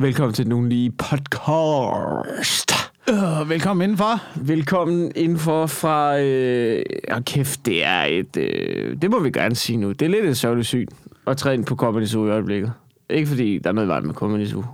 Velkommen 0.00 0.34
til 0.34 0.48
nogle 0.48 0.68
lige 0.68 0.90
podcast. 0.90 2.72
Øh, 3.08 3.48
velkommen 3.50 3.84
indenfor. 3.84 4.20
Velkommen 4.36 5.12
indenfor 5.16 5.66
fra... 5.66 6.18
Øh, 6.20 6.84
oh, 7.12 7.22
kæft, 7.22 7.66
det 7.66 7.84
er 7.84 8.02
et... 8.02 8.36
Øh, 8.36 8.96
det 9.02 9.10
må 9.10 9.20
vi 9.20 9.30
gerne 9.30 9.54
sige 9.54 9.76
nu. 9.76 9.92
Det 9.92 10.02
er 10.02 10.08
lidt 10.10 10.24
et 10.24 10.36
sørgeligt 10.36 10.68
syn 10.68 10.86
at 11.26 11.36
træde 11.36 11.54
ind 11.54 11.64
på 11.64 11.76
Comedy 11.76 12.04
Zoo 12.06 12.26
i 12.26 12.30
øjeblikket. 12.30 12.72
Ikke 13.10 13.26
fordi 13.28 13.58
der 13.58 13.70
er 13.70 13.74
noget 13.74 13.86
i 13.86 13.88
vejen 13.88 14.06
med 14.06 14.14
Comedy 14.14 14.46
Zoo. 14.46 14.64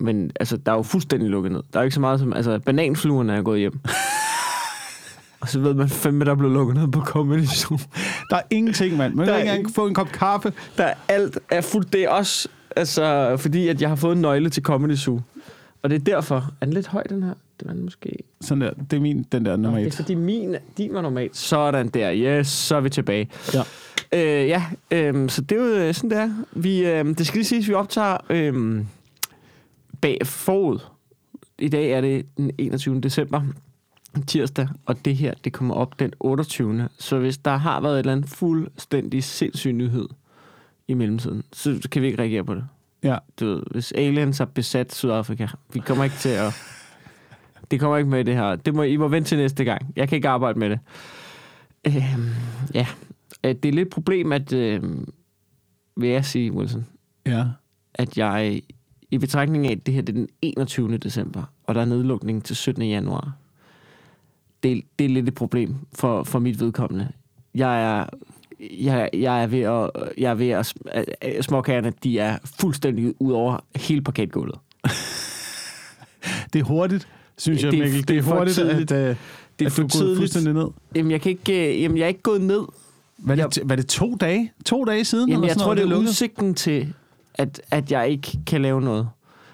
Men 0.00 0.30
altså, 0.40 0.56
der 0.56 0.72
er 0.72 0.76
jo 0.76 0.82
fuldstændig 0.82 1.28
lukket 1.30 1.52
ned. 1.52 1.62
Der 1.72 1.78
er 1.78 1.82
ikke 1.84 1.94
så 1.94 2.00
meget 2.00 2.20
som... 2.20 2.32
Altså, 2.32 2.58
bananfluerne 2.66 3.36
er 3.36 3.42
gået 3.42 3.58
hjem. 3.60 3.80
Og 5.40 5.48
så 5.48 5.60
ved 5.60 5.74
man 5.74 5.88
fandme, 5.88 6.24
der 6.24 6.30
er 6.30 6.34
blevet 6.36 6.52
lukket 6.54 6.76
ned 6.76 6.88
på 6.88 7.00
Comedy 7.00 7.44
Zoo. 7.44 7.78
Der 8.30 8.36
er 8.36 8.42
ingenting, 8.50 8.96
mand. 8.96 9.14
Man 9.14 9.26
Der 9.26 9.32
kan 9.32 9.40
ikke 9.40 9.48
engang 9.48 9.58
ingen- 9.58 9.74
få 9.74 9.86
en 9.86 9.94
kop 9.94 10.08
kaffe. 10.12 10.52
Der 10.78 10.84
er 10.84 10.94
alt 11.08 11.38
er 11.50 11.60
fuldt. 11.60 11.92
Det 11.92 12.04
er 12.04 12.08
også... 12.08 12.48
Altså, 12.76 13.36
fordi 13.36 13.68
at 13.68 13.80
jeg 13.80 13.88
har 13.88 13.96
fået 13.96 14.16
en 14.16 14.22
nøgle 14.22 14.50
til 14.50 14.62
Comedy 14.62 14.94
Zoo. 14.94 15.20
Og 15.82 15.90
det 15.90 15.96
er 15.96 16.04
derfor... 16.04 16.50
Er 16.60 16.64
den 16.66 16.74
lidt 16.74 16.86
høj, 16.86 17.02
den 17.02 17.22
her? 17.22 17.34
Det 17.60 17.68
var 17.68 17.72
den 17.72 17.82
måske... 17.84 18.18
Sådan 18.40 18.60
der. 18.60 18.70
Det 18.90 18.96
er 18.96 19.00
min, 19.00 19.26
den 19.32 19.44
der 19.44 19.56
nummer 19.56 19.78
Det 19.78 19.84
er 19.84 19.88
et. 19.88 19.94
fordi 19.94 20.14
min, 20.14 20.56
din 20.78 20.94
var 20.94 21.02
normalt. 21.02 21.36
Sådan 21.36 21.88
der. 21.88 22.12
Yes, 22.14 22.48
så 22.48 22.76
er 22.76 22.80
vi 22.80 22.90
tilbage. 22.90 23.30
Ja. 23.54 23.62
Øh, 24.12 24.48
ja, 24.48 24.64
øh, 24.90 25.28
så 25.30 25.42
det 25.42 25.58
er 25.58 25.62
jo 25.62 25.68
øh, 25.68 25.94
sådan 25.94 26.10
der. 26.10 26.30
Vi, 26.52 26.86
øh, 26.86 27.04
det 27.04 27.26
skal 27.26 27.38
lige 27.38 27.44
siges, 27.44 27.68
vi 27.68 27.74
optager 27.74 28.16
øh, 28.30 28.84
bag 30.00 30.18
forud. 30.24 30.78
I 31.58 31.68
dag 31.68 31.90
er 31.90 32.00
det 32.00 32.26
den 32.36 32.50
21. 32.58 33.00
december, 33.00 33.42
tirsdag, 34.26 34.68
og 34.86 35.04
det 35.04 35.16
her, 35.16 35.34
det 35.44 35.52
kommer 35.52 35.74
op 35.74 36.00
den 36.00 36.12
28. 36.20 36.88
Så 36.98 37.18
hvis 37.18 37.38
der 37.38 37.56
har 37.56 37.80
været 37.80 37.94
et 37.94 37.98
eller 37.98 38.12
andet 38.12 38.28
fuldstændig 38.30 39.24
sindssyg 39.24 39.72
nyhed 39.72 40.08
i 40.88 40.94
mellemtiden, 40.94 41.42
så 41.52 41.88
kan 41.90 42.02
vi 42.02 42.06
ikke 42.06 42.22
reagere 42.22 42.44
på 42.44 42.54
det. 42.54 42.64
Ja. 43.02 43.18
Du 43.40 43.46
ved, 43.46 43.62
hvis 43.70 43.92
aliens 43.92 44.38
har 44.38 44.44
besat 44.44 44.94
Sydafrika, 44.94 45.46
vi 45.72 45.78
kommer 45.78 46.04
ikke 46.04 46.16
til 46.16 46.28
at... 46.28 46.54
Det 47.70 47.80
kommer 47.80 47.96
ikke 47.96 48.10
med 48.10 48.24
det 48.24 48.34
her. 48.34 48.56
Det 48.56 48.74
må, 48.74 48.82
I 48.82 48.96
må 48.96 49.08
vente 49.08 49.28
til 49.28 49.38
næste 49.38 49.64
gang. 49.64 49.92
Jeg 49.96 50.08
kan 50.08 50.16
ikke 50.16 50.28
arbejde 50.28 50.58
med 50.58 50.70
det. 50.70 50.78
Øhm, 51.86 52.28
ja, 52.74 52.86
Øh, 53.44 53.54
det 53.54 53.64
er 53.68 53.72
lidt 53.72 53.86
et 53.88 53.92
problem, 53.92 54.32
at... 54.32 54.52
Øh, 54.52 54.82
vil 55.96 56.08
jeg 56.08 56.24
sige, 56.24 56.52
Wilson, 56.52 56.86
Ja. 57.26 57.44
at 57.94 58.18
jeg 58.18 58.62
i 59.10 59.18
betragtning 59.18 59.66
af, 59.66 59.70
at 59.72 59.86
det 59.86 59.94
her 59.94 60.02
det 60.02 60.12
er 60.12 60.18
den 60.18 60.28
21. 60.42 60.98
december, 60.98 61.42
og 61.66 61.74
der 61.74 61.80
er 61.80 61.84
nedlukning 61.84 62.44
til 62.44 62.56
17. 62.56 62.82
januar, 62.82 63.36
det, 64.62 64.82
det 64.98 65.04
er 65.04 65.08
lidt 65.08 65.28
et 65.28 65.34
problem 65.34 65.74
for, 65.92 66.22
for 66.24 66.38
mit 66.38 66.60
vedkommende. 66.60 67.08
Jeg 67.54 67.98
er, 67.98 68.06
jeg, 68.70 69.10
jeg 69.12 69.42
er 69.42 69.46
ved 69.46 69.60
at, 69.60 69.90
jeg 70.18 70.30
er 70.30 70.34
ved 70.34 70.48
at, 70.48 70.74
at- 71.20 71.44
småkagerne, 71.44 71.92
de 72.04 72.18
er 72.18 72.38
fuldstændig 72.60 73.14
ud 73.22 73.32
over 73.32 73.64
hele 73.76 74.02
parketgulvet. 74.02 74.58
Det 76.52 76.58
er 76.58 76.62
hurtigt, 76.62 77.08
synes 77.38 77.62
jeg, 77.62 77.72
Det 77.72 77.78
er- 77.78 77.82
Mikkel. 77.84 78.00
det 78.00 78.08
Det 78.08 78.18
er 78.18 78.22
hurtigt, 78.22 78.54
tidligt. 78.56 78.92
at, 78.92 79.10
uh, 79.10 79.16
Det 79.58 79.64
er 79.64 79.66
at 79.66 79.72
for 79.72 79.82
du 79.82 79.98
er 79.98 80.04
gået 80.04 80.16
fuldstændig 80.16 80.52
ned. 80.54 80.66
Jamen, 80.94 81.10
jeg, 81.10 81.20
kan 81.20 81.30
ikke, 81.30 81.74
øh, 81.76 81.82
jamen, 81.82 81.98
jeg 81.98 82.04
er 82.04 82.08
ikke 82.08 82.22
gået 82.22 82.40
ned. 82.40 82.62
Hvad 83.18 83.38
er, 83.38 83.46
det, 83.46 83.62
hvad 83.62 83.76
er 83.76 83.80
det 83.82 83.90
to 83.90 84.14
dage? 84.14 84.52
To 84.66 84.84
dage 84.84 85.04
siden? 85.04 85.30
Jamen, 85.30 85.48
jeg 85.48 85.56
tror, 85.56 85.74
noget, 85.74 85.88
det 85.90 85.96
er 85.96 86.00
udsigten 86.00 86.54
til, 86.54 86.94
at, 87.34 87.60
at 87.70 87.92
jeg 87.92 88.08
ikke 88.08 88.38
kan 88.46 88.62
lave 88.62 88.80
noget. 88.80 89.08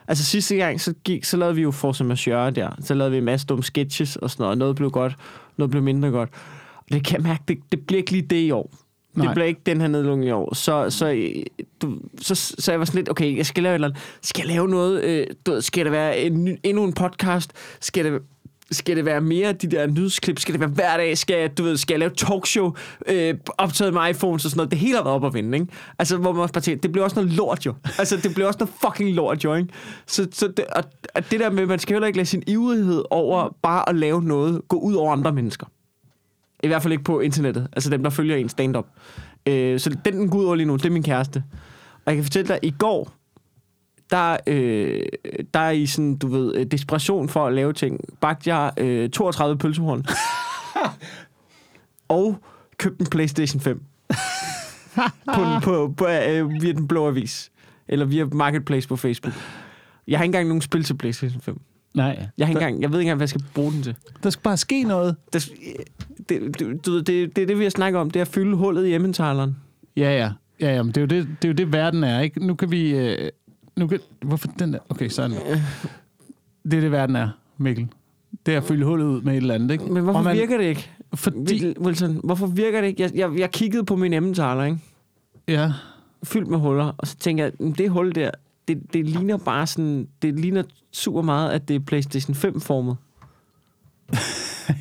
Altså 0.09 0.25
sidste 0.25 0.57
gang, 0.57 0.81
så, 0.81 0.95
gik, 1.05 1.25
så 1.25 1.37
lavede 1.37 1.55
vi 1.55 1.63
jo 1.63 1.71
Force 1.71 2.05
Majeure 2.05 2.51
der. 2.51 2.71
Så 2.81 2.95
lavede 2.95 3.11
vi 3.13 3.19
en 3.19 3.25
masse 3.25 3.47
dumme 3.47 3.65
sketches 3.65 4.17
og 4.17 4.31
sådan 4.31 4.43
noget. 4.45 4.59
Noget 4.59 4.77
blev 4.77 4.91
godt, 4.91 5.17
noget 5.57 5.71
blev 5.71 5.83
mindre 5.83 6.11
godt. 6.11 6.31
Og 6.77 6.85
det 6.93 7.05
kan 7.05 7.17
jeg 7.17 7.23
mærke, 7.23 7.43
det, 7.49 7.59
det 7.73 7.87
bliver 7.87 7.99
ikke 7.99 8.11
lige 8.11 8.23
det 8.23 8.37
i 8.37 8.51
år. 8.51 8.71
Nej. 9.15 9.27
Det 9.27 9.35
bliver 9.35 9.47
ikke 9.47 9.61
den 9.67 9.81
her 9.81 9.89
nedlukning 9.89 10.29
i 10.29 10.31
år. 10.31 10.55
Så, 10.55 10.91
så, 10.91 11.33
du, 11.83 11.99
så, 12.21 12.35
så 12.35 12.73
jeg 12.73 12.79
var 12.79 12.85
sådan 12.85 12.99
lidt, 12.99 13.11
okay, 13.11 13.37
jeg 13.37 13.47
skal 13.47 13.63
lave 13.63 13.73
et 13.73 13.75
eller 13.75 13.89
andet. 13.89 14.03
Skal 14.23 14.47
jeg 14.47 14.57
lave 14.57 14.69
noget? 14.69 15.05
Øh, 15.05 15.27
du, 15.47 15.61
skal 15.61 15.85
det 15.85 15.93
være 15.93 16.19
en, 16.19 16.59
endnu 16.63 16.85
en 16.85 16.93
podcast? 16.93 17.53
Skal 17.81 18.05
det, 18.05 18.23
skal 18.71 18.97
det 18.97 19.05
være 19.05 19.21
mere 19.21 19.53
de 19.53 19.67
der 19.67 19.87
nyhedsklip? 19.87 20.39
Skal 20.39 20.53
det 20.53 20.61
være 20.61 20.69
hver 20.69 20.97
dag? 20.97 21.19
Skal 21.19 21.41
jeg, 21.41 21.59
du 21.59 21.63
ved, 21.63 21.77
skal 21.77 21.95
jeg 21.95 21.99
lave 21.99 22.11
talkshow 22.11 22.73
øh, 23.07 23.35
optaget 23.59 23.95
med 23.95 24.11
iPhones 24.11 24.45
og 24.45 24.51
sådan 24.51 24.59
noget? 24.59 24.71
Det 24.71 24.79
hele 24.79 24.97
har 24.97 25.05
været 25.05 25.15
op 25.15 25.25
at 25.25 25.35
vinde, 25.35 25.59
ikke? 25.59 25.73
Altså, 25.99 26.17
hvor 26.17 26.33
man 26.33 26.43
også 26.43 26.53
bare 26.53 26.63
tænker, 26.63 26.81
det 26.81 26.93
bliver 26.93 27.05
også 27.05 27.17
noget 27.17 27.33
lort 27.33 27.67
jo. 27.67 27.75
Altså, 27.99 28.17
det 28.17 28.35
bliver 28.35 28.47
også 28.47 28.59
noget 28.61 28.75
fucking 28.85 29.15
lort 29.15 29.45
jo, 29.45 29.55
ikke? 29.55 29.69
Så, 30.07 30.29
så 30.33 30.49
det, 30.49 30.65
og, 30.65 30.85
og 31.15 31.31
det 31.31 31.41
der 31.41 31.51
med, 31.51 31.67
man 31.67 31.79
skal 31.79 31.95
heller 31.95 32.07
ikke 32.07 32.17
lade 32.17 32.27
sin 32.27 32.43
ivrighed 32.47 33.05
over 33.11 33.57
bare 33.63 33.89
at 33.89 33.97
lave 33.97 34.23
noget 34.23 34.61
gå 34.69 34.79
ud 34.79 34.95
over 34.95 35.13
andre 35.13 35.33
mennesker. 35.33 35.67
I 36.63 36.67
hvert 36.67 36.83
fald 36.83 36.93
ikke 36.93 37.05
på 37.05 37.21
internettet. 37.21 37.69
Altså 37.73 37.91
dem, 37.91 38.03
der 38.03 38.11
følger 38.11 38.37
en 38.37 38.49
stand-up. 38.49 38.87
Øh, 39.47 39.81
så 39.81 39.91
den, 39.91 40.01
den 40.05 40.31
går 40.31 40.39
ud 40.39 40.45
over 40.45 40.55
lige 40.55 40.67
nu, 40.67 40.77
det 40.77 40.87
er 40.87 40.91
min 40.91 41.03
kæreste. 41.03 41.45
Og 41.93 42.13
jeg 42.13 42.15
kan 42.15 42.25
fortælle 42.25 42.49
dig, 42.49 42.59
i 42.63 42.75
går, 42.79 43.13
der, 44.11 44.37
øh, 44.47 45.03
der 45.55 45.61
er 45.61 45.71
i 45.71 45.87
sådan, 45.87 46.17
du 46.17 46.29
ved, 46.29 46.55
øh, 46.55 46.67
desperation 46.67 47.29
for 47.29 47.47
at 47.47 47.53
lave 47.53 47.73
ting, 47.73 48.01
bagte 48.21 48.55
jeg 48.55 48.73
øh, 48.77 49.11
32 49.11 49.59
pølsehorn. 49.59 50.05
og 52.09 52.37
købte 52.79 53.01
en 53.01 53.07
Playstation 53.07 53.61
5. 53.61 53.83
på, 55.35 55.43
på, 55.63 55.95
på, 55.97 56.07
øh, 56.07 56.63
via 56.63 56.73
den 56.73 56.89
blå 56.89 57.09
avis. 57.09 57.51
Eller 57.89 58.07
via 58.07 58.25
Marketplace 58.25 58.89
på 58.89 58.97
Facebook. 58.97 59.35
Jeg 60.09 60.19
har 60.19 60.25
ikke 60.25 60.29
engang 60.29 60.49
nogen 60.49 60.63
spil 60.63 60.85
til 60.85 60.95
Playstation 60.95 61.41
5. 61.41 61.61
Nej. 61.95 62.29
Jeg, 62.39 62.47
har 62.47 62.53
ikke 62.53 62.61
engang, 62.65 62.83
jeg 62.83 62.93
ved 62.93 62.99
ikke 62.99 63.07
engang, 63.09 63.17
hvad 63.17 63.25
jeg 63.25 63.29
skal 63.29 63.43
bruge 63.55 63.73
den 63.73 63.83
til. 63.83 63.95
Der 64.23 64.31
skal 64.31 64.43
bare 64.43 64.57
ske 64.57 64.83
noget. 64.83 65.17
Det, 65.33 65.51
det, 66.29 66.59
det, 66.59 66.67
ved, 66.87 67.03
det, 67.03 67.37
det 67.37 67.43
er 67.43 67.47
det, 67.47 67.59
vi 67.59 67.63
har 67.63 67.71
snakket 67.71 68.01
om. 68.01 68.11
Det 68.11 68.21
er 68.21 68.25
at 68.25 68.29
fylde 68.29 68.57
hullet 68.57 68.87
i 68.87 68.95
emmentaleren. 68.95 69.57
Ja, 69.97 70.17
ja. 70.17 70.31
Ja, 70.61 70.75
ja, 70.75 70.83
men 70.83 70.93
det 70.93 70.97
er 70.97 71.01
jo 71.01 71.07
det, 71.07 71.29
det, 71.43 71.49
er 71.49 71.53
jo 71.53 71.55
det 71.55 71.73
verden 71.73 72.05
er, 72.05 72.21
ikke? 72.21 72.47
Nu 72.47 72.55
kan 72.55 72.71
vi... 72.71 72.91
Øh, 72.91 73.29
nu 73.77 73.87
kan, 73.87 73.99
hvorfor 74.23 74.49
den 74.59 74.73
der? 74.73 74.79
Okay, 74.89 75.09
sådan. 75.09 75.31
Det 76.65 76.75
er 76.77 76.81
det, 76.81 76.93
verden 76.93 77.17
er, 77.17 77.29
Mikkel. 77.59 77.89
Det 78.47 78.55
er 78.55 78.59
at 78.59 78.65
fylde 78.65 78.85
hullet 78.85 79.07
ud 79.07 79.21
med 79.23 79.33
et 79.33 79.37
eller 79.37 79.55
andet, 79.55 79.71
ikke? 79.71 79.85
Men 79.85 80.03
hvorfor 80.05 80.23
man, 80.23 80.37
virker 80.37 80.57
det 80.59 80.65
ikke? 80.65 80.91
Fordi... 81.15 81.75
Wilson, 81.81 82.21
hvorfor 82.25 82.47
virker 82.47 82.81
det 82.81 82.89
ikke? 82.89 83.03
Jeg, 83.03 83.11
jeg, 83.15 83.39
jeg 83.39 83.51
kiggede 83.51 83.85
på 83.85 83.97
min 83.97 84.13
emmentaler, 84.13 84.65
ikke? 84.65 84.79
Ja. 85.49 85.73
fyldt 86.25 86.49
med 86.49 86.59
huller, 86.59 86.93
og 86.99 87.07
så 87.07 87.17
tænker 87.17 87.45
jeg, 87.45 87.53
"Mm, 87.61 87.75
det 87.75 87.91
hul 87.91 88.15
der, 88.15 88.31
det, 88.69 88.79
det 88.93 89.07
ligner 89.07 89.37
bare 89.37 89.67
sådan, 89.67 90.09
det 90.23 90.41
ligner 90.41 90.63
super 90.93 91.23
meget, 91.23 91.51
at 91.51 91.69
det 91.69 91.77
er 91.77 91.81
PlayStation 91.81 92.35
5-formet. 92.37 92.97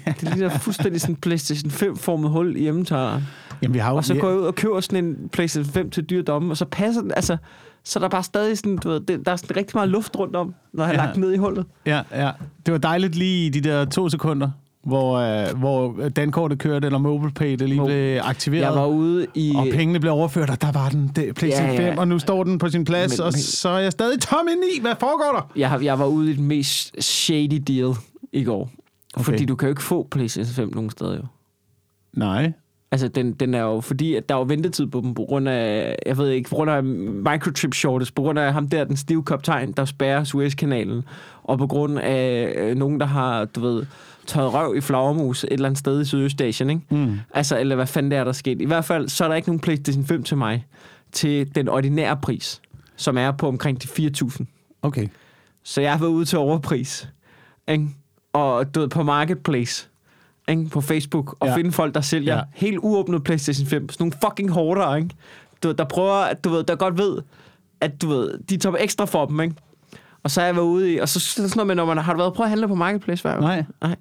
det 0.06 0.22
ligner 0.22 0.50
fuldstændig 0.50 1.02
sådan 1.02 1.16
en 1.16 1.22
PlayStation 1.22 1.72
5-formet 1.72 2.30
hul 2.30 2.56
i 2.56 2.68
emmentaleren. 2.68 3.24
Jamen, 3.62 3.74
vi 3.74 3.80
har 3.80 3.92
jo... 3.92 3.98
Og 3.98 4.06
så 4.06 4.16
går 4.16 4.30
jeg 4.30 4.38
ud 4.38 4.44
og 4.44 4.56
køber 4.56 4.80
sådan 4.80 5.06
en 5.06 5.30
PlayStation 5.30 5.74
5 5.74 5.90
til 5.90 6.04
dyre 6.04 6.22
domme, 6.22 6.52
og 6.54 6.58
så 6.58 6.66
passer 6.66 7.02
den, 7.02 7.12
altså, 7.16 7.38
så 7.84 8.00
er 8.00 8.02
der 8.02 8.10
bare 8.10 8.24
stadig 8.24 8.58
sådan, 8.58 8.78
du 8.78 8.90
ved, 8.90 9.00
det, 9.00 9.26
der 9.26 9.32
er 9.32 9.36
sådan 9.36 9.58
rigtig 9.58 9.72
meget 9.78 9.90
luft 9.90 10.16
rundt 10.16 10.36
om, 10.36 10.54
når 10.74 10.84
jeg 10.84 10.88
har 10.88 10.94
Ja. 11.02 11.06
lagt 11.06 11.16
den 11.16 11.24
ned 11.24 11.34
i 11.34 11.38
hullet. 11.38 11.66
Ja, 11.86 12.02
ja. 12.12 12.32
Det 12.66 12.72
var 12.72 12.78
dejligt 12.78 13.16
lige 13.16 13.46
i 13.46 13.50
de 13.50 13.62
der 13.62 13.86
to 13.86 14.10
sekunder, 14.10 14.50
hvor, 14.88 15.16
øh, 15.18 15.58
hvor 15.58 16.10
dankortet 16.16 16.60
kørte, 16.60 16.86
eller 16.86 16.98
MobilePay, 17.00 17.52
det 17.52 17.70
lige 17.70 17.82
Mo- 17.82 17.86
blev 17.86 18.20
aktiveret. 18.24 18.62
Jeg 18.62 18.74
var 18.74 18.86
ude 18.86 19.28
i... 19.36 19.54
Og 19.56 19.68
pengene 19.74 20.00
blev 20.00 20.14
overført, 20.14 20.50
og 20.50 20.62
der 20.62 20.72
var 20.72 20.90
den, 20.90 21.12
det, 21.16 21.36
PlayStation 21.36 21.76
Ja, 21.76 21.84
ja. 21.84 21.90
5, 21.90 21.98
og 21.98 22.08
nu 22.08 22.20
står 22.20 22.44
den 22.44 22.58
på 22.58 22.70
sin 22.70 22.86
plads, 22.86 23.18
Men- 23.18 23.26
og 23.26 23.32
men- 23.34 23.42
så 23.42 23.70
er 23.70 23.80
jeg 23.80 23.92
stadig 23.92 24.20
tom 24.22 24.48
indeni. 24.52 24.82
Hvad 24.82 24.94
foregår 25.00 25.32
der? 25.40 25.52
Jeg, 25.60 25.84
jeg 25.84 26.00
var 26.00 26.06
ude 26.06 26.32
i 26.32 26.36
den 26.36 26.46
mest 26.48 27.04
shady 27.04 27.62
deal 27.68 27.94
i 28.34 28.44
går. 28.44 28.62
Okay. 28.62 28.72
Okay. 29.14 29.24
Fordi 29.24 29.46
du 29.46 29.56
kan 29.56 29.68
jo 29.68 29.72
ikke 29.72 29.84
få 29.84 30.08
PlayStation 30.12 30.54
5 30.54 30.72
nogen 30.76 30.90
steder 30.90 31.16
jo. 31.16 31.24
Nej. 32.14 32.52
Altså, 32.92 33.08
den, 33.08 33.32
den 33.34 33.54
er 33.54 33.62
jo, 33.62 33.82
fordi 33.82 34.16
at 34.16 34.30
der 34.30 34.36
er 34.36 34.40
jo 34.40 34.46
ventetid 34.48 34.88
på 34.88 35.02
dem, 35.02 35.14
på 35.14 35.26
grund 35.28 35.50
af, 35.50 35.96
jeg 36.06 36.18
ved 36.18 36.30
ikke, 36.30 36.50
på 36.50 36.56
grund 36.56 36.72
af 36.72 36.84
microchip 36.84 37.74
shortage, 37.74 38.12
på 38.16 38.22
grund 38.22 38.40
af 38.40 38.54
ham 38.54 38.68
der, 38.68 38.84
den 38.84 38.98
stive 38.98 39.24
kaptajn, 39.24 39.72
der 39.72 39.86
spærrer 39.86 40.24
Suezkanalen, 40.24 41.04
og 41.44 41.58
på 41.58 41.68
grund 41.68 42.00
af 42.00 42.54
øh, 42.58 42.76
nogen, 42.78 43.00
der 43.00 43.06
har, 43.06 43.46
du 43.46 43.60
ved, 43.60 43.86
tørret 44.28 44.54
røv 44.54 44.76
i 44.76 44.82
flagermus 44.82 45.44
et 45.44 45.54
eller 45.54 45.66
andet 45.66 45.80
sted 45.80 46.02
i 46.02 46.06
Sydøstasien, 46.06 46.70
ikke? 46.70 46.82
Mm. 46.90 47.20
Altså, 47.34 47.60
eller 47.60 47.76
hvad 47.76 47.88
fanden 47.88 48.12
det 48.12 48.20
er, 48.20 48.24
der 48.24 48.30
er 48.30 48.34
sket. 48.34 48.62
I 48.62 48.66
hvert 48.66 48.86
fald, 48.86 49.10
så 49.10 49.24
er 49.24 49.28
der 49.28 49.36
ikke 49.36 49.50
nogen 49.50 49.60
PlayStation 49.60 50.06
5 50.06 50.24
til 50.24 50.38
mig, 50.38 50.66
til 51.12 51.56
den 51.56 51.68
ordinære 51.68 52.18
pris, 52.18 52.62
som 52.96 53.18
er 53.18 53.32
på 53.32 53.48
omkring 53.48 53.84
de 53.84 54.10
4.000. 54.10 54.46
Okay. 54.82 55.08
Så 55.64 55.82
jeg 55.82 55.92
har 55.92 56.00
været 56.00 56.12
ude 56.12 56.26
til 56.26 56.38
overpris, 56.38 57.10
ikke? 57.68 57.88
Og 58.34 58.76
du 58.76 58.80
ved, 58.80 58.88
på 58.88 59.04
Marketplace, 59.04 59.88
ikke? 60.50 60.70
på 60.70 60.82
Facebook, 60.82 61.36
og 61.40 61.48
ja. 61.48 61.56
Finde 61.56 61.72
folk, 61.72 61.94
der 61.94 62.02
sælger 62.02 62.36
ja. 62.36 62.42
Helt 62.54 62.78
uåbnet 62.78 63.24
PlayStation 63.24 63.68
5. 63.68 63.90
Sådan 63.90 64.04
nogle 64.04 64.14
fucking 64.26 64.52
hårdere, 64.52 64.98
ikke? 64.98 65.10
Du, 65.64 65.68
ved, 65.68 65.76
der 65.76 65.86
prøver, 65.86 66.14
at 66.14 66.44
du 66.44 66.50
ved, 66.50 66.64
der 66.64 66.76
godt 66.76 66.98
ved, 66.98 67.22
at 67.82 68.02
du 68.02 68.08
ved, 68.08 68.38
de 68.50 68.58
tager 68.58 68.76
ekstra 68.80 69.06
for 69.06 69.26
dem, 69.26 69.40
ikke? 69.40 69.56
Og 70.24 70.32
så 70.32 70.42
er 70.42 70.46
jeg 70.46 70.56
været 70.56 70.66
ude 70.66 70.94
i, 70.94 70.98
og 70.98 71.10
så 71.10 71.20
sådan 71.20 71.52
noget 71.56 71.68
med, 71.68 71.76
når 71.76 71.86
man 71.86 71.98
har 71.98 72.14
du 72.14 72.18
været 72.18 72.34
prøvet 72.34 72.46
at 72.46 72.50
handle 72.50 72.68
på 72.68 72.76
Marketplace 72.76 73.22
før? 73.22 73.40
Nej. 73.40 73.64
Nej. 73.82 73.96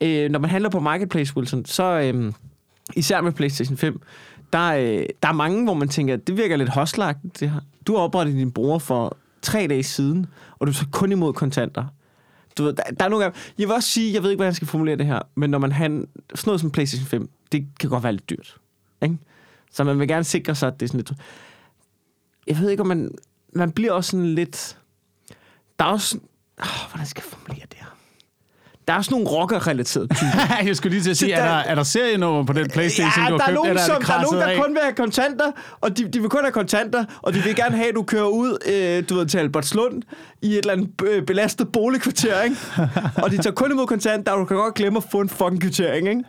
Øh, 0.00 0.30
når 0.30 0.38
man 0.38 0.50
handler 0.50 0.70
på 0.70 0.80
Marketplace, 0.80 1.36
Wilson, 1.36 1.64
så 1.64 1.84
øh, 1.84 2.32
især 2.96 3.20
med 3.20 3.32
PlayStation 3.32 3.76
5, 3.76 4.00
der, 4.52 4.72
øh, 4.72 5.06
der 5.22 5.28
er 5.28 5.32
mange, 5.32 5.64
hvor 5.64 5.74
man 5.74 5.88
tænker, 5.88 6.16
det 6.16 6.36
virker 6.36 6.56
lidt 6.56 6.68
hostlagt, 6.68 7.18
det 7.40 7.50
her. 7.50 7.60
Du 7.86 7.96
har 7.96 8.02
oprettet 8.02 8.34
din 8.34 8.52
bruger 8.52 8.78
for 8.78 9.16
tre 9.42 9.66
dage 9.66 9.82
siden, 9.82 10.26
og 10.58 10.66
du 10.66 10.70
er 10.70 10.74
så 10.74 10.86
kun 10.92 11.12
imod 11.12 11.32
kontanter. 11.32 11.84
Du 12.58 12.64
ved, 12.64 12.72
der, 12.72 12.82
der 12.82 13.04
er 13.04 13.08
nogle 13.08 13.24
gange, 13.24 13.38
jeg 13.58 13.68
vil 13.68 13.74
også 13.74 13.88
sige, 13.88 14.14
jeg 14.14 14.22
ved 14.22 14.30
ikke, 14.30 14.38
hvordan 14.38 14.48
jeg 14.48 14.56
skal 14.56 14.68
formulere 14.68 14.96
det 14.96 15.06
her, 15.06 15.20
men 15.34 15.50
når 15.50 15.58
man 15.58 15.72
har 15.72 15.84
sådan 15.84 16.08
noget 16.46 16.60
som 16.60 16.70
PlayStation 16.70 17.06
5, 17.06 17.30
det 17.52 17.66
kan 17.80 17.90
godt 17.90 18.02
være 18.02 18.12
lidt 18.12 18.30
dyrt. 18.30 18.56
Ikke? 19.02 19.18
Så 19.72 19.84
man 19.84 19.98
vil 19.98 20.08
gerne 20.08 20.24
sikre 20.24 20.54
sig, 20.54 20.66
at 20.66 20.80
det 20.80 20.86
er 20.86 20.88
sådan 20.88 20.98
lidt... 20.98 21.12
Jeg 22.46 22.58
ved 22.58 22.70
ikke, 22.70 22.80
om 22.80 22.86
man... 22.86 23.10
Man 23.52 23.72
bliver 23.72 23.92
også 23.92 24.10
sådan 24.10 24.34
lidt... 24.34 24.78
Der 25.78 25.84
er 25.84 25.88
også... 25.88 26.18
Oh, 26.60 26.66
hvordan 26.90 27.06
skal 27.06 27.22
jeg 27.26 27.38
formulere 27.38 27.66
det 27.70 27.78
her? 27.78 27.84
Der 28.88 28.94
er 28.94 28.98
også 28.98 29.10
nogle 29.10 29.26
rocker-relaterede 29.28 30.08
typer. 30.14 30.64
jeg 30.68 30.76
skulle 30.76 30.92
lige 30.94 31.02
til 31.02 31.10
at 31.10 31.16
sige, 31.16 31.36
Så 31.36 31.42
er 31.42 31.46
der- 31.48 31.54
der, 31.54 31.62
er 31.62 31.74
der 31.74 31.82
serienummer 31.82 32.44
på 32.44 32.52
den 32.52 32.70
Playstation, 32.70 33.24
ja, 33.24 33.30
du 33.30 33.36
der 33.36 33.42
har 33.42 33.50
er, 33.50 33.54
købt, 33.54 33.54
nogen, 33.54 33.68
eller 33.70 33.82
er 33.82 33.86
som, 33.86 33.96
det 33.98 34.06
der 34.08 34.14
er 34.14 34.22
nogen, 34.22 34.36
der 34.40 34.46
af? 34.46 34.56
kun 34.56 34.74
vil 34.74 34.80
have 34.82 34.94
kontanter, 34.94 35.52
og 35.80 35.96
de, 35.98 36.08
de 36.08 36.20
vil 36.20 36.28
kun 36.30 36.40
have 36.40 36.52
kontanter, 36.52 37.04
og 37.22 37.34
de 37.34 37.38
vil 37.42 37.56
gerne 37.56 37.76
have, 37.76 37.88
at 37.88 37.94
du 37.94 38.02
kører 38.02 38.24
ud 38.26 38.58
øh, 38.72 39.08
du 39.08 39.14
ved, 39.14 39.26
til 39.26 39.38
Albertslund 39.38 40.02
i 40.42 40.52
et 40.52 40.58
eller 40.58 40.72
andet 40.72 40.90
øh, 41.04 41.22
belastet 41.22 41.72
boligkvarter, 41.72 42.42
ikke? 42.42 42.56
og 43.22 43.30
de 43.30 43.36
tager 43.36 43.54
kun 43.54 43.70
imod 43.72 43.86
kontanter, 43.86 44.32
og 44.32 44.38
du 44.40 44.44
kan 44.44 44.56
godt 44.56 44.74
glemme 44.74 44.96
at 44.96 45.04
få 45.10 45.20
en 45.20 45.28
fucking 45.28 45.60
kvittering, 45.60 46.08
ikke? 46.08 46.24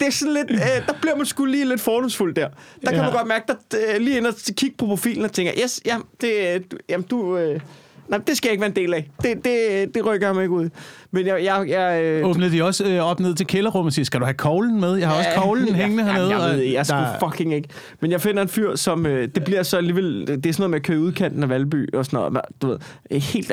Det 0.00 0.06
er 0.06 0.10
sådan 0.10 0.34
lidt, 0.34 0.50
øh, 0.50 0.86
der 0.86 0.92
bliver 1.00 1.16
man 1.16 1.26
sgu 1.26 1.44
lige 1.44 1.68
lidt 1.68 1.80
fordomsfuld 1.80 2.34
der. 2.34 2.48
Der 2.82 2.88
kan 2.90 2.94
Ja. 2.96 3.02
man 3.02 3.12
godt 3.12 3.26
mærke, 3.26 3.44
at 3.72 3.94
øh, 3.94 4.00
lige 4.00 4.16
ind 4.16 4.26
og 4.26 4.34
kigge 4.56 4.76
på 4.78 4.86
profilen 4.86 5.24
og 5.24 5.32
tænker, 5.32 5.52
yes, 5.62 5.80
jamen, 5.86 6.06
det, 6.20 6.62
du- 6.72 6.76
jamen 6.88 7.06
du... 7.06 7.36
Øh, 7.38 7.60
Nej, 8.08 8.18
det 8.26 8.36
skal 8.36 8.48
jeg 8.48 8.52
ikke 8.52 8.60
være 8.60 8.70
en 8.70 8.76
del 8.76 8.94
af. 8.94 9.10
Det, 9.22 9.44
det, 9.44 9.94
det 9.94 10.06
rykker 10.06 10.26
jeg 10.26 10.34
mig 10.34 10.42
ikke 10.42 10.54
ud. 10.54 10.68
Men 11.10 11.26
jeg... 11.26 11.44
jeg, 11.44 11.68
jeg 11.68 12.02
øh, 12.04 12.26
Åbnede 12.28 12.52
de 12.52 12.62
også 12.64 12.84
øh, 12.84 13.00
op 13.00 13.20
ned 13.20 13.34
til 13.34 13.46
kælderrummet 13.46 13.90
og 13.90 13.92
siger, 13.92 14.04
skal 14.04 14.20
du 14.20 14.24
have 14.24 14.34
koglen 14.34 14.80
med? 14.80 14.94
Jeg 14.94 15.08
har 15.08 15.16
også 15.18 15.30
koglen 15.36 15.74
hængende 15.82 16.04
ja, 16.06 16.12
hernede. 16.12 16.30
Jeg, 16.30 16.50
ved, 16.50 16.58
det. 16.58 16.72
jeg 16.72 16.86
der- 16.88 17.18
fucking 17.30 17.54
ikke. 17.54 17.68
Men 18.00 18.10
jeg 18.10 18.20
finder 18.20 18.42
en 18.42 18.48
fyr, 18.48 18.74
som... 18.76 19.06
Øh, 19.06 19.28
det 19.34 19.44
bliver 19.44 19.62
så 19.62 19.76
alligevel... 19.76 20.26
Det 20.26 20.46
er 20.46 20.52
sådan 20.52 20.60
noget 20.62 20.70
med 20.70 20.76
at 20.78 20.82
køre 20.82 20.98
udkanten 21.00 21.42
af 21.42 21.48
Valby 21.48 21.94
og 21.94 22.04
sådan 22.06 22.16
noget. 22.16 22.40
Du 22.62 22.66
ved, 22.66 22.78
helt, 23.20 23.52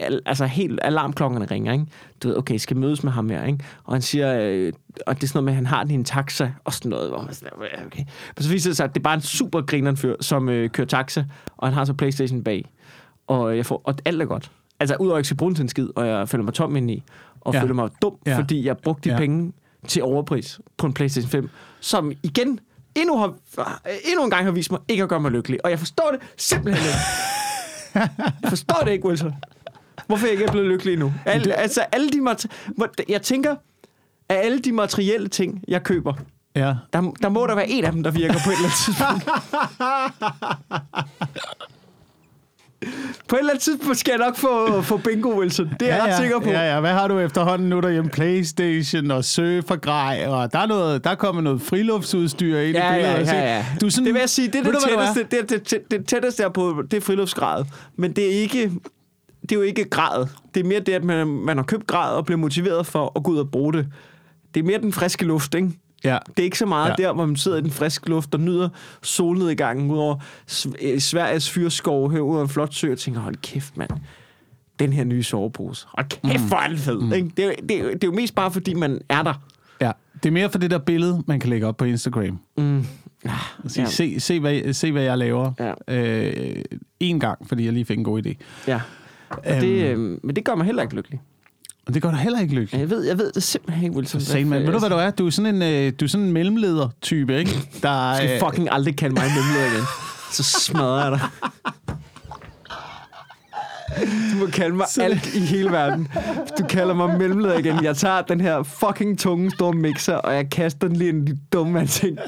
al- 0.00 0.20
altså 0.26 0.46
helt 0.46 0.80
alarmklokkerne 0.82 1.44
ringer, 1.50 1.72
ikke? 1.72 1.84
Du 2.22 2.28
ved, 2.28 2.36
okay, 2.36 2.52
jeg 2.52 2.60
skal 2.60 2.76
mødes 2.76 3.04
med 3.04 3.12
ham 3.12 3.30
her, 3.30 3.44
ikke? 3.46 3.58
Og 3.84 3.94
han 3.94 4.02
siger... 4.02 4.40
Øh, 4.40 4.72
og 5.06 5.14
det 5.16 5.22
er 5.22 5.26
sådan 5.28 5.36
noget 5.36 5.44
med, 5.44 5.52
at 5.52 5.56
han 5.56 5.66
har 5.66 5.82
den 5.82 5.90
i 5.90 5.94
en 5.94 6.04
taxa 6.04 6.50
og 6.64 6.72
sådan 6.72 6.90
noget. 6.90 7.08
Hvor 7.10 7.22
man 7.22 7.34
sådan, 7.34 7.48
ja, 7.78 7.86
okay. 7.86 8.02
Men 8.36 8.42
så 8.44 8.50
viser 8.50 8.70
det 8.70 8.76
sig, 8.76 8.84
at 8.84 8.94
det 8.94 9.00
er 9.00 9.02
bare 9.02 9.14
en 9.14 9.20
super 9.20 9.60
grineren 9.62 9.96
fyr, 9.96 10.14
som 10.20 10.48
øh, 10.48 10.70
kører 10.70 10.86
taxa, 10.86 11.24
og 11.56 11.68
han 11.68 11.74
har 11.74 11.84
så 11.84 11.92
Playstation 11.92 12.42
bag. 12.44 12.64
Og, 13.30 13.56
jeg 13.56 13.66
får, 13.66 13.80
og 13.84 13.94
alt 14.04 14.22
er 14.22 14.26
godt. 14.26 14.50
Altså, 14.80 14.96
udover 14.96 15.10
at 15.12 15.16
jeg 15.16 15.20
ikke 15.20 15.26
skal 15.26 15.36
bruge 15.36 15.60
en 15.60 15.68
skid, 15.68 15.88
og 15.96 16.06
jeg 16.06 16.28
føler 16.28 16.44
mig 16.44 16.54
tom 16.54 16.76
indeni, 16.76 17.02
og 17.40 17.54
Ja. 17.54 17.62
føler 17.62 17.74
mig 17.74 17.90
dum, 18.02 18.14
Ja. 18.26 18.38
fordi 18.38 18.66
jeg 18.66 18.78
brugte 18.78 19.08
de 19.08 19.14
Ja. 19.14 19.18
penge 19.20 19.52
til 19.88 20.02
overpris 20.02 20.60
på 20.76 20.86
en 20.86 20.92
PlayStation 20.92 21.30
5, 21.30 21.50
som 21.80 22.12
igen 22.22 22.60
endnu, 22.94 23.18
har, 23.18 23.34
endnu 24.10 24.24
en 24.24 24.30
gang 24.30 24.44
har 24.44 24.52
vist 24.52 24.70
mig 24.70 24.80
ikke 24.88 25.02
at 25.02 25.08
gøre 25.08 25.20
mig 25.20 25.30
lykkelig. 25.30 25.64
Og 25.64 25.70
jeg 25.70 25.78
forstår 25.78 26.10
det 26.12 26.20
simpelthen 26.36 26.86
ikke. 26.86 26.98
jeg 28.42 28.48
forstår 28.48 28.80
det 28.84 28.92
ikke, 28.92 29.08
Wilson. 29.08 29.34
Hvorfor 30.06 30.26
jeg 30.26 30.32
ikke 30.32 30.44
er 30.44 30.52
blevet 30.52 30.68
lykkelig 30.68 30.92
endnu. 30.92 31.12
Al, 31.26 31.52
altså, 31.52 31.80
alle 31.92 32.10
de 32.10 32.20
mate- 32.20 32.48
hvor- 32.76 32.90
jeg 33.08 33.22
tænker, 33.22 33.56
af 34.28 34.34
alle 34.44 34.58
de 34.58 34.72
materielle 34.72 35.28
ting, 35.28 35.64
jeg 35.68 35.82
køber, 35.82 36.14
Ja. 36.56 36.74
der, 36.92 37.12
der 37.22 37.28
må 37.28 37.46
der 37.46 37.54
være 37.54 37.68
en 37.68 37.84
af 37.84 37.92
dem, 37.92 38.02
der 38.02 38.10
virker 38.10 38.34
på 38.44 38.50
et 38.50 38.54
eller 38.56 38.68
andet 38.68 38.78
tidspunkt. 38.84 39.24
På 43.28 43.36
et 43.36 43.38
eller 43.38 43.50
andet 43.50 43.62
tidspunkt 43.62 43.98
skal 43.98 44.12
jeg 44.18 44.26
nok 44.26 44.36
få, 44.36 44.82
få 44.82 44.96
bingo, 44.96 45.40
Wilson. 45.40 45.70
Det 45.80 45.88
er 45.90 45.96
jeg 45.96 46.04
ja, 46.06 46.12
ret 46.12 46.20
sikker 46.20 46.40
på. 46.40 46.50
Ja, 46.50 46.74
ja. 46.74 46.80
Hvad 46.80 46.92
har 46.92 47.08
du 47.08 47.18
efterhånden 47.18 47.68
nu 47.68 47.80
derhjemme? 47.80 48.10
Playstation 48.10 49.10
og 49.10 49.24
surfergrej, 49.24 50.24
og 50.28 50.52
der 50.52 50.58
er, 50.58 50.66
noget, 50.66 51.04
der 51.04 51.10
er 51.10 51.14
kommet 51.14 51.44
noget 51.44 51.62
friluftsudstyr 51.62 52.58
ind 52.58 52.76
Ja, 52.76 52.94
i 52.94 52.98
billedet. 52.98 53.26
ja, 53.26 53.34
ja, 53.38 53.56
ja. 53.56 53.66
Du 53.80 53.86
er 53.86 53.90
sådan, 53.90 54.06
det 54.06 54.14
vil 54.14 54.20
jeg 54.20 54.28
sige, 54.30 54.48
det 54.48 54.54
er 54.54 54.62
det 54.62 54.74
er? 54.74 54.78
tætteste, 54.88 55.24
det, 55.30 55.40
er 55.40 55.58
det, 55.58 55.70
det, 55.70 55.90
det 55.90 56.06
tætteste 56.06 56.42
der 56.42 56.48
på, 56.48 56.82
det 56.90 56.96
er 56.96 57.00
friluftsgrad. 57.00 57.64
Men 57.96 58.12
det 58.12 58.24
er 58.26 58.40
ikke, 58.40 58.70
det 59.42 59.52
er 59.52 59.56
jo 59.56 59.62
ikke 59.62 59.84
grad. 59.84 60.26
Det 60.54 60.60
er 60.60 60.64
mere 60.64 60.80
det, 60.80 60.92
at 60.92 61.04
man, 61.04 61.26
man 61.26 61.56
har 61.56 61.64
købt 61.64 61.86
grad 61.86 62.14
og 62.14 62.26
bliver 62.26 62.38
motiveret 62.38 62.86
for 62.86 63.12
at 63.16 63.22
gå 63.22 63.30
ud 63.30 63.38
og 63.38 63.50
bruge 63.50 63.72
det. 63.72 63.86
Det 64.54 64.60
er 64.60 64.64
mere 64.64 64.78
den 64.78 64.92
friske 64.92 65.24
luft, 65.24 65.54
ikke? 65.54 65.70
Ja. 66.04 66.18
Det 66.28 66.38
er 66.38 66.42
ikke 66.44 66.58
så 66.58 66.66
meget 66.66 66.94
Ja. 66.98 67.02
der, 67.02 67.12
hvor 67.12 67.26
man 67.26 67.36
sidder 67.36 67.58
i 67.58 67.60
den 67.60 67.70
friske 67.70 68.08
luft 68.08 68.34
og 68.34 68.40
nyder 68.40 68.68
solnedgangen 69.02 69.90
ud 69.90 69.98
over 69.98 70.16
øh, 70.82 70.98
Sveriges 71.00 71.50
fyrskov 71.50 72.10
her 72.12 72.20
ud 72.20 72.42
en 72.42 72.48
flot 72.48 72.74
sø 72.74 72.92
og 72.92 72.98
tænker, 72.98 73.20
hold 73.20 73.36
kæft, 73.42 73.76
mand. 73.76 73.90
Den 74.78 74.92
her 74.92 75.04
nye 75.04 75.22
sovepose. 75.22 75.86
Hold 75.96 76.06
kæft, 76.30 76.48
hvor 76.48 76.56
er 76.56 76.68
den 76.68 76.78
fed. 76.78 77.00
Mm. 77.00 77.12
Ikke? 77.12 77.30
Det, 77.36 77.44
er, 77.44 77.52
det, 77.68 77.78
er, 77.80 77.84
det 77.84 78.04
er 78.04 78.08
jo 78.08 78.12
mest 78.12 78.34
bare, 78.34 78.50
fordi 78.50 78.74
man 78.74 79.00
er 79.08 79.22
der. 79.22 79.34
ja. 79.80 79.92
Det 80.22 80.28
er 80.28 80.32
mere 80.32 80.50
for 80.50 80.58
det 80.58 80.70
der 80.70 80.78
billede, 80.78 81.22
man 81.26 81.40
kan 81.40 81.50
lægge 81.50 81.66
op 81.66 81.76
på 81.76 81.84
Instagram. 81.84 82.38
Mm. 82.58 82.84
Og 83.64 83.70
sige, 83.70 83.82
Ja. 83.84 83.90
se, 83.90 84.20
se, 84.20 84.40
hvad, 84.40 84.72
se, 84.72 84.92
hvad 84.92 85.02
jeg 85.02 85.18
laver. 85.18 85.52
Ja. 85.88 85.98
Øh, 85.98 86.62
en 87.00 87.20
gang, 87.20 87.48
fordi 87.48 87.64
jeg 87.64 87.72
lige 87.72 87.84
fik 87.84 87.98
en 87.98 88.04
god 88.04 88.26
idé. 88.26 88.34
Ja. 88.66 88.80
Og 89.30 89.38
det, 89.44 89.84
øh, 89.84 89.98
men 89.98 90.36
det 90.36 90.44
gør 90.44 90.54
mig 90.54 90.66
heller 90.66 90.82
ikke 90.82 90.94
lykkelig. 90.94 91.20
Og 91.90 91.94
det 91.94 92.02
gør 92.02 92.10
dig 92.10 92.18
heller 92.18 92.40
ikke 92.40 92.54
lykkelig. 92.54 92.80
Jeg 92.80 92.90
ved, 92.90 93.04
jeg 93.06 93.18
ved 93.18 93.32
det 93.32 93.42
simpelthen 93.42 93.84
ikke, 93.84 93.96
Wilson. 93.96 94.20
Satan, 94.20 94.48
man. 94.48 94.62
Ved 94.66 94.72
du, 94.72 94.78
hvad 94.78 94.90
du 94.90 94.96
er? 94.96 95.10
Du 95.10 95.26
er 95.26 95.30
sådan 95.30 95.54
en, 95.54 95.62
øh, 95.62 95.92
du 96.00 96.04
er 96.04 96.08
sådan 96.08 96.26
en 96.26 96.32
mellemleder-type, 96.32 97.38
ikke? 97.38 97.50
Der, 97.82 98.10
Du 98.10 98.16
skal 98.16 98.30
øh, 98.30 98.40
fucking 98.40 98.68
aldrig 98.70 98.96
kalde 98.96 99.14
mig 99.14 99.26
en 99.26 99.32
mellemleder 99.34 99.66
igen. 99.66 99.84
Så 100.32 100.42
smadrer 100.42 101.02
jeg 101.02 101.12
dig. 101.12 101.20
Du 104.32 104.38
må 104.38 104.46
kalde 104.46 104.76
mig 104.76 104.86
alt 105.00 105.34
i 105.34 105.40
hele 105.40 105.70
verden. 105.70 106.08
Du 106.58 106.64
kalder 106.68 106.94
mig 106.94 107.18
mellemleder 107.18 107.58
igen, 107.58 107.84
jeg 107.84 107.96
tager 107.96 108.22
den 108.22 108.40
her 108.40 108.62
fucking 108.62 109.18
tunge 109.18 109.50
store 109.50 109.72
mixer, 109.72 110.14
og 110.14 110.34
jeg 110.34 110.50
kaster 110.50 110.88
den 110.88 110.96
lige 110.96 111.08
ind 111.08 111.28
i 111.28 111.32
de 111.32 111.38
dumme 111.52 111.86
ting. 111.86 112.18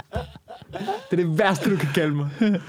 Det 1.11 1.21
er 1.21 1.25
det 1.27 1.39
værste, 1.39 1.71
du 1.71 1.77
kan 1.77 1.89
kalde 1.95 2.15
mig. 2.15 2.29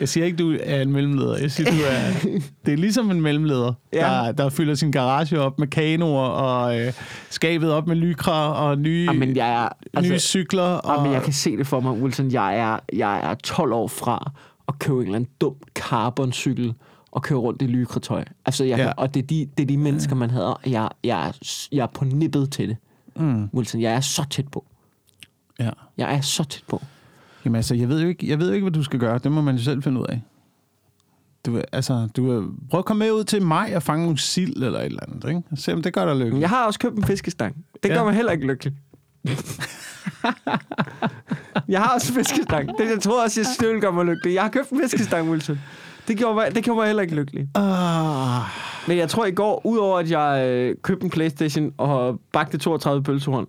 Jeg 0.00 0.08
siger 0.08 0.26
ikke, 0.26 0.36
du 0.36 0.56
er 0.62 0.82
en 0.82 0.92
mellemleder. 0.92 1.36
Jeg 1.38 1.50
siger, 1.50 1.70
du 1.70 1.76
er... 1.76 2.30
Det 2.66 2.72
er 2.72 2.76
ligesom 2.76 3.10
en 3.10 3.20
mellemleder, 3.20 3.72
Ja. 3.92 3.98
der, 3.98 4.32
der 4.32 4.48
fylder 4.48 4.74
sin 4.74 4.92
garage 4.92 5.40
op 5.40 5.58
med 5.58 5.66
kanoer 5.68 6.26
og 6.28 6.80
øh, 6.80 6.92
skabet 7.30 7.72
op 7.72 7.86
med 7.86 7.96
lykra 7.96 8.52
og 8.52 8.78
nye, 8.78 9.04
Jamen, 9.10 9.36
jeg 9.36 9.64
er... 9.64 9.68
nye 10.02 10.12
Altså, 10.12 10.28
cykler. 10.28 10.62
Og, 10.62 10.96
Jamen, 10.96 11.12
jeg 11.12 11.22
kan 11.22 11.32
se 11.32 11.56
det 11.56 11.66
for 11.66 11.80
mig, 11.80 11.92
Wilson. 11.92 12.30
Jeg 12.32 12.58
er, 12.58 12.78
jeg 12.92 13.30
er 13.30 13.34
12 13.34 13.72
år 13.72 13.86
fra 13.88 14.32
at 14.68 14.78
købe 14.78 14.96
en 14.98 15.02
eller 15.04 15.16
anden 15.16 15.30
dum 15.40 15.54
carboncykel 15.74 16.74
og 17.12 17.22
køre 17.22 17.38
rundt 17.38 17.62
i 17.62 17.66
lykretøj. 17.66 18.24
Altså, 18.46 18.64
jeg 18.64 18.78
Ja. 18.78 18.90
og 18.96 19.14
det 19.14 19.22
er, 19.22 19.26
de, 19.26 19.48
det 19.56 19.62
er 19.62 19.66
de 19.66 19.76
mennesker, 19.78 20.14
man 20.14 20.30
hader. 20.30 20.60
Jeg, 20.66 20.88
jeg, 21.04 21.28
er, 21.28 21.32
jeg 21.72 21.82
er 21.82 21.86
på 21.94 22.04
nippet 22.04 22.52
til 22.52 22.68
det. 22.68 22.76
Mm, 23.16 23.44
Wilson, 23.54 23.80
jeg 23.80 23.92
er 23.92 24.00
så 24.00 24.24
tæt 24.30 24.48
på. 24.48 24.64
ja. 25.58 25.70
Jeg 25.96 26.14
er 26.14 26.20
så 26.20 26.44
tæt 26.44 26.62
på. 26.68 26.82
Jamen 27.44 27.56
altså, 27.56 27.74
jeg 27.74 27.88
ved, 27.88 28.02
jo 28.02 28.08
ikke, 28.08 28.28
jeg 28.28 28.38
ved 28.38 28.48
jo 28.48 28.54
ikke, 28.54 28.64
hvad 28.64 28.72
du 28.72 28.82
skal 28.82 29.00
gøre. 29.00 29.18
Det 29.18 29.32
må 29.32 29.40
man 29.40 29.56
jo 29.56 29.62
selv 29.62 29.82
finde 29.82 30.00
ud 30.00 30.06
af. 30.08 30.22
Du, 31.46 31.62
altså, 31.72 32.08
du 32.16 32.30
vil, 32.32 32.48
prøv 32.70 32.78
at 32.78 32.84
komme 32.84 32.98
med 33.04 33.12
ud 33.12 33.24
til 33.24 33.42
mig 33.42 33.76
og 33.76 33.82
fange 33.82 34.02
nogle 34.04 34.18
sild 34.18 34.62
eller 34.62 34.78
et 34.80 34.86
eller 34.86 35.00
andet. 35.08 35.28
Ikke? 35.28 35.42
Se 35.56 35.72
om 35.72 35.82
det 35.82 35.92
gør 35.92 36.04
dig 36.04 36.16
lykkelig. 36.16 36.40
jeg 36.40 36.48
har 36.48 36.66
også 36.66 36.78
købt 36.78 36.96
en 36.96 37.04
fiskestang. 37.04 37.56
Det 37.82 37.88
Ja. 37.88 37.94
gør 37.94 38.04
mig 38.04 38.14
heller 38.14 38.32
ikke 38.32 38.46
lykkelig. 38.46 38.72
jeg 41.68 41.80
har 41.82 41.94
også 41.94 42.12
en 42.12 42.16
fiskestang. 42.24 42.68
Det, 42.78 42.90
jeg 42.90 43.00
tror 43.00 43.22
også, 43.24 43.56
jeg 43.62 43.68
vil 43.72 43.80
gøre 43.80 43.92
mig 43.92 44.04
lykkelig. 44.04 44.34
Jeg 44.34 44.42
har 44.42 44.50
købt 44.50 44.70
en 44.70 44.80
fiskestang, 44.82 45.30
Wilson. 45.30 45.60
Det 46.08 46.16
gjorde 46.18 46.34
mig, 46.34 46.54
det 46.54 46.64
gjorde 46.64 46.78
mig 46.78 46.86
heller 46.86 47.02
ikke 47.02 47.14
lykkelig. 47.14 47.48
Ah, 47.54 48.42
Men 48.88 48.98
jeg 48.98 49.08
tror 49.08 49.26
i 49.26 49.30
går, 49.30 49.66
udover 49.66 49.98
at 49.98 50.10
jeg 50.10 50.46
øh, 50.48 50.76
købte 50.82 51.04
en 51.04 51.10
Playstation 51.10 51.72
og 51.78 52.20
bagte 52.32 52.58
32 52.58 53.02
pølsehorn, 53.02 53.46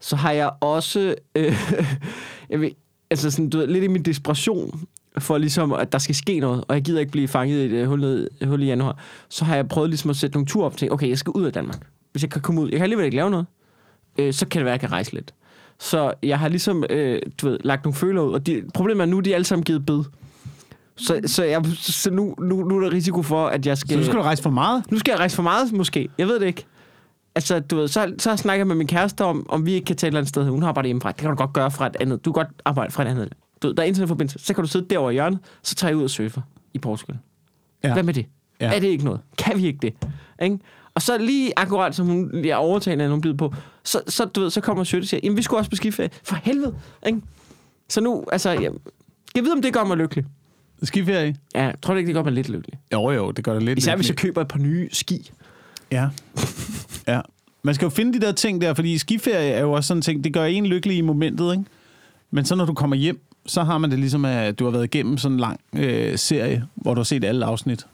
så 0.00 0.16
har 0.16 0.32
jeg 0.32 0.50
også, 0.60 1.14
øh, 1.34 1.56
jeg 2.50 2.60
ved, 2.60 2.70
altså 3.10 3.30
sådan, 3.30 3.50
du 3.50 3.58
ved, 3.58 3.66
lidt 3.66 3.84
i 3.84 3.88
min 3.88 4.02
desperation 4.02 4.80
for 5.18 5.38
ligesom, 5.38 5.72
at 5.72 5.92
der 5.92 5.98
skal 5.98 6.14
ske 6.14 6.40
noget, 6.40 6.64
og 6.68 6.74
jeg 6.74 6.82
gider 6.82 7.00
ikke 7.00 7.12
blive 7.12 7.28
fanget 7.28 7.62
i 7.62 7.64
et 7.64 7.70
øh, 7.70 7.88
hul, 7.88 8.00
ned, 8.00 8.28
hul 8.46 8.62
i 8.62 8.66
januar, 8.66 8.98
så 9.28 9.44
har 9.44 9.56
jeg 9.56 9.68
prøvet 9.68 9.90
ligesom 9.90 10.10
at 10.10 10.16
sætte 10.16 10.36
nogle 10.36 10.46
ture 10.46 10.66
op 10.66 10.76
til, 10.76 10.92
okay, 10.92 11.08
jeg 11.08 11.18
skal 11.18 11.30
ud 11.30 11.44
af 11.44 11.52
Danmark. 11.52 11.86
Hvis 12.12 12.22
jeg 12.22 12.30
kan 12.30 12.40
komme 12.40 12.60
ud, 12.60 12.68
jeg 12.68 12.76
kan 12.76 12.82
alligevel 12.82 13.04
ikke 13.04 13.16
lave 13.16 13.30
noget, 13.30 13.46
øh, 14.18 14.32
så 14.32 14.46
kan 14.46 14.58
det 14.58 14.64
være, 14.64 14.74
at 14.74 14.82
jeg 14.82 14.88
kan 14.88 14.92
rejse 14.92 15.12
lidt. 15.12 15.34
Så 15.78 16.12
jeg 16.22 16.38
har 16.38 16.48
ligesom, 16.48 16.84
øh, 16.90 17.22
du 17.42 17.48
ved, 17.48 17.58
lagt 17.64 17.84
nogle 17.84 17.96
føler 17.96 18.22
ud, 18.22 18.32
og 18.32 18.46
de, 18.46 18.62
problemet 18.74 19.02
er 19.02 19.06
nu, 19.06 19.20
de 19.20 19.30
er 19.30 19.34
alle 19.34 19.44
sammen 19.44 19.64
givet 19.64 19.86
bed. 19.86 20.04
Så, 20.96 21.20
så, 21.26 21.44
jeg, 21.44 21.64
så 21.76 22.10
nu, 22.10 22.34
nu, 22.38 22.64
nu 22.64 22.76
er 22.76 22.80
der 22.80 22.92
risiko 22.92 23.22
for, 23.22 23.46
at 23.46 23.66
jeg 23.66 23.78
skal... 23.78 23.90
så 23.90 23.96
nu 23.96 24.04
skal 24.04 24.16
du 24.16 24.22
rejse 24.22 24.42
for 24.42 24.50
meget? 24.50 24.90
Nu 24.90 24.98
skal 24.98 25.12
jeg 25.12 25.18
rejse 25.18 25.36
for 25.36 25.42
meget, 25.42 25.72
måske. 25.72 26.08
Jeg 26.18 26.26
ved 26.26 26.40
det 26.40 26.46
ikke. 26.46 26.66
Altså, 27.34 27.60
du 27.60 27.76
ved, 27.76 27.88
så, 27.88 28.14
så 28.18 28.36
snakker 28.36 28.60
jeg 28.60 28.66
med 28.66 28.76
min 28.76 28.86
kæreste 28.86 29.24
om, 29.24 29.46
om 29.48 29.66
vi 29.66 29.72
ikke 29.72 29.84
kan 29.84 29.96
tage 29.96 30.08
et 30.08 30.10
eller 30.10 30.20
andet 30.20 30.28
sted. 30.28 30.44
Hun 30.48 30.62
har 30.62 30.72
bare 30.72 30.82
det 30.82 30.88
hjemmefra. 30.88 31.08
Det 31.08 31.16
kan 31.16 31.30
du 31.30 31.36
godt 31.36 31.52
gøre 31.52 31.70
fra 31.70 31.86
et 31.86 31.96
andet. 32.00 32.24
Du 32.24 32.32
kan 32.32 32.44
godt 32.44 32.62
arbejde 32.64 32.92
fra 32.92 33.02
et 33.02 33.08
andet. 33.08 33.32
Du 33.62 33.66
ved, 33.66 33.74
der 33.74 33.82
er 33.82 33.86
internetforbindelse. 33.86 34.38
Så 34.38 34.54
kan 34.54 34.64
du 34.64 34.68
sidde 34.68 34.86
derovre 34.90 35.12
i 35.12 35.14
hjørnet, 35.14 35.38
så 35.62 35.74
tager 35.74 35.90
jeg 35.90 35.96
ud 35.96 36.04
og 36.04 36.10
surfer 36.10 36.40
i 36.74 36.78
Portugal. 36.78 37.18
Ja. 37.84 37.92
Hvad 37.92 38.02
med 38.02 38.14
det? 38.14 38.26
Ja. 38.60 38.74
Er 38.74 38.80
det 38.80 38.88
ikke 38.88 39.04
noget? 39.04 39.20
Kan 39.38 39.58
vi 39.58 39.66
ikke 39.66 39.78
det? 39.82 39.94
Ikke? 40.42 40.58
Og 40.94 41.02
så 41.02 41.18
lige 41.18 41.52
akkurat, 41.56 41.94
som 41.94 42.06
hun, 42.06 42.44
jeg 42.44 42.56
overtaler, 42.56 43.08
hun 43.08 43.20
byder 43.20 43.36
på, 43.36 43.54
så, 43.84 44.00
så, 44.08 44.24
du 44.24 44.40
ved, 44.40 44.50
så 44.50 44.60
kommer 44.60 44.84
Sødt 44.84 45.02
og 45.02 45.08
siger, 45.08 45.20
jamen 45.22 45.36
vi 45.36 45.42
skulle 45.42 45.60
også 45.60 45.70
på 45.70 45.76
skiferie. 45.76 46.10
For 46.24 46.36
helvede. 46.42 46.74
Ikke? 47.06 47.20
Så 47.88 48.00
nu, 48.00 48.24
altså, 48.32 48.50
jeg, 48.50 48.70
jeg 49.34 49.44
ved, 49.44 49.52
om 49.52 49.62
det 49.62 49.72
gør 49.72 49.84
mig 49.84 49.96
lykkelig. 49.96 50.24
Skiferie? 50.82 51.36
Ja, 51.54 51.62
jeg 51.62 51.74
tror 51.82 51.94
det 51.94 51.98
ikke, 51.98 52.08
det 52.08 52.14
gør 52.14 52.22
mig 52.22 52.32
lidt 52.32 52.48
lykkelig. 52.48 52.78
Jo, 52.92 53.10
jo, 53.10 53.30
det 53.30 53.44
gør 53.44 53.54
det 53.54 53.62
lidt. 53.62 53.78
Især 53.78 53.96
hvis 53.96 54.08
jeg 54.08 54.12
lykkelig. 54.12 54.34
køber 54.34 54.40
et 54.40 54.48
par 54.48 54.58
nye 54.58 54.88
ski. 54.92 55.30
Ja. 55.92 56.08
ja. 57.08 57.20
Man 57.62 57.74
skal 57.74 57.86
jo 57.86 57.90
finde 57.90 58.20
de 58.20 58.26
der 58.26 58.32
ting 58.32 58.60
der, 58.60 58.74
fordi 58.74 58.98
skiferie 58.98 59.50
er 59.50 59.60
jo 59.60 59.72
også 59.72 59.88
sådan 59.88 59.98
en 59.98 60.02
ting, 60.02 60.24
det 60.24 60.32
gør 60.32 60.44
en 60.44 60.66
lykkelig 60.66 60.96
i 60.96 61.00
momentet, 61.00 61.52
ikke? 61.52 61.64
Men 62.30 62.44
så 62.44 62.54
når 62.54 62.64
du 62.64 62.74
kommer 62.74 62.96
hjem, 62.96 63.20
så 63.46 63.62
har 63.62 63.78
man 63.78 63.90
det 63.90 63.98
ligesom, 63.98 64.24
at 64.24 64.58
du 64.58 64.64
har 64.64 64.70
været 64.70 64.84
igennem 64.84 65.18
sådan 65.18 65.32
en 65.34 65.40
lang 65.40 65.60
øh, 65.72 66.18
serie, 66.18 66.64
hvor 66.74 66.94
du 66.94 66.98
har 66.98 67.04
set 67.04 67.24
alle 67.24 67.44
afsnit. 67.46 67.86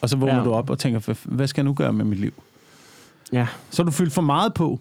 Og 0.00 0.08
så 0.08 0.16
vågner 0.16 0.36
ja. 0.38 0.44
Du 0.44 0.52
op 0.52 0.70
og 0.70 0.78
tænker, 0.78 1.00
"Hvad- 1.00 1.16
hvad 1.24 1.46
skal 1.46 1.60
jeg 1.62 1.64
nu 1.66 1.74
gøre 1.74 1.92
med 1.92 2.04
mit 2.04 2.18
liv? 2.20 2.32
Ja. 3.32 3.46
Så 3.70 3.82
har 3.82 3.84
du 3.84 3.90
fyldt 3.92 4.12
for 4.12 4.22
meget 4.22 4.54
på. 4.54 4.80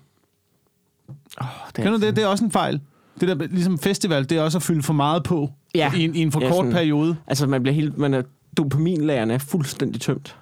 Oh, 1.42 1.48
det 1.68 1.84
Kan 1.84 1.92
du 1.94 2.00
det? 2.00 2.16
Det 2.16 2.24
er 2.24 2.28
også 2.28 2.46
en 2.46 2.52
fejl. 2.52 2.80
Det 3.20 3.28
der 3.28 3.36
ligesom 3.36 3.80
festival, 3.80 4.30
det 4.30 4.38
er 4.38 4.42
også 4.42 4.58
at 4.58 4.62
fylde 4.64 4.84
for 4.84 4.94
meget 4.94 5.24
på 5.24 5.52
Ja. 5.76 5.92
i, 5.96 6.04
en, 6.04 6.16
i 6.16 6.20
en 6.20 6.32
for 6.32 6.42
Ja, 6.42 6.48
kort 6.48 6.56
sådan- 6.56 6.72
periode. 6.72 7.16
Altså, 7.28 7.48
man 7.48 7.62
bliver 7.64 7.74
helt... 7.76 7.98
Man 7.98 8.14
er, 8.14 8.22
dopaminlagerne 8.58 9.34
er 9.34 9.38
fuldstændig 9.38 10.02
tømt. 10.02 10.36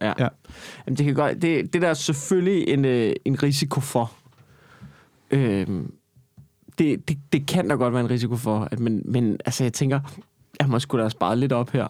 Ja. 0.00 0.06
Ja. 0.06 0.12
Ja. 0.18 0.28
Jamen, 0.86 0.96
det, 0.96 1.06
kan 1.06 1.14
godt, 1.14 1.42
det, 1.42 1.72
det 1.72 1.82
der 1.82 1.88
er 1.88 1.94
selvfølgelig 1.94 2.68
en, 2.68 2.84
øh, 2.84 3.12
en 3.24 3.42
risiko 3.42 3.80
for. 3.80 4.12
Øhm, 5.30 5.92
det, 6.78 7.08
det, 7.08 7.18
det 7.32 7.46
kan 7.46 7.70
der 7.70 7.76
godt 7.76 7.94
være 7.94 8.02
en 8.02 8.10
risiko 8.10 8.36
for. 8.36 8.68
At, 8.70 8.80
men, 8.80 9.02
men 9.04 9.36
altså, 9.44 9.64
jeg 9.64 9.72
tænker, 9.72 10.00
jeg 10.60 10.68
må 10.68 10.78
sgu 10.78 10.96
da 10.96 11.02
have 11.02 11.10
sparet 11.10 11.38
lidt 11.38 11.52
op 11.52 11.70
her. 11.70 11.86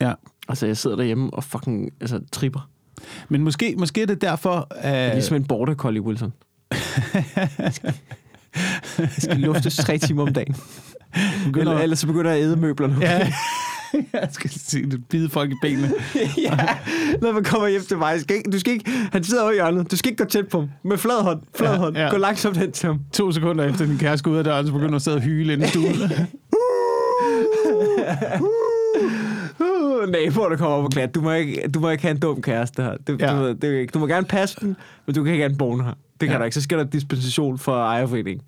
Ja. 0.00 0.12
Altså, 0.48 0.66
jeg 0.66 0.76
sidder 0.76 0.96
derhjemme 0.96 1.34
og 1.34 1.44
fucking 1.44 1.92
altså, 2.00 2.20
tripper. 2.32 2.70
Men 3.28 3.44
måske, 3.44 3.74
måske 3.78 4.02
er 4.02 4.06
det 4.06 4.20
derfor... 4.20 4.68
Jeg 4.82 5.04
er 5.04 5.08
Uh, 5.08 5.14
ligesom 5.14 5.36
en 5.36 5.44
border 5.44 5.74
collie, 5.74 6.02
Wilson. 6.02 6.32
Jeg 7.58 7.72
skal, 7.72 7.94
jeg 8.98 9.10
skal 9.18 9.36
luftes 9.36 9.76
tre 9.76 9.98
timer 9.98 10.22
om 10.22 10.32
dagen. 10.32 10.56
Eller, 11.56 11.78
ellers 11.78 11.98
så 11.98 12.06
begynder 12.06 12.30
jeg 12.30 12.40
at 12.40 12.44
æde 12.44 12.56
møblerne. 12.56 12.96
ja, 13.00 13.32
jeg 14.12 14.28
skal 14.32 14.50
se 14.50 14.90
det 14.90 15.04
bide 15.08 15.28
folk 15.28 15.50
i 15.50 15.54
benene. 15.62 15.92
ja, 16.46 16.58
når 17.22 17.32
man 17.32 17.44
kommer 17.44 17.68
hjem 17.68 17.82
til 17.82 17.98
mig. 17.98 18.12
Jeg 18.12 18.20
Skal 18.20 18.36
ikke, 18.36 18.50
du 18.50 18.58
skal 18.58 18.72
ikke, 18.72 18.90
han 19.12 19.24
sidder 19.24 19.42
over 19.42 19.50
i 19.50 19.54
hjørnet. 19.54 19.90
Du 19.90 19.96
skal 19.96 20.10
ikke 20.12 20.24
gå 20.24 20.28
tæt 20.28 20.48
på 20.48 20.60
ham. 20.60 20.70
Med 20.84 20.98
flad 20.98 21.22
hånd. 21.22 21.40
Flad 21.54 21.70
Ja, 21.72 21.76
hånd. 21.76 21.96
ja. 21.96 22.10
Gå 22.10 22.16
langsomt 22.16 22.56
hen 22.56 22.72
til 22.72 22.86
ham. 22.86 23.00
To 23.12 23.32
sekunder 23.32 23.64
efter 23.64 23.86
din 23.86 23.98
kæreste 23.98 24.30
ud 24.30 24.36
af 24.36 24.44
døren, 24.44 24.66
så 24.66 24.72
begynder 24.72 24.90
du 24.90 24.96
at 24.96 25.02
sidde 25.02 25.16
og 25.16 25.22
hyle 25.22 25.52
inde 25.52 25.64
i 25.64 25.68
stuen. 25.68 25.94
Uh, 29.60 30.08
naboer, 30.10 30.48
der 30.48 30.56
kommer 30.56 30.76
op 30.76 30.84
og 30.84 30.90
klat. 30.90 31.14
Du 31.14 31.20
må 31.20 31.32
ikke, 31.32 31.68
du 31.74 31.80
må 31.80 31.90
ikke 31.90 32.02
have 32.02 32.10
en 32.10 32.18
dum 32.20 32.42
kæreste 32.42 32.82
her. 32.82 32.96
Du, 33.08 33.16
Ja. 33.20 33.32
du, 33.32 33.52
du, 33.62 33.84
du, 33.94 33.98
må 33.98 34.06
gerne 34.06 34.26
passe 34.26 34.56
den, 34.60 34.76
men 35.06 35.14
du 35.14 35.24
kan 35.24 35.32
ikke 35.32 35.42
have 35.42 35.50
en 35.52 35.56
born 35.58 35.80
her. 35.80 35.92
Det 36.20 36.28
kan 36.28 36.30
ja. 36.32 36.38
du 36.38 36.44
ikke. 36.44 36.54
Så 36.54 36.60
skal 36.60 36.78
der 36.78 36.84
dispensation 36.84 37.58
for 37.58 37.72
ejerforeningen. 37.76 38.44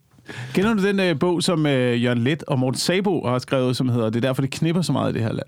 Kender 0.55 0.75
du 0.75 0.83
den 0.87 1.01
øh, 1.01 1.19
bog, 1.19 1.43
som 1.43 1.67
øh, 1.67 2.03
Jørgen 2.05 2.19
Let 2.19 2.43
og 2.43 2.59
Morten 2.59 2.79
Sabo 2.79 3.27
har 3.29 3.39
skrevet, 3.39 3.77
som 3.77 3.89
hedder 3.89 4.11
Det 4.11 4.17
er 4.17 4.21
derfor, 4.29 4.43
det 4.43 4.51
knipper 4.51 4.83
så 4.83 4.93
meget 4.93 5.11
i 5.11 5.15
det 5.15 5.23
her 5.23 5.33
land? 5.33 5.47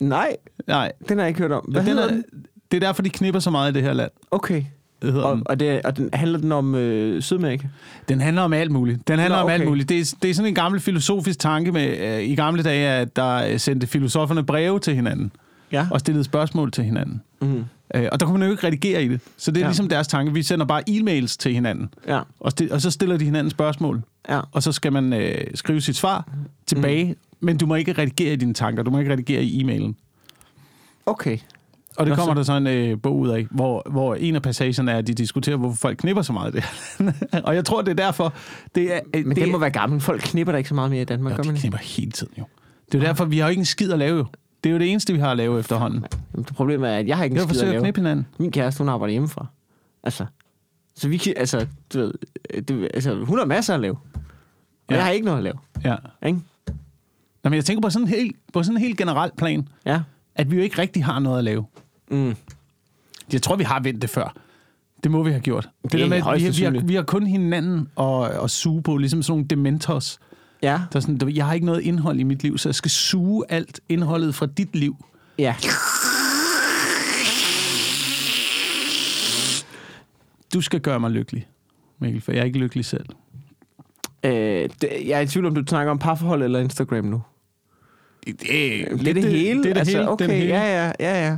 Nej, 0.00 0.36
Nej, 0.66 0.92
den 1.08 1.18
har 1.18 1.24
jeg 1.24 1.28
ikke 1.28 1.40
hørt 1.40 1.52
om. 1.52 1.64
Hvad 1.68 1.80
den 1.82 1.88
hedder 1.88 2.04
er, 2.04 2.08
den? 2.08 2.24
det 2.70 2.76
er 2.76 2.80
derfor, 2.80 3.02
de 3.02 3.10
knipper 3.10 3.40
så 3.40 3.50
meget 3.50 3.70
i 3.70 3.74
det 3.74 3.82
her 3.82 3.92
land. 3.92 4.10
Okay. 4.30 4.64
Det 5.02 5.12
hedder 5.12 5.26
Og, 5.26 5.36
den. 5.36 5.42
og, 5.48 5.60
det, 5.60 5.82
og 5.82 5.96
den, 5.96 6.10
handler 6.12 6.38
den 6.38 6.52
om 6.52 6.74
øh, 6.74 7.22
Sydamerika? 7.22 7.66
Den 8.08 8.20
handler 8.20 8.42
om 8.42 8.52
alt 8.52 8.70
muligt. 8.70 9.08
Den 9.08 9.18
handler 9.18 9.38
Nå, 9.38 9.42
om 9.44 9.50
alt 9.50 9.62
okay. 9.62 9.68
muligt. 9.68 9.88
Det 9.88 10.00
er, 10.00 10.14
det 10.22 10.30
er 10.30 10.34
sådan 10.34 10.48
en 10.48 10.54
gammel 10.54 10.80
filosofisk 10.80 11.38
tanke 11.38 11.72
med, 11.72 11.98
øh, 11.98 12.22
i 12.22 12.34
gamle 12.34 12.62
dage, 12.62 12.88
at 12.88 13.16
der 13.16 13.56
sendte 13.58 13.86
filosoferne 13.86 14.44
breve 14.46 14.78
til 14.78 14.94
hinanden 14.94 15.32
Ja. 15.72 15.86
og 15.90 16.00
stillede 16.00 16.24
spørgsmål 16.24 16.70
til 16.70 16.84
hinanden. 16.84 17.22
Mm. 17.40 17.64
Øh, 17.94 18.08
og 18.12 18.20
der 18.20 18.26
kunne 18.26 18.38
man 18.38 18.48
jo 18.48 18.52
ikke 18.52 18.66
redigere 18.66 19.04
i 19.04 19.08
det. 19.08 19.20
Så 19.36 19.50
det 19.50 19.56
er 19.56 19.60
ja. 19.60 19.68
Ligesom 19.68 19.88
deres 19.88 20.08
tanke. 20.08 20.32
Vi 20.32 20.42
sender 20.42 20.66
bare 20.66 20.82
e-mails 20.90 21.36
til 21.38 21.54
hinanden, 21.54 21.88
Ja. 22.06 22.20
og, 22.40 22.52
sti- 22.60 22.70
og 22.72 22.80
så 22.80 22.90
stiller 22.90 23.16
de 23.16 23.24
hinanden 23.24 23.50
spørgsmål. 23.50 24.02
Ja. 24.28 24.40
Og 24.52 24.62
så 24.62 24.72
skal 24.72 24.92
man 24.92 25.12
øh, 25.12 25.44
skrive 25.54 25.80
sit 25.80 25.96
svar 25.96 26.28
tilbage, 26.66 27.04
mm. 27.04 27.16
men 27.40 27.56
du 27.58 27.66
må 27.66 27.74
ikke 27.74 27.92
redigere 27.92 28.32
i 28.32 28.36
dine 28.36 28.54
tanker. 28.54 28.82
Du 28.82 28.90
må 28.90 28.98
ikke 28.98 29.12
redigere 29.12 29.42
i 29.44 29.60
e-mailen. 29.64 29.96
Okay. 31.06 31.38
Og 31.96 32.06
det 32.06 32.10
Nå, 32.10 32.14
kommer 32.16 32.34
så- 32.34 32.38
der 32.38 32.42
så 32.42 32.52
en 32.56 32.66
øh, 32.66 33.00
bog 33.02 33.18
ud 33.18 33.28
af, 33.28 33.46
hvor, 33.50 33.82
hvor 33.90 34.14
en 34.14 34.34
af 34.36 34.42
passagerne 34.42 34.92
er, 34.92 34.98
at 34.98 35.06
de 35.06 35.14
diskuterer, 35.14 35.56
hvorfor 35.56 35.76
folk 35.76 35.98
knipper 35.98 36.22
så 36.22 36.32
meget 36.32 36.54
her. 36.54 37.12
og 37.44 37.54
jeg 37.54 37.64
tror, 37.64 37.82
det 37.82 37.90
er 37.90 37.94
derfor... 38.04 38.34
Det 38.74 38.94
er, 38.94 39.00
øh, 39.14 39.26
Men 39.26 39.36
det 39.36 39.44
det 39.44 39.52
må 39.52 39.58
være 39.58 39.70
gammel. 39.70 40.00
Folk 40.00 40.20
knipper 40.20 40.52
der 40.52 40.56
ikke 40.56 40.68
så 40.68 40.74
meget 40.74 40.90
mere 40.90 41.02
i 41.02 41.04
Danmark, 41.04 41.36
gør 41.36 41.42
man 41.42 41.54
de 41.54 41.60
knipper 41.60 41.78
hele 41.78 42.10
tiden 42.10 42.32
jo. 42.38 42.44
Det 42.86 42.94
er 42.94 42.98
jo 43.02 43.04
derfor, 43.06 43.24
vi 43.24 43.38
har 43.38 43.46
jo 43.46 43.50
ikke 43.50 43.60
en 43.60 43.64
skid 43.66 43.92
at 43.92 43.98
lave 43.98 44.16
jo. 44.16 44.24
Det 44.64 44.70
er 44.70 44.72
jo 44.72 44.78
det 44.78 44.90
eneste, 44.90 45.12
vi 45.12 45.18
har 45.18 45.30
at 45.30 45.36
lave 45.36 45.58
efterhånden. 45.58 46.04
Jamen, 46.34 46.44
Det 46.44 46.56
problemet 46.56 46.90
er, 46.90 46.96
at 46.96 47.08
jeg 47.08 47.16
har 47.16 47.24
ikke 47.24 47.40
en 47.40 47.48
skid 47.48 47.60
at 47.62 47.68
lave. 47.82 47.92
hinanden. 47.96 48.26
Min 48.38 48.50
kæreste, 48.52 48.78
hun 48.78 48.88
arbejder 48.88 49.12
hjemmefra. 49.12 49.46
Altså, 50.02 50.26
så 50.96 51.08
vi 51.08 51.16
kan, 51.16 51.34
altså, 51.36 51.66
du 51.94 51.98
ved, 51.98 52.12
det, 52.62 52.88
altså, 52.94 53.24
hun 53.24 53.38
har 53.38 53.44
masser 53.44 53.74
at 53.74 53.80
lave. 53.80 53.96
Og 54.14 54.20
Ja. 54.90 54.94
jeg 54.96 55.04
har 55.04 55.10
ikke 55.10 55.24
noget 55.24 55.38
at 55.38 55.44
lave, 55.44 55.58
Ja. 55.84 55.96
ikke? 56.26 56.38
Nå, 57.44 57.50
men 57.50 57.54
jeg 57.54 57.64
tænker 57.64 57.80
på 57.82 57.90
sådan 57.90 58.08
en 58.08 58.14
helt, 58.14 58.36
på 58.52 58.62
sådan 58.62 58.76
en 58.76 58.80
helt 58.82 58.98
generelt 58.98 59.36
plan, 59.36 59.68
Ja. 59.86 60.00
at 60.34 60.50
vi 60.50 60.56
jo 60.56 60.62
ikke 60.62 60.78
rigtig 60.78 61.04
har 61.04 61.18
noget 61.18 61.38
at 61.38 61.44
lave. 61.44 61.64
Mm. 62.10 62.34
Jeg 63.32 63.42
tror, 63.42 63.56
vi 63.56 63.64
har 63.64 63.80
vendt 63.80 64.02
det 64.02 64.10
før. 64.10 64.34
Det 65.04 65.10
må 65.10 65.22
vi 65.22 65.30
have 65.30 65.40
gjort. 65.40 65.68
Det, 65.82 65.94
er 65.94 65.98
der 65.98 66.08
med, 66.08 66.16
at 66.16 66.40
vi, 66.42 66.48
vi, 66.58 66.64
har, 66.64 66.84
vi 66.86 66.94
har 66.94 67.02
kun 67.02 67.26
hinanden 67.26 67.88
at, 68.00 68.24
at 68.44 68.50
suge 68.50 68.82
på, 68.82 68.96
ligesom 68.96 69.22
sådan 69.22 69.32
nogle 69.32 69.48
dementors. 69.48 70.18
Ja. 70.62 70.80
Der 70.92 70.96
er 70.96 71.00
sådan, 71.00 71.30
jeg 71.34 71.46
har 71.46 71.54
ikke 71.54 71.66
noget 71.66 71.80
indhold 71.80 72.18
i 72.18 72.22
mit 72.22 72.42
liv, 72.42 72.58
så 72.58 72.68
jeg 72.68 72.74
skal 72.74 72.90
suge 72.90 73.44
alt 73.48 73.80
indholdet 73.88 74.34
fra 74.34 74.46
dit 74.46 74.76
liv. 74.76 74.96
Ja. 75.38 75.54
Du 80.54 80.60
skal 80.60 80.80
gøre 80.80 81.00
mig 81.00 81.10
lykkelig, 81.10 81.48
Mikkel, 81.98 82.22
for 82.22 82.32
jeg 82.32 82.40
er 82.40 82.44
ikke 82.44 82.58
lykkelig 82.58 82.84
selv. 82.84 83.06
Øh, 84.24 84.32
det, 84.32 84.90
jeg 85.06 85.10
er 85.10 85.20
i 85.20 85.26
tvivl 85.26 85.46
om, 85.46 85.54
du 85.54 85.64
snakker 85.66 85.90
om 85.90 85.98
parforhold 85.98 86.42
eller 86.42 86.58
Instagram 86.58 87.04
nu. 87.04 87.22
Det, 88.26 88.40
Det 88.40 89.08
er 89.08 89.14
det, 89.14 89.24
hele? 89.24 89.62
Det 89.62 89.74
det 89.74 89.78
altså, 89.78 89.96
hele. 89.96 90.10
Okay, 90.10 90.24
det 90.24 90.30
det 90.30 90.38
hele. 90.40 90.54
ja, 90.54 90.84
ja, 90.84 90.92
ja, 91.00 91.28
ja. 91.28 91.36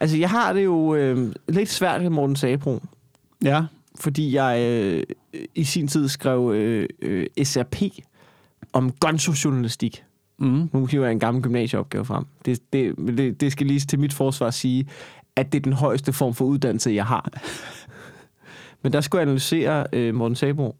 Altså, 0.00 0.16
jeg 0.16 0.30
har 0.30 0.52
det 0.52 0.64
jo 0.64 0.94
øh, 0.94 1.34
lidt 1.48 1.68
svært 1.68 2.02
med 2.02 2.10
Morten 2.10 2.36
Sabro, 2.36 2.82
ja. 3.44 3.64
fordi 4.00 4.34
jeg 4.34 4.60
øh, 4.60 5.02
i 5.54 5.64
sin 5.64 5.88
tid 5.88 6.08
skrev 6.08 6.52
øh, 6.54 6.88
øh, 7.02 7.26
SRP 7.44 7.82
om 8.72 8.92
gonzo-journalistik. 9.00 10.04
Mm. 10.38 10.70
Nu 10.72 10.86
hiver 10.86 11.04
jeg 11.04 11.12
en 11.12 11.18
gammel 11.20 11.42
gymnasieopgave 11.42 12.04
frem. 12.04 12.24
Det, 12.44 12.58
det, 12.72 12.94
det, 13.18 13.40
det 13.40 13.52
skal 13.52 13.66
lige 13.66 13.80
til 13.80 13.98
mit 14.00 14.12
forsvar 14.12 14.50
sige, 14.50 14.88
at 15.36 15.52
det 15.52 15.58
er 15.58 15.62
den 15.62 15.72
højeste 15.72 16.12
form 16.12 16.34
for 16.34 16.44
uddannelse, 16.44 16.90
jeg 16.90 17.06
har. 17.06 17.28
Men 18.82 18.92
der 18.92 19.00
skulle 19.00 19.18
jeg 19.20 19.22
analysere 19.28 19.86
øh, 19.92 20.14
Morten 20.14 20.36
Sabro 20.36 20.76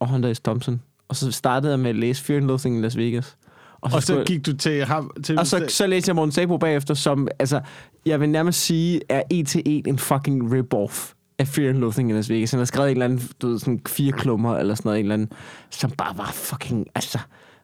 og 0.00 0.08
Hunter 0.08 0.34
S. 0.34 0.40
Thompson. 0.40 0.82
Og 1.08 1.16
så 1.16 1.32
startede 1.32 1.72
jeg 1.72 1.80
med 1.80 1.90
at 1.90 1.96
læse 1.96 2.24
Fear 2.24 2.36
and 2.38 2.46
Loathing 2.46 2.76
in 2.76 2.82
Las 2.82 2.96
Vegas. 2.96 3.36
Og 3.80 3.90
så 3.90 4.00
skulle 4.00 4.18
jeg- 4.18 4.26
gik 4.26 4.46
du 4.46 4.56
til 4.56 4.84
ham... 4.84 5.10
Til, 5.24 5.38
og 5.38 5.46
så, 5.46 5.64
så 5.68 5.86
læste 5.86 6.08
jeg 6.08 6.16
Morten 6.16 6.32
Sabro 6.32 6.56
bagefter, 6.56 6.94
som, 6.94 7.28
altså, 7.38 7.60
jeg 8.06 8.20
vil 8.20 8.28
nærmest 8.28 8.60
sige, 8.60 9.00
er 9.08 9.22
en 9.30 9.44
til 9.46 9.62
en 9.66 9.88
en 9.88 9.98
fucking 9.98 10.52
rip-off 10.58 11.12
af 11.42 11.48
Fear 11.48 11.68
and 11.68 11.78
Loathing 11.78 12.10
in 12.10 12.16
Las 12.16 12.30
Vegas. 12.30 12.50
Han 12.50 12.58
har 12.58 12.64
skrevet 12.64 12.90
en 12.90 12.96
eller 12.96 13.04
anden, 13.04 13.20
du 13.42 13.48
ved, 13.48 13.58
sådan 13.58 13.80
fire 13.88 14.12
klummer 14.12 14.56
eller 14.56 14.74
sådan 14.74 14.88
noget, 14.88 14.98
en 14.98 15.04
eller 15.04 15.14
anden, 15.14 15.32
som 15.70 15.90
bare 15.90 16.18
var 16.18 16.30
fucking, 16.32 16.86
altså, 16.94 17.18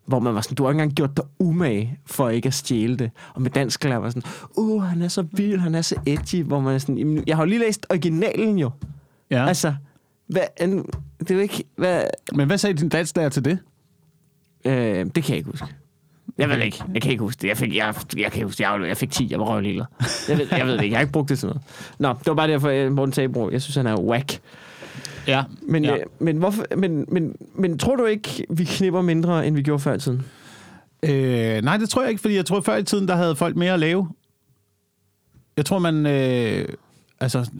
hvor 0.06 0.18
man 0.18 0.34
var 0.34 0.40
sådan, 0.40 0.54
du 0.54 0.62
har 0.62 0.70
ikke 0.70 0.82
engang 0.82 0.94
gjort 0.96 1.16
dig 1.16 1.24
umage 1.38 1.98
for 2.06 2.28
ikke 2.28 2.46
at 2.46 2.54
stjæle 2.54 2.96
det. 2.96 3.10
Og 3.34 3.42
med 3.42 3.50
dansk 3.50 3.84
lærer 3.84 3.96
var 3.98 4.10
sådan, 4.10 4.22
uh, 4.56 4.82
han 4.82 5.02
er 5.02 5.08
så 5.08 5.24
vild, 5.32 5.58
han 5.60 5.74
er 5.74 5.82
så 5.82 5.96
edgy, 6.06 6.42
hvor 6.42 6.60
man 6.60 6.74
er 6.74 6.78
sådan, 6.78 6.98
"Jamen, 6.98 7.24
jeg 7.26 7.36
har 7.36 7.42
jo 7.42 7.48
lige 7.48 7.58
læst 7.58 7.86
originalen 7.90 8.58
jo. 8.58 8.70
ja. 9.30 9.46
Altså, 9.46 9.74
hvad, 10.26 10.42
det 11.20 11.30
er 11.30 11.34
jo 11.34 11.40
ikke, 11.40 11.64
hvad, 11.76 12.02
Men 12.34 12.46
hvad 12.46 12.58
sagde 12.58 12.76
din 12.76 12.88
danslærer 12.88 13.28
til 13.28 13.44
det? 13.44 13.58
øh, 14.64 15.06
det 15.14 15.24
kan 15.24 15.28
jeg 15.28 15.36
ikke 15.36 15.50
huske. 15.50 15.66
Jeg 16.38 16.48
ved 16.48 16.58
ikke. 16.62 16.84
Jeg 16.94 17.02
kan 17.02 17.10
ikke 17.10 17.22
huske 17.22 17.42
det. 17.42 17.48
Jeg 17.48 17.56
fik, 17.56 17.76
jeg, 17.76 17.94
jeg 18.16 18.32
kan 18.32 18.44
huske. 18.44 18.70
Jeg, 18.70 18.88
jeg 18.88 18.96
fik 18.96 19.10
10. 19.10 19.28
Jeg 19.30 19.38
var 19.40 19.44
røvligeglad. 19.44 19.86
Jeg 20.28 20.38
ved, 20.38 20.46
jeg 20.50 20.66
ved 20.66 20.72
det 20.72 20.82
ikke. 20.82 20.92
Jeg 20.92 20.98
har 20.98 21.02
ikke 21.02 21.12
brugt 21.12 21.28
det 21.28 21.38
til 21.38 21.46
noget. 21.48 21.62
Nå, 21.98 22.08
det 22.08 22.26
var 22.26 22.34
bare 22.34 22.48
derfor, 22.48 22.68
øh, 22.68 22.92
Morten 22.92 23.12
Sabro. 23.12 23.50
Jeg 23.50 23.62
synes, 23.62 23.76
han 23.76 23.86
er 23.86 24.00
whack. 24.00 24.40
Ja. 25.26 25.44
Men, 25.62 25.84
ja. 25.84 25.96
øh, 25.96 26.00
men, 26.18 26.36
hvorfor, 26.36 26.64
men, 26.76 27.06
men, 27.08 27.36
men 27.54 27.78
tror 27.78 27.96
du 27.96 28.04
ikke, 28.04 28.46
vi 28.50 28.64
knipper 28.64 29.02
mindre, 29.02 29.46
end 29.46 29.56
vi 29.56 29.62
gjorde 29.62 29.80
før 29.80 29.94
i 29.94 29.98
tiden? 29.98 30.22
Øh, 31.02 31.62
nej, 31.62 31.76
det 31.76 31.88
tror 31.88 32.02
jeg 32.02 32.10
ikke, 32.10 32.20
fordi 32.20 32.34
jeg 32.34 32.46
tror, 32.46 32.60
før 32.60 32.76
i 32.76 32.84
tiden, 32.84 33.08
der 33.08 33.16
havde 33.16 33.36
folk 33.36 33.56
mere 33.56 33.72
at 33.72 33.80
lave. 33.80 34.08
Jeg 35.56 35.66
tror, 35.66 35.78
man... 35.78 36.06
Øh, 36.06 36.68
altså, 37.20 37.50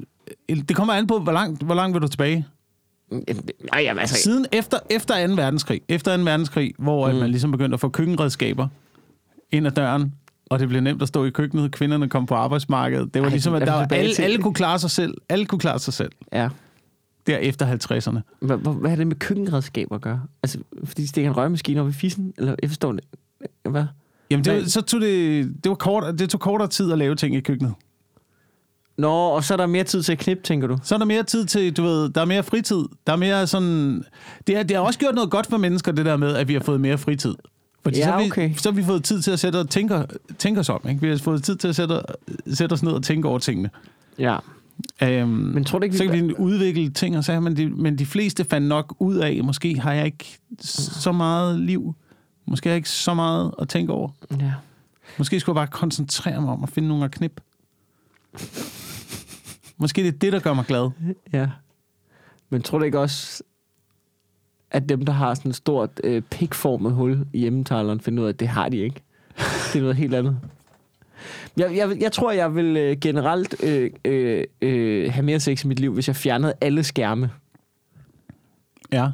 det 0.49 0.77
kommer 0.77 0.95
an 0.95 1.07
på, 1.07 1.19
hvor 1.19 1.33
langt, 1.33 1.63
hvor 1.63 1.75
langt 1.75 1.95
vil 1.95 2.03
du 2.03 2.09
tilbage? 2.09 2.47
Nej, 3.11 3.83
jamen, 3.83 4.01
altså... 4.01 4.15
Siden 4.17 4.47
efter, 4.53 4.79
efter 4.91 5.27
2. 5.27 5.35
verdenskrig, 5.35 5.81
efter 5.89 6.17
2. 6.17 6.23
verdenskrig, 6.23 6.75
hvor 6.79 7.13
mm. 7.13 7.19
Man 7.19 7.31
ligesom 7.31 7.51
begyndte 7.51 7.75
at 7.75 7.81
få 7.81 7.89
køkkenredskaber 7.89 8.69
ind 9.51 9.67
ad 9.67 9.73
døren, 9.73 10.15
og 10.51 10.59
det 10.59 10.69
blev 10.69 10.81
nemt 10.81 11.03
at 11.03 11.09
stå 11.09 11.25
i 11.25 11.31
køkkenet, 11.31 11.73
kvinderne 11.73 12.09
kom 12.09 12.27
på 12.27 12.35
arbejdsmarkedet. 12.35 13.15
Det 13.15 13.23
var 13.23 13.29
Ej, 13.29 13.33
ligesom, 13.33 13.55
at 13.55 13.63
er 13.63 13.67
der, 13.67 13.73
var- 13.73 13.87
alle, 13.91 14.15
til- 14.15 14.23
alle 14.23 14.39
kunne 14.39 14.55
klare 14.55 14.79
sig 14.79 14.91
selv. 14.91 15.15
Alle 15.29 15.47
kunne 15.47 15.59
klare 15.59 15.79
sig 15.79 15.95
selv. 15.95 16.13
Ja. 16.33 16.49
Der 17.27 17.37
efter 17.39 17.67
50'erne. 17.67 18.21
Hvad, 18.41 18.57
hvad, 18.57 18.91
har 18.91 18.97
det 18.97 19.07
med 19.07 19.17
køkkenredskaber 19.17 19.95
at 19.95 20.01
gøre? 20.01 20.23
Altså, 20.43 20.59
fordi 20.85 21.03
de 21.03 21.09
stikker 21.09 21.31
en 21.31 21.37
røgmaskine 21.37 21.81
op 21.81 21.89
i 21.89 21.93
fissen? 21.93 22.35
Eller, 22.39 22.55
jeg 22.63 22.71
forstår 22.71 22.93
det. 22.93 23.05
Hvad? 23.69 23.85
Jamen, 24.31 24.45
det, 24.45 24.53
var, 24.55 24.69
så 24.69 24.81
tog 24.81 25.01
det, 25.01 25.45
det, 25.65 25.69
var 25.71 25.77
kort, 25.77 26.19
det 26.19 26.31
tog 26.31 26.41
kortere 26.41 26.69
tid 26.69 26.93
at 26.93 26.99
lave 26.99 27.15
ting 27.15 27.37
i 27.37 27.41
køkkenet. 27.41 27.75
Nå, 28.99 29.11
og 29.11 29.45
så 29.45 29.55
er 29.55 29.57
der 29.57 29.67
mere 29.67 29.85
tid 29.85 30.03
til 30.03 30.13
at 30.13 30.19
knippe, 30.19 30.43
tænker 30.43 30.67
du? 30.67 30.79
Så 30.83 30.95
er 30.95 30.99
der 30.99 31.07
mere 31.07 31.23
tid 31.23 31.45
til, 31.45 31.77
du 31.77 31.83
ved, 31.83 32.09
der 32.09 32.21
er 32.21 32.25
mere 32.25 32.43
fritid. 32.43 32.85
Der 33.07 33.13
er 33.13 33.17
mere 33.17 33.47
sådan... 33.47 34.05
Det, 34.47 34.57
er, 34.57 34.63
det 34.63 34.77
har 34.77 34.85
også 34.85 34.99
gjort 34.99 35.15
noget 35.15 35.31
godt 35.31 35.47
for 35.47 35.57
mennesker, 35.57 35.93
det 35.93 36.07
der 36.07 36.17
med, 36.17 36.35
at 36.35 36.49
vi 36.49 36.53
har 36.53 36.61
fået 36.61 36.81
mere 36.81 36.99
fritid. 36.99 37.35
Fordi 37.83 37.99
Ja, 37.99 38.05
så, 38.05 38.11
har 38.11 38.23
vi, 38.23 38.27
okay. 38.27 38.55
så 38.55 38.71
har 38.71 38.77
vi 38.77 38.85
fået 38.85 39.05
tid 39.05 39.23
til 39.23 39.31
at 39.31 39.39
sætte 39.39 39.57
og 39.61 39.71
tænke, 39.71 40.05
tænke 40.39 40.61
os 40.61 40.69
om. 40.69 40.81
Ikke? 40.89 41.01
Vi 41.01 41.09
har 41.09 41.17
fået 41.17 41.45
tid 41.45 41.57
til 41.57 41.69
at 41.69 41.77
sætte, 41.77 42.01
sætte 42.53 42.73
os 42.73 42.83
ned 42.83 42.93
og 42.93 43.03
tænke 43.03 43.29
over 43.29 43.39
tingene. 43.39 43.71
Ja. 44.19 44.37
Um, 45.03 45.29
Men 45.29 45.65
tror 45.65 45.79
du 45.79 45.85
ikke, 45.85 45.93
vi 45.93 45.99
så 45.99 46.05
kan 46.05 46.29
vi 46.29 46.35
udvikle 46.39 46.91
ting 46.91 47.17
og 47.17 47.25
sager, 47.25 47.41
men 47.41 47.57
de, 47.57 47.69
men 47.69 47.99
de 47.99 48.07
fleste 48.07 48.45
fandt 48.45 48.69
nok 48.69 48.95
ud 48.99 49.17
af, 49.17 49.41
måske 49.45 49.81
har 49.81 49.93
jeg 49.93 50.07
ikke 50.07 50.39
så 50.61 51.13
meget 51.13 51.61
liv. 51.61 51.95
Måske 52.47 52.69
har 52.69 52.73
jeg 52.73 52.77
ikke 52.77 52.91
så 52.91 53.15
meget 53.15 53.55
at 53.59 53.69
tænke 53.69 53.93
over. 53.93 54.09
Ja. 54.41 54.53
Måske 55.19 55.41
skulle 55.41 55.61
jeg 55.61 55.69
bare 55.69 55.79
koncentrere 55.79 56.41
mig 56.41 56.51
om 56.51 56.63
at 56.63 56.69
finde 56.69 56.89
nogle 56.89 57.05
at 57.05 57.11
knip. 57.11 57.41
Måske 59.79 60.03
det 60.03 60.15
er 60.15 60.19
det, 60.19 60.33
der 60.33 60.41
gør 60.41 60.53
mig 60.55 60.65
glad. 60.65 60.91
Ja. 61.33 61.49
Men 62.51 62.63
tror 62.63 62.79
du 62.79 62.85
ikke 62.85 62.99
også, 63.01 63.43
at 64.71 64.89
dem, 64.89 65.05
der 65.05 65.13
har 65.13 65.35
sådan 65.35 65.49
et 65.51 65.55
stort 65.57 65.91
øh, 66.05 66.23
pikformet 66.23 66.93
hul 66.93 67.27
i 67.33 67.39
hjemmetaleren, 67.39 68.01
finder 68.01 68.23
ud 68.23 68.29
af, 68.29 68.33
at 68.33 68.41
det 68.41 68.49
har 68.49 68.69
de 68.69 68.77
ikke? 68.77 69.03
Det 69.73 69.77
er 69.77 69.81
noget 69.81 69.97
helt 69.97 70.15
andet. 70.15 70.39
Jeg, 71.57 71.77
jeg, 71.77 71.97
jeg 72.01 72.13
tror, 72.13 72.33
jeg 72.33 72.55
vil 72.55 72.77
øh, 72.77 72.97
generelt 73.01 73.65
øh, 73.65 73.91
øh, 74.05 74.45
øh, 74.61 75.13
have 75.13 75.23
mere 75.25 75.41
sex 75.41 75.65
i 75.65 75.69
mit 75.69 75.81
liv, 75.81 75.95
hvis 75.95 76.09
jeg 76.09 76.17
fjernede 76.17 76.53
alle 76.61 76.85
skærme. 76.85 77.31
Ja. 78.93 79.09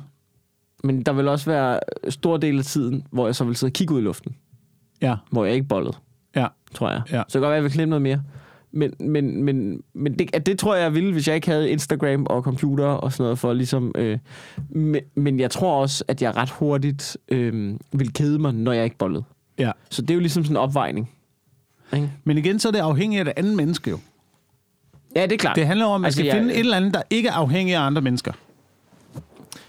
Men 0.85 1.03
der 1.03 1.13
vil 1.13 1.29
også 1.29 1.51
være 1.51 1.81
stor 2.09 2.37
del 2.37 2.59
af 2.59 2.65
tiden, 2.65 3.07
hvor 3.11 3.27
jeg 3.27 3.35
så 3.35 3.45
vil 3.45 3.57
sidde 3.57 3.69
og 3.71 3.73
kigge 3.75 3.95
ud 3.95 4.01
i 4.01 4.03
luften. 4.03 4.37
Ja. 5.03 5.17
Hvor 5.31 5.45
jeg 5.45 5.55
ikke 5.55 5.67
bollede, 5.69 5.97
Ja. 6.37 6.47
tror 6.75 6.91
jeg. 6.91 7.03
Ja. 7.11 7.17
Så 7.17 7.25
det 7.25 7.33
kan 7.33 7.41
godt 7.41 7.49
være, 7.51 7.53
at 7.53 7.57
jeg 7.57 7.65
vil 7.65 7.73
knippe 7.73 7.91
noget 7.91 8.03
mere. 8.03 8.23
Men, 8.77 8.93
men, 9.01 9.43
men, 9.45 9.83
men 9.95 10.19
det, 10.19 10.47
det 10.47 10.59
tror 10.59 10.75
jeg, 10.75 10.83
jeg 10.83 10.95
ville, 10.95 11.13
hvis 11.13 11.29
jeg 11.29 11.35
ikke 11.37 11.47
havde 11.49 11.71
Instagram 11.71 12.27
og 12.31 12.43
computer 12.43 12.87
og 12.87 13.13
sådan 13.13 13.25
noget 13.25 13.39
for 13.39 13.53
ligesom... 13.53 13.93
Øh, 13.95 14.19
men, 14.69 15.01
men 15.15 15.41
jeg 15.41 15.51
tror 15.51 15.81
også, 15.81 16.05
at 16.09 16.23
jeg 16.23 16.37
ret 16.37 16.51
hurtigt 16.51 17.17
øh, 17.29 17.75
vil 17.93 18.13
kede 18.13 18.39
mig, 18.39 18.55
når 18.55 18.73
jeg 18.73 18.85
ikke 18.85 18.97
bollede. 18.97 19.25
Ja. 19.59 19.71
Så 19.91 20.03
det 20.03 20.11
er 20.11 20.15
jo 20.15 20.21
ligesom 20.21 20.45
sådan 20.45 20.53
en 20.57 20.61
opvejning. 20.61 21.11
Ikke? 21.95 22.11
Men 22.25 22.39
igen, 22.39 22.59
så 22.59 22.69
er 22.69 22.73
det 22.73 22.79
afhængigt 22.79 23.19
af 23.19 23.25
det 23.25 23.35
andet 23.37 23.57
menneske 23.57 23.91
jo. 23.91 23.99
Ja, 25.17 25.23
det 25.23 25.33
er 25.33 25.37
klart. 25.37 25.57
Det 25.57 25.67
handler 25.67 25.87
om, 25.87 25.95
at 25.95 26.01
man 26.01 26.07
Altså, 26.07 26.19
skal 26.19 26.27
jeg- 26.27 26.37
finde 26.37 26.55
et 26.55 26.61
eller 26.61 26.77
andet, 26.77 26.95
der 26.95 27.03
ikke 27.11 27.29
er 27.29 27.33
afhængig 27.33 27.75
af 27.75 27.81
andre 27.81 28.03
mennesker. 28.03 28.33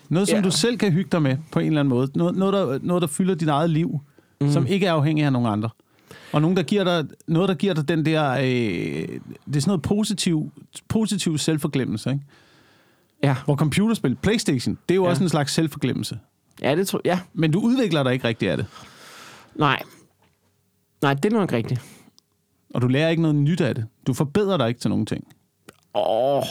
Noget, 0.10 0.28
som 0.28 0.38
Ja. 0.38 0.44
du 0.44 0.52
selv 0.52 0.78
kan 0.78 0.92
hygge 0.92 1.10
dig 1.12 1.22
med 1.22 1.38
på 1.52 1.60
en 1.60 1.66
eller 1.68 1.80
anden 1.80 1.90
måde. 1.90 2.12
Noget, 2.16 2.36
noget, 2.36 2.54
der, 2.54 2.80
noget 2.82 3.02
der 3.02 3.08
fylder 3.08 3.36
dit 3.36 3.48
eget 3.48 3.70
liv, 3.70 4.00
mm. 4.42 4.52
som 4.52 4.68
ikke 4.68 4.86
er 4.86 4.94
afhængig 4.94 5.26
af 5.26 5.34
nogen 5.34 5.48
andre. 5.48 5.70
Og 6.32 6.42
nogen, 6.42 6.58
der 6.58 6.64
giver 6.64 6.84
dig, 6.84 7.06
noget, 7.28 7.50
der 7.50 7.56
giver 7.56 7.74
dig 7.74 7.88
den 7.88 8.06
der... 8.06 8.32
Øh, 8.32 8.44
det 8.46 9.56
er 9.56 9.60
sådan 9.60 9.62
noget 9.68 9.82
positiv, 9.82 10.52
positiv 10.88 11.38
selvforglemmelse, 11.38 12.10
ikke? 12.10 12.22
Ja. 13.24 13.36
Hvor 13.46 13.56
computerspil, 13.56 14.16
Playstation, 14.16 14.78
det 14.90 14.94
er 14.94 14.96
jo 14.96 15.04
Ja. 15.04 15.10
også 15.10 15.24
en 15.24 15.30
slags 15.30 15.54
selvforglemmelse. 15.54 16.20
Ja, 16.62 16.76
det 16.76 16.88
tror 16.88 17.02
ja. 17.06 17.20
Men 17.34 17.52
du 17.52 17.60
udvikler 17.60 18.04
dig 18.04 18.14
ikke 18.14 18.28
rigtig 18.28 18.50
af 18.50 18.58
det. 18.58 18.66
Nej. 19.56 19.82
Nej, 21.02 21.14
det 21.14 21.34
er 21.34 21.38
nok 21.40 21.54
rigtigt. 21.54 21.82
Og 22.74 22.82
du 22.82 22.88
lærer 22.88 23.10
ikke 23.10 23.22
noget 23.22 23.36
nyt 23.36 23.62
af 23.62 23.76
det. 23.76 23.86
Du 24.08 24.14
forbedrer 24.14 24.58
dig 24.58 24.68
ikke 24.68 24.80
til 24.80 24.90
nogen 24.90 25.06
ting. 25.06 25.24
Åh. 25.96 26.44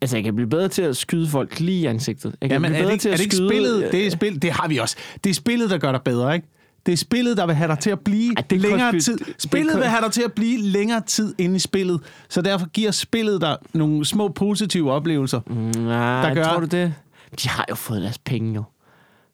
Altså, 0.00 0.16
jeg 0.16 0.24
kan 0.24 0.34
blive 0.34 0.48
bedre 0.48 0.68
til 0.68 0.82
at 0.82 0.96
skyde 0.96 1.28
folk 1.28 1.60
lige 1.60 1.80
i 1.80 1.86
ansigtet. 1.86 2.36
Jeg 2.40 2.50
kan 2.50 2.54
Jamen, 2.56 2.70
blive 2.70 2.76
er 2.78 2.82
bedre 2.82 2.86
det, 2.88 2.92
ikke, 2.92 3.02
til 3.02 3.08
er 3.08 3.12
at 3.12 3.18
det 3.18 3.24
ikke 3.24 3.36
skyde, 3.36 3.48
spillet? 3.48 3.84
øh, 3.84 3.92
Det, 3.92 4.06
er 4.06 4.10
spil, 4.10 4.42
det 4.42 4.50
har 4.52 4.68
vi 4.68 4.76
også. 4.78 4.96
Det 5.24 5.30
er 5.30 5.34
spillet, 5.34 5.70
der 5.70 5.78
gør 5.78 5.92
dig 5.92 6.02
bedre, 6.04 6.34
ikke? 6.34 6.46
Det 6.86 6.92
er 6.92 6.96
spillet, 6.96 7.36
der 7.36 7.46
vil 7.46 7.54
have 7.54 7.68
dig 7.68 7.78
til 7.78 7.90
at 7.90 8.00
blive 8.00 8.34
Ej, 8.36 8.42
det 8.50 8.56
er 8.56 8.60
længere 8.60 8.90
konspir- 8.90 9.00
tid. 9.00 9.18
det 9.18 9.34
Spillet 9.38 9.72
kon- 9.74 9.78
vil 9.78 9.86
have 9.86 10.04
dig 10.04 10.12
til 10.12 10.22
at 10.22 10.32
blive 10.32 10.58
længere 10.62 11.00
tid 11.06 11.34
inde 11.38 11.56
i 11.56 11.58
spillet. 11.58 12.00
Så 12.28 12.42
derfor 12.42 12.66
giver 12.66 12.90
spillet 12.90 13.40
dig 13.40 13.56
nogle 13.72 14.04
små 14.04 14.28
positive 14.28 14.92
oplevelser. 14.92 15.40
Nej, 15.78 16.28
der 16.28 16.34
gør- 16.34 16.44
tror 16.44 16.60
du 16.60 16.66
det? 16.66 16.94
De 17.42 17.48
har 17.48 17.64
jo 17.70 17.74
fået 17.74 18.02
deres 18.02 18.18
penge, 18.18 18.54
jo. 18.54 18.62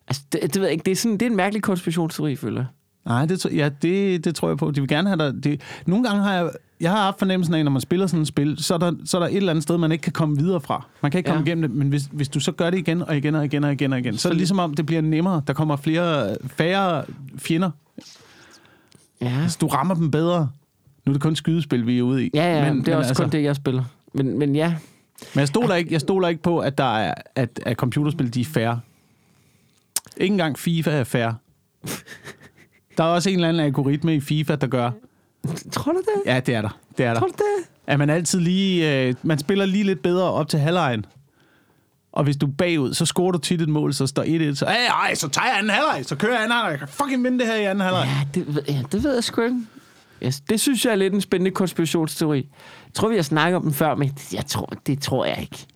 Altså, 0.09 0.23
det, 0.33 0.41
det 0.43 0.55
ved 0.57 0.63
jeg 0.63 0.73
ikke. 0.73 0.85
Det 0.85 0.91
er, 0.93 0.97
sådan, 0.97 1.13
det 1.13 1.23
er 1.23 1.31
en 1.31 1.37
mærkelig 1.37 1.63
konspirationsteori, 1.63 2.37
føler 2.37 2.61
jeg. 2.61 2.67
Nej, 3.07 3.27
det, 3.27 3.45
ja, 3.45 3.69
det, 3.83 4.25
det 4.25 4.35
tror 4.35 4.49
jeg 4.49 4.57
på. 4.59 4.71
De 4.71 4.81
vil 4.81 4.89
gerne 4.89 5.09
have 5.09 5.19
dig... 5.19 5.45
Det, 5.45 5.61
nogle 5.87 6.05
gange 6.09 6.23
har 6.23 6.35
jeg... 6.35 6.51
Jeg 6.81 6.91
har 6.91 7.03
haft 7.03 7.19
fornemmelsen 7.19 7.55
af, 7.55 7.65
når 7.65 7.71
man 7.71 7.81
spiller 7.81 8.07
sådan 8.07 8.23
et 8.23 8.29
spil, 8.29 8.57
så 8.59 8.75
er, 8.75 8.79
der, 8.79 8.93
så 9.05 9.17
er 9.17 9.21
der 9.21 9.29
et 9.29 9.37
eller 9.37 9.51
andet 9.51 9.63
sted, 9.63 9.79
man 9.79 9.93
ikke 9.93 10.03
kan 10.03 10.13
komme 10.13 10.37
videre 10.37 10.61
fra. 10.61 10.87
Man 11.03 11.11
kan 11.11 11.19
ikke 11.19 11.29
komme 11.29 11.41
Ja. 11.41 11.47
igennem 11.47 11.63
det, 11.71 11.79
men 11.79 11.89
hvis, 11.89 12.09
hvis 12.13 12.29
du 12.29 12.41
så 12.41 12.53
gør 12.53 12.71
det 12.71 12.79
igen 12.79 13.03
og 13.03 13.17
igen 13.17 13.35
og 13.35 13.45
igen 13.45 13.65
og 13.65 13.73
igen 13.73 13.93
og 13.93 13.99
igen, 13.99 14.17
så 14.19 14.29
er 14.29 14.33
det 14.33 14.37
ligesom 14.37 14.59
om, 14.59 14.75
det 14.75 14.87
bliver 14.87 15.03
nemmere. 15.03 15.43
Der 15.47 15.53
kommer 15.53 15.77
flere, 15.77 16.37
færre 16.47 17.05
fjender. 17.39 17.71
Ja, 19.21 19.33
Altså, 19.43 19.59
du 19.61 19.67
rammer 19.67 19.95
dem 19.95 20.11
bedre. 20.11 20.49
Nu 21.07 21.11
er 21.11 21.15
det 21.15 21.23
kun 21.23 21.37
skydespil, 21.37 21.87
vi 21.87 21.99
er 21.99 22.03
ude 22.03 22.27
i. 22.27 22.31
ja, 22.35 22.57
ja 22.65 22.73
men, 22.73 22.85
det 22.85 22.89
er 22.93 22.97
også 22.97 23.09
altså, 23.09 23.23
kun 23.23 23.33
det, 23.33 23.43
jeg 23.43 23.57
spiller. 23.57 23.85
Men, 24.13 24.39
men 24.39 24.57
ja, 24.57 24.75
Men 25.35 25.39
jeg 25.41 25.49
stoler 25.49 25.75
ikke, 25.75 25.93
jeg 25.93 26.01
stoler 26.01 26.29
ikke 26.29 26.43
på, 26.43 26.59
at, 26.59 26.79
der 26.79 26.97
er, 26.99 27.15
at, 27.35 27.61
at 27.67 27.77
computerspil 27.77 28.35
de 28.35 28.41
er 28.41 28.45
færre. 28.45 28.81
Ikke 30.17 30.33
engang 30.33 30.59
FIFA 30.59 30.91
er 30.91 31.05
færre. 31.05 31.35
Der 32.99 33.05
er 33.05 33.09
også 33.09 33.31
en 33.31 33.35
eller 33.37 33.49
anden 33.49 33.63
algoritme 33.67 34.15
i 34.15 34.21
FIFA, 34.21 34.55
der 34.57 34.67
gør... 34.67 34.91
tror 35.73 35.93
du 35.93 35.99
det? 35.99 36.23
Ja, 36.33 36.41
det 36.41 36.55
er 36.55 36.63
der. 36.63 36.79
Det 36.99 37.07
er 37.07 37.13
der. 37.13 37.21
Tror 37.21 37.27
du 37.29 37.33
det? 37.39 37.69
At 37.87 37.99
man 37.99 38.11
altid 38.11 38.41
lige... 38.41 39.01
Øh, 39.09 39.15
man 39.23 39.39
spiller 39.39 39.65
lige 39.67 39.85
lidt 39.85 40.03
bedre 40.03 40.31
op 40.33 40.49
til 40.49 40.59
halvlejen. 40.59 41.07
Og 42.13 42.25
hvis 42.25 42.37
du 42.37 42.47
er 42.47 42.51
bagud, 42.59 42.95
så 42.95 43.07
scorer 43.07 43.33
du 43.33 43.39
tit 43.39 43.61
et 43.63 43.69
mål, 43.69 43.95
så 43.95 44.07
står 44.07 44.51
1-1. 44.53 44.55
Så, 44.55 44.65
ej, 44.67 44.77
ej, 44.87 45.15
så 45.15 45.29
tager 45.29 45.47
jeg 45.49 45.59
anden 45.59 45.71
halvleg. 45.71 46.05
Så 46.07 46.17
kører 46.17 46.33
jeg 46.33 46.43
anden 46.43 46.53
halvleg. 46.57 46.71
Jeg 46.71 46.79
kan 46.79 46.89
fucking 46.89 47.25
vinde 47.25 47.39
det 47.39 47.47
her 47.47 47.55
i 47.55 47.65
anden 47.65 47.81
halvleg. 47.85 48.05
Ja, 48.07 48.41
det, 48.41 48.55
ved- 48.55 48.63
ja, 48.69 48.83
det 48.93 49.05
ved 49.05 49.15
jeg 49.15 49.25
sgu 49.25 49.43
ikke. 49.43 49.61
Yes, 50.23 50.41
det 50.41 50.61
synes 50.61 50.85
jeg 50.85 50.91
er 50.93 50.97
lidt 50.97 51.15
en 51.15 51.21
spændende 51.21 51.51
konspirationsteori. 51.51 52.39
Jeg 52.87 52.95
tror, 52.95 53.09
vi 53.09 53.15
har 53.17 53.23
snakket 53.23 53.57
om 53.57 53.63
den 53.63 53.73
før, 53.73 53.95
men 53.95 54.19
jeg 54.33 54.47
tror, 54.47 54.73
det 54.87 55.03
tror 55.03 55.25
jeg 55.25 55.39
ikke. 55.41 55.67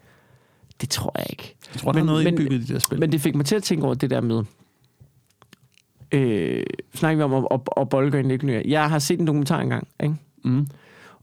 Det 0.81 0.91
tror 0.91 1.13
jeg 1.19 1.27
ikke. 1.31 1.57
Jeg 1.75 1.81
tror, 1.81 1.93
der 1.93 2.01
er 2.01 2.05
noget 2.05 2.27
indbygget 2.27 2.53
i 2.53 2.65
de 2.67 2.73
der 2.73 2.79
spil. 2.79 3.01
Men 3.01 3.13
det 3.13 3.21
fik 3.21 3.35
mig 3.35 3.47
til 3.47 3.57
at 3.57 3.63
tænke 3.63 3.85
over 3.87 3.95
det 3.95 4.11
der 4.11 4.21
med... 4.21 4.43
Øh, 6.13 6.63
snakker 6.95 7.17
vi 7.27 7.35
om 7.35 7.45
at, 7.45 7.47
at, 7.51 7.61
at 7.77 7.89
bolde 7.89 8.23
lidt 8.23 8.43
nye. 8.43 8.63
Jeg 8.69 8.91
har 8.91 8.99
set 8.99 9.21
en 9.21 9.27
dokumentar 9.27 9.61
engang, 9.61 9.89
ikke? 10.03 10.15
Mm. 10.45 10.67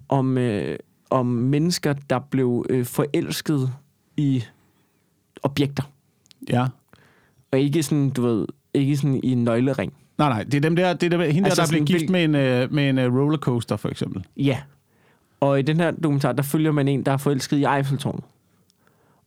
Om, 0.09 0.37
øh, 0.37 0.77
om 1.09 1.25
mennesker, 1.25 1.93
der 2.09 2.19
blev 2.19 2.65
øh, 2.69 2.85
forelsket 2.85 3.71
i 4.17 4.43
objekter. 5.43 5.83
Ja. 6.49 6.67
Og 7.51 7.59
ikke 7.59 7.83
sådan, 7.83 8.09
du 8.09 8.21
ved, 8.21 8.47
ikke 8.73 8.97
sådan 8.97 9.19
i 9.23 9.31
en 9.31 9.43
nøglering. 9.43 9.93
Nej, 10.17 10.29
nej. 10.29 10.43
Det 10.43 10.53
er 10.53 10.59
dem 10.61 10.75
der, 10.75 10.93
det 10.93 11.13
er 11.13 11.17
dem, 11.17 11.31
hende 11.31 11.47
Altså 11.49 11.61
der, 11.61 11.65
der 11.67 11.71
blev 11.71 11.85
gift 11.85 12.01
vil- 12.01 12.11
med 12.11 12.23
en, 12.23 12.35
øh, 12.35 12.73
med 12.73 12.89
en 12.89 12.97
øh, 12.97 13.13
rollercoaster, 13.15 13.75
for 13.77 13.89
eksempel. 13.89 14.25
Ja. 14.37 14.61
Og 15.39 15.59
i 15.59 15.61
den 15.61 15.77
her 15.79 15.91
dokumentar, 15.91 16.31
der 16.31 16.43
følger 16.43 16.71
man 16.71 16.87
en, 16.87 17.03
der 17.03 17.11
er 17.11 17.17
forelsket 17.17 17.57
i 17.57 17.63
Eiffeltårnet. 17.77 18.23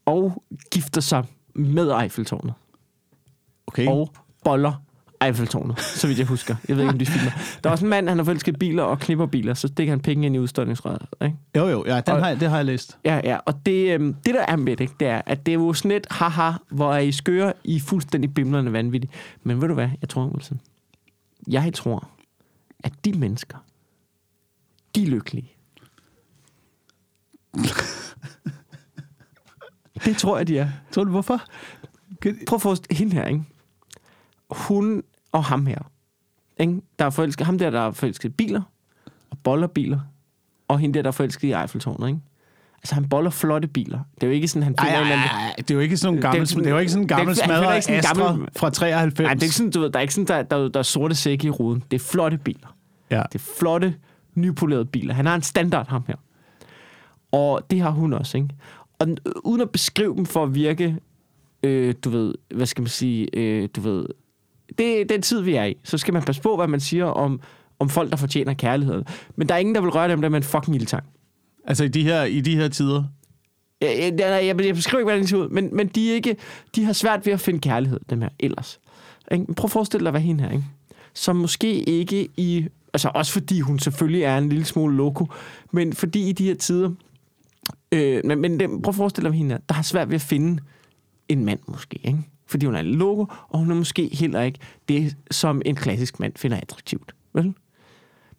Og 0.06 0.42
gifter 0.70 1.00
sig 1.00 1.24
med 1.54 2.00
Eiffeltårnet. 2.02 2.54
Okay. 3.66 3.86
Og 3.86 4.12
boller 4.44 4.72
Eiffeltårnet, 5.24 5.80
så 5.80 6.06
vidt 6.06 6.18
jeg 6.18 6.26
husker. 6.26 6.56
Jeg 6.68 6.76
ved 6.76 6.82
ikke, 6.82 6.92
om 6.92 6.98
de 6.98 7.06
filmer. 7.06 7.30
Der 7.64 7.70
er 7.70 7.72
også 7.72 7.84
en 7.84 7.90
mand, 7.90 8.08
han 8.08 8.18
har 8.18 8.24
forelsket 8.24 8.58
biler 8.58 8.82
og 8.82 8.98
knipper 9.00 9.26
biler, 9.26 9.54
så 9.54 9.68
stikker 9.68 9.92
han 9.92 10.00
penge 10.00 10.26
ind 10.26 10.34
i 10.36 10.38
udstødningsrøret. 10.38 11.06
Ikke? 11.22 11.36
Jo, 11.56 11.68
jo. 11.68 11.84
Ja, 11.86 12.00
den 12.00 12.14
Og- 12.14 12.20
har, 12.22 12.28
jeg- 12.28 12.40
det 12.40 12.48
har 12.50 12.56
jeg 12.56 12.64
læst. 12.66 12.98
Ja, 13.04 13.20
ja. 13.24 13.36
Og 13.46 13.66
det, 13.66 13.94
øhm, 13.94 14.14
det, 14.14 14.34
der 14.34 14.44
er 14.48 14.56
med 14.56 14.72
det, 14.76 14.80
ikke, 14.80 14.94
det 15.00 15.08
er, 15.08 15.22
at 15.26 15.46
det 15.46 15.52
er 15.52 15.58
jo 15.58 15.72
sådan 15.72 15.90
et 15.90 16.06
haha, 16.10 16.52
hvor 16.70 16.94
er 16.94 16.98
I 16.98 17.12
skøre, 17.12 17.52
I 17.64 17.76
er 17.76 17.80
fuldstændig 17.80 18.34
bimlerne 18.34 18.72
vanvittige. 18.72 19.12
Men 19.42 19.60
ved 19.60 19.68
du 19.68 19.74
hvad, 19.74 19.88
jeg 20.00 20.08
tror, 20.08 20.26
Wilson, 20.26 20.60
jeg 21.48 21.72
tror, 21.74 22.08
at 22.84 22.92
de 23.04 23.12
mennesker, 23.12 23.58
de 24.94 25.02
er 25.02 25.06
lykkelige. 25.06 25.52
det 30.04 30.16
tror 30.16 30.36
jeg, 30.38 30.48
de 30.48 30.58
er. 30.58 30.68
Tror 30.92 31.04
du, 31.04 31.10
hvorfor? 31.10 31.40
Prøv 32.46 32.54
at 32.56 32.62
forestille 32.62 32.98
hende 32.98 33.12
her, 33.14 33.24
ikke? 33.26 33.42
Hun 34.50 35.02
og 35.32 35.44
ham 35.44 35.66
her. 35.66 35.78
Ikke? 36.60 36.80
Der 36.98 37.04
er 37.04 37.10
forelsket, 37.10 37.46
ham 37.46 37.58
der, 37.58 37.70
der 37.70 37.80
er 37.80 37.90
forelsket 37.90 38.28
i 38.28 38.32
biler, 38.32 38.62
og 39.30 39.38
boller 39.44 39.66
biler, 39.66 40.00
og 40.68 40.78
hende 40.78 40.94
der, 40.94 41.02
der 41.02 41.08
er 41.08 41.12
forelsket 41.12 41.48
i 41.48 41.52
Eiffeltårnet, 41.52 42.08
ikke? 42.08 42.20
Altså, 42.82 42.94
han 42.94 43.08
boller 43.08 43.30
flotte 43.30 43.68
biler. 43.68 43.98
Det 44.14 44.22
er 44.22 44.26
jo 44.26 44.32
ikke 44.32 44.48
sådan, 44.48 44.62
han 44.62 44.74
finder 44.80 44.92
ej, 44.94 45.02
ej, 45.02 45.10
ej, 45.12 45.54
det 45.58 45.70
er 45.70 45.74
jo 45.74 45.80
ikke 45.80 45.96
sådan 45.96 46.14
en 46.14 46.16
Det 46.16 46.22
gammel, 46.22 46.46
sådan- 46.46 46.64
det 46.64 46.70
er 46.70 46.74
jo 46.74 46.78
ikke 46.78 46.92
sådan 46.92 47.02
en 47.04 47.08
det 47.08 47.16
gammel 47.16 47.36
smadret 47.36 47.74
ikke 47.76 47.82
sådan 47.84 47.94
en 47.94 47.98
Astra 48.04 48.26
gammel- 48.26 48.48
fra 48.56 48.70
93. 48.70 49.24
Nej, 49.26 49.34
det 49.34 49.42
er 49.42 49.44
ikke 49.46 49.54
sådan, 49.54 49.70
du 49.70 49.80
ved, 49.80 49.90
der 49.90 49.98
er 49.98 50.00
ikke 50.02 50.14
sådan, 50.14 50.26
der, 50.26 50.42
der, 50.42 50.68
der 50.68 50.78
er 50.78 50.82
sorte 50.82 51.14
sække 51.14 51.46
i 51.46 51.50
ruden. 51.50 51.84
Det 51.90 51.96
er 52.00 52.04
flotte 52.04 52.38
biler. 52.38 52.76
Ja. 53.10 53.22
Det 53.32 53.34
er 53.34 53.44
flotte, 53.58 53.94
nypolerede 54.34 54.84
biler. 54.84 55.14
Han 55.14 55.26
har 55.26 55.34
en 55.34 55.42
standard, 55.42 55.88
ham 55.88 56.04
her. 56.06 56.14
Og 57.32 57.60
det 57.70 57.80
har 57.80 57.90
hun 57.90 58.12
også, 58.12 58.36
ikke? 58.38 58.48
Og 58.98 59.06
den- 59.06 59.18
uden 59.44 59.60
at 59.60 59.70
beskrive 59.70 60.16
dem 60.16 60.26
for 60.26 60.42
at 60.42 60.54
virke, 60.54 60.96
øh, 61.62 61.94
du 62.04 62.10
ved, 62.10 62.34
hvad 62.54 62.66
skal 62.66 62.82
man 62.82 62.88
sige, 62.88 63.28
øh, 63.36 63.68
du 63.76 63.80
ved, 63.80 64.06
det 64.78 65.00
er 65.00 65.04
den 65.04 65.22
tid, 65.22 65.40
vi 65.40 65.54
er 65.54 65.64
i. 65.64 65.76
Så 65.84 65.98
skal 65.98 66.14
man 66.14 66.22
passe 66.22 66.42
på, 66.42 66.56
hvad 66.56 66.66
man 66.66 66.80
siger 66.80 67.04
om, 67.04 67.40
om 67.78 67.88
folk, 67.88 68.10
der 68.10 68.16
fortjener 68.16 68.54
kærlighed. 68.54 69.02
Men 69.36 69.48
der 69.48 69.54
er 69.54 69.58
ingen, 69.58 69.74
der 69.74 69.80
vil 69.80 69.90
røre 69.90 70.08
dem 70.08 70.22
der 70.22 70.28
med 70.28 70.36
en 70.36 70.42
fucking 70.42 70.76
ildtang. 70.76 71.04
Altså 71.64 71.84
i 71.84 71.88
de 71.88 72.02
her, 72.02 72.22
i 72.22 72.40
de 72.40 72.56
her 72.56 72.68
tider. 72.68 73.04
Jeg, 73.80 74.14
jeg, 74.18 74.44
jeg, 74.46 74.64
jeg, 74.66 74.74
beskriver 74.74 75.00
ikke, 75.00 75.04
hvordan 75.04 75.22
de 75.22 75.28
ser 75.28 75.36
ud, 75.36 75.48
men, 75.48 75.76
men 75.76 75.88
de, 75.88 76.10
er 76.10 76.14
ikke, 76.14 76.36
de 76.76 76.84
har 76.84 76.92
svært 76.92 77.26
ved 77.26 77.32
at 77.32 77.40
finde 77.40 77.60
kærlighed, 77.60 78.00
dem 78.10 78.20
her, 78.20 78.28
ellers. 78.38 78.80
Ikke? 79.32 79.54
Prøv 79.54 79.64
at 79.64 79.70
forestille 79.70 80.04
dig, 80.04 80.10
hvad 80.10 80.20
hende 80.20 80.44
her, 80.44 80.50
ikke? 80.50 80.64
Som 81.14 81.36
måske 81.36 81.82
ikke 81.82 82.28
i... 82.36 82.66
Altså 82.92 83.10
også 83.14 83.32
fordi 83.32 83.60
hun 83.60 83.78
selvfølgelig 83.78 84.22
er 84.22 84.38
en 84.38 84.48
lille 84.48 84.64
smule 84.64 84.96
loco, 84.96 85.26
men 85.72 85.92
fordi 85.92 86.28
i 86.28 86.32
de 86.32 86.44
her 86.44 86.54
tider... 86.54 86.90
Øh, 87.92 88.20
men 88.24 88.40
men 88.40 88.58
prøv 88.58 88.88
at 88.88 88.94
forestille 88.94 89.24
dig, 89.24 89.30
hvad 89.30 89.38
hende 89.38 89.54
her, 89.54 89.60
der 89.68 89.74
har 89.74 89.82
svært 89.82 90.08
ved 90.08 90.14
at 90.14 90.20
finde 90.20 90.62
en 91.28 91.44
mand 91.44 91.60
måske, 91.66 92.00
ikke? 92.04 92.18
Fordi 92.50 92.66
hun 92.66 92.74
er 92.74 92.80
en 92.80 92.86
logo, 92.94 93.26
og 93.48 93.58
hun 93.58 93.70
er 93.70 93.74
måske 93.74 94.10
heller 94.12 94.40
ikke 94.40 94.58
det, 94.88 95.16
som 95.30 95.62
en 95.64 95.74
klassisk 95.74 96.20
mand 96.20 96.32
finder 96.36 96.56
attraktivt. 96.56 97.14
Vel? 97.32 97.54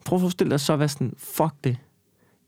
Prøv 0.06 0.18
at 0.18 0.22
forestille 0.22 0.52
dig 0.52 0.60
så 0.60 0.74
at 0.74 0.80
være 0.80 0.90
sådan, 0.90 1.14
fuck 1.18 1.54
det. 1.64 1.78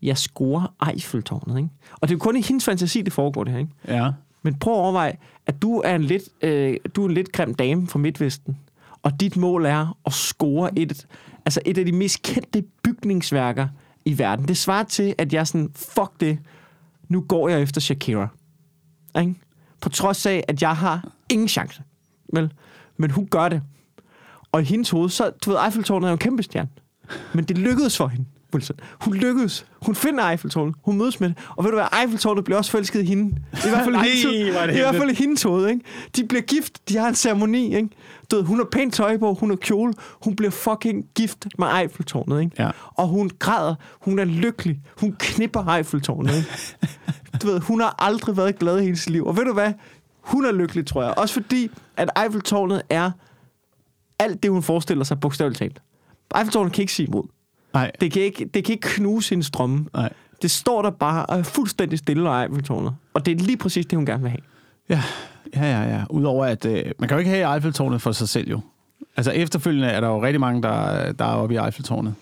Jeg 0.01 0.17
scorer 0.17 0.89
Eiffeltårnet, 0.89 1.57
ikke? 1.57 1.69
Og 1.91 2.01
det 2.01 2.13
er 2.13 2.15
jo 2.15 2.19
kun 2.19 2.37
i 2.37 2.41
hendes 2.41 2.65
fantasi, 2.65 3.01
det 3.01 3.13
foregår 3.13 3.43
det 3.43 3.53
her, 3.53 3.59
ikke? 3.59 3.71
Ja. 3.87 4.11
Men 4.41 4.55
prøv 4.55 4.73
at 4.73 4.79
overveje, 4.79 5.17
at 5.45 5.61
du 5.61 5.81
er 5.85 5.95
en 5.95 6.03
lidt, 6.03 6.23
øh, 6.41 6.77
du 6.95 7.03
er 7.03 7.07
en 7.07 7.13
lidt 7.13 7.31
grim 7.31 7.55
dame 7.55 7.87
fra 7.87 7.99
Midtvesten, 7.99 8.57
og 9.03 9.19
dit 9.19 9.37
mål 9.37 9.65
er 9.65 9.97
at 10.05 10.13
score 10.13 10.79
et, 10.79 11.07
altså 11.45 11.61
et 11.65 11.77
af 11.77 11.85
de 11.85 11.91
mest 11.91 12.21
kendte 12.21 12.63
bygningsværker 12.83 13.67
i 14.05 14.17
verden. 14.17 14.47
Det 14.47 14.57
svarer 14.57 14.83
til, 14.83 15.15
at 15.17 15.33
jeg 15.33 15.39
er 15.39 15.43
sådan, 15.43 15.71
fuck 15.75 16.11
det, 16.19 16.39
nu 17.09 17.21
går 17.21 17.49
jeg 17.49 17.61
efter 17.61 17.81
Shakira. 17.81 18.27
Ikke? 19.19 19.35
På 19.81 19.89
trods 19.89 20.25
af, 20.25 20.43
at 20.47 20.61
jeg 20.61 20.75
har 20.75 21.11
ingen 21.33 21.47
chance. 21.47 21.81
Vel? 22.33 22.53
Men 22.97 23.11
hun 23.11 23.27
gør 23.27 23.49
det. 23.49 23.61
Og 24.51 24.61
i 24.61 24.65
hendes 24.65 24.89
hoved, 24.89 25.09
så, 25.09 25.31
du 25.45 25.49
ved, 25.49 25.59
Eiffeltårnet 25.65 26.07
er 26.07 26.09
jo 26.09 26.13
en 26.13 26.19
kæmpe 26.19 26.43
stjerne. 26.43 26.69
Men 27.33 27.43
det 27.43 27.57
lykkedes 27.57 27.97
for 27.97 28.07
hende. 28.07 28.25
Wilson. 28.53 28.75
Hun 29.01 29.13
lykkedes. 29.13 29.65
Hun 29.81 29.95
finder 29.95 30.29
Eiffeltårnet. 30.29 30.75
Hun 30.85 30.97
mødes 30.97 31.19
med 31.19 31.29
det. 31.29 31.37
Og 31.49 31.63
ved 31.63 31.71
du 31.71 31.77
hvad, 31.77 32.01
Eiffeltårnet 32.01 32.43
bliver 32.43 32.57
også 32.57 32.71
forelsket 32.71 33.01
i 33.01 33.05
hende. 33.05 33.25
I 33.25 33.69
hvert 33.69 33.83
fald, 33.83 33.95
i, 33.95 33.97
Nej, 33.97 34.03
hendes, 34.03 34.23
det 34.23 34.75
i, 34.75 34.79
hvert 34.79 34.95
fald 34.95 35.09
i 35.09 35.13
hendes 35.13 35.43
hoved. 35.43 35.67
Ikke? 35.69 35.81
De 36.15 36.27
bliver 36.27 36.41
gift. 36.41 36.89
De 36.89 36.97
har 36.97 37.07
en 37.07 37.15
ceremoni. 37.15 37.75
Ikke? 37.75 37.89
Du 38.31 38.35
ved, 38.35 38.43
hun 38.43 38.57
har 38.57 38.67
pænt 38.71 38.93
tøj 38.93 39.17
på. 39.17 39.33
Hun 39.33 39.49
har 39.49 39.55
kjole. 39.55 39.93
Hun 40.23 40.35
bliver 40.35 40.51
fucking 40.51 41.05
gift 41.15 41.47
med 41.59 41.67
Eiffeltårnet. 41.79 42.41
Ikke? 42.41 42.63
Ja. 42.63 42.69
Og 42.95 43.07
hun 43.07 43.31
græder. 43.39 43.75
Hun 44.01 44.19
er 44.19 44.25
lykkelig. 44.25 44.79
Hun 44.99 45.15
knipper 45.19 45.67
Eiffeltårnet. 45.67 46.35
Ikke? 46.35 46.49
du 47.41 47.47
ved, 47.47 47.59
hun 47.59 47.81
har 47.81 47.95
aldrig 47.99 48.37
været 48.37 48.59
glad 48.59 48.79
i 48.79 48.83
hendes 48.83 49.09
liv. 49.09 49.25
Og 49.25 49.37
ved 49.37 49.45
du 49.45 49.53
hvad? 49.53 49.73
Hun 50.23 50.45
er 50.45 50.51
lykkelig, 50.51 50.87
tror 50.87 51.03
jeg. 51.03 51.13
Også 51.17 51.33
fordi, 51.33 51.69
at 51.97 52.09
Eiffeltårnet 52.23 52.81
er 52.89 53.11
alt 54.19 54.43
det, 54.43 54.51
hun 54.51 54.63
forestiller 54.63 55.03
sig 55.03 55.19
bogstaveligt 55.19 55.59
talt. 55.59 55.81
Eiffeltårnet 56.37 56.73
kan 56.73 56.81
ikke 56.81 56.93
sige 56.93 57.07
imod. 57.07 57.23
Nej, 57.73 57.91
Det 58.01 58.11
kan 58.11 58.21
ikke, 58.21 58.45
det 58.53 58.65
kan 58.65 58.73
ikke 58.73 58.87
knuse 58.87 59.29
hendes 59.29 59.51
drømme. 59.51 59.85
nej. 59.93 60.13
Det 60.41 60.51
står 60.51 60.81
der 60.81 60.89
bare 60.89 61.25
og 61.25 61.39
er 61.39 61.43
fuldstændig 61.43 61.99
stille 61.99 62.29
af 62.29 62.43
Eiffeltårnet. 62.43 62.95
Og 63.13 63.25
det 63.25 63.31
er 63.31 63.45
lige 63.45 63.57
præcis 63.57 63.85
det, 63.85 63.97
hun 63.97 64.05
gerne 64.05 64.21
vil 64.21 64.29
have. 64.31 64.41
Ja, 64.89 65.03
ja, 65.55 65.81
ja. 65.81 65.95
ja. 65.95 66.03
Udover 66.09 66.45
at, 66.45 66.65
øh, 66.65 66.83
man 66.99 67.09
kan 67.09 67.15
jo 67.15 67.19
ikke 67.19 67.31
have 67.31 67.53
Eiffeltårnet 67.55 68.01
for 68.01 68.11
sig 68.11 68.29
selv 68.29 68.49
jo. 68.49 68.59
Altså 69.17 69.31
efterfølgende 69.31 69.87
er 69.87 70.01
der 70.01 70.07
jo 70.07 70.23
rigtig 70.23 70.39
mange, 70.39 70.61
der, 70.61 71.11
der 71.11 71.25
er 71.25 71.33
oppe 71.33 71.55
i 71.55 71.57
Eiffeltårnet. 71.57 72.15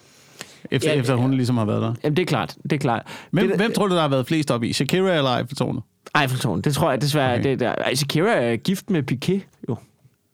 Efter, 0.71 0.91
Ja, 0.91 0.99
efter 0.99 1.15
hun 1.15 1.33
ligesom 1.33 1.57
har 1.57 1.65
været 1.65 1.81
der. 1.81 1.93
Jamen, 2.03 2.15
det 2.17 2.21
er 2.21 2.25
klart. 2.25 2.55
Det 2.63 2.73
er 2.73 2.77
klart. 2.77 3.01
Hvem, 3.31 3.47
det, 3.47 3.57
hvem 3.57 3.73
tror 3.73 3.87
du, 3.87 3.95
der 3.95 4.01
har 4.01 4.07
været 4.07 4.27
flest 4.27 4.51
oppe 4.51 4.67
i? 4.67 4.73
Shakira 4.73 5.15
eller 5.17 5.37
Eiffeltårnet? 5.37 5.83
Eiffeltårnet, 6.21 6.65
det 6.65 6.73
tror 6.75 6.89
jeg 6.91 7.01
desværre, 7.01 7.33
Okay. 7.33 7.43
det 7.43 7.59
der. 7.59 7.69
Ej, 7.75 7.95
Shakira 7.95 8.29
er 8.31 8.55
gift 8.55 8.89
med 8.89 9.11
Piqué, 9.11 9.39
jo. 9.69 9.75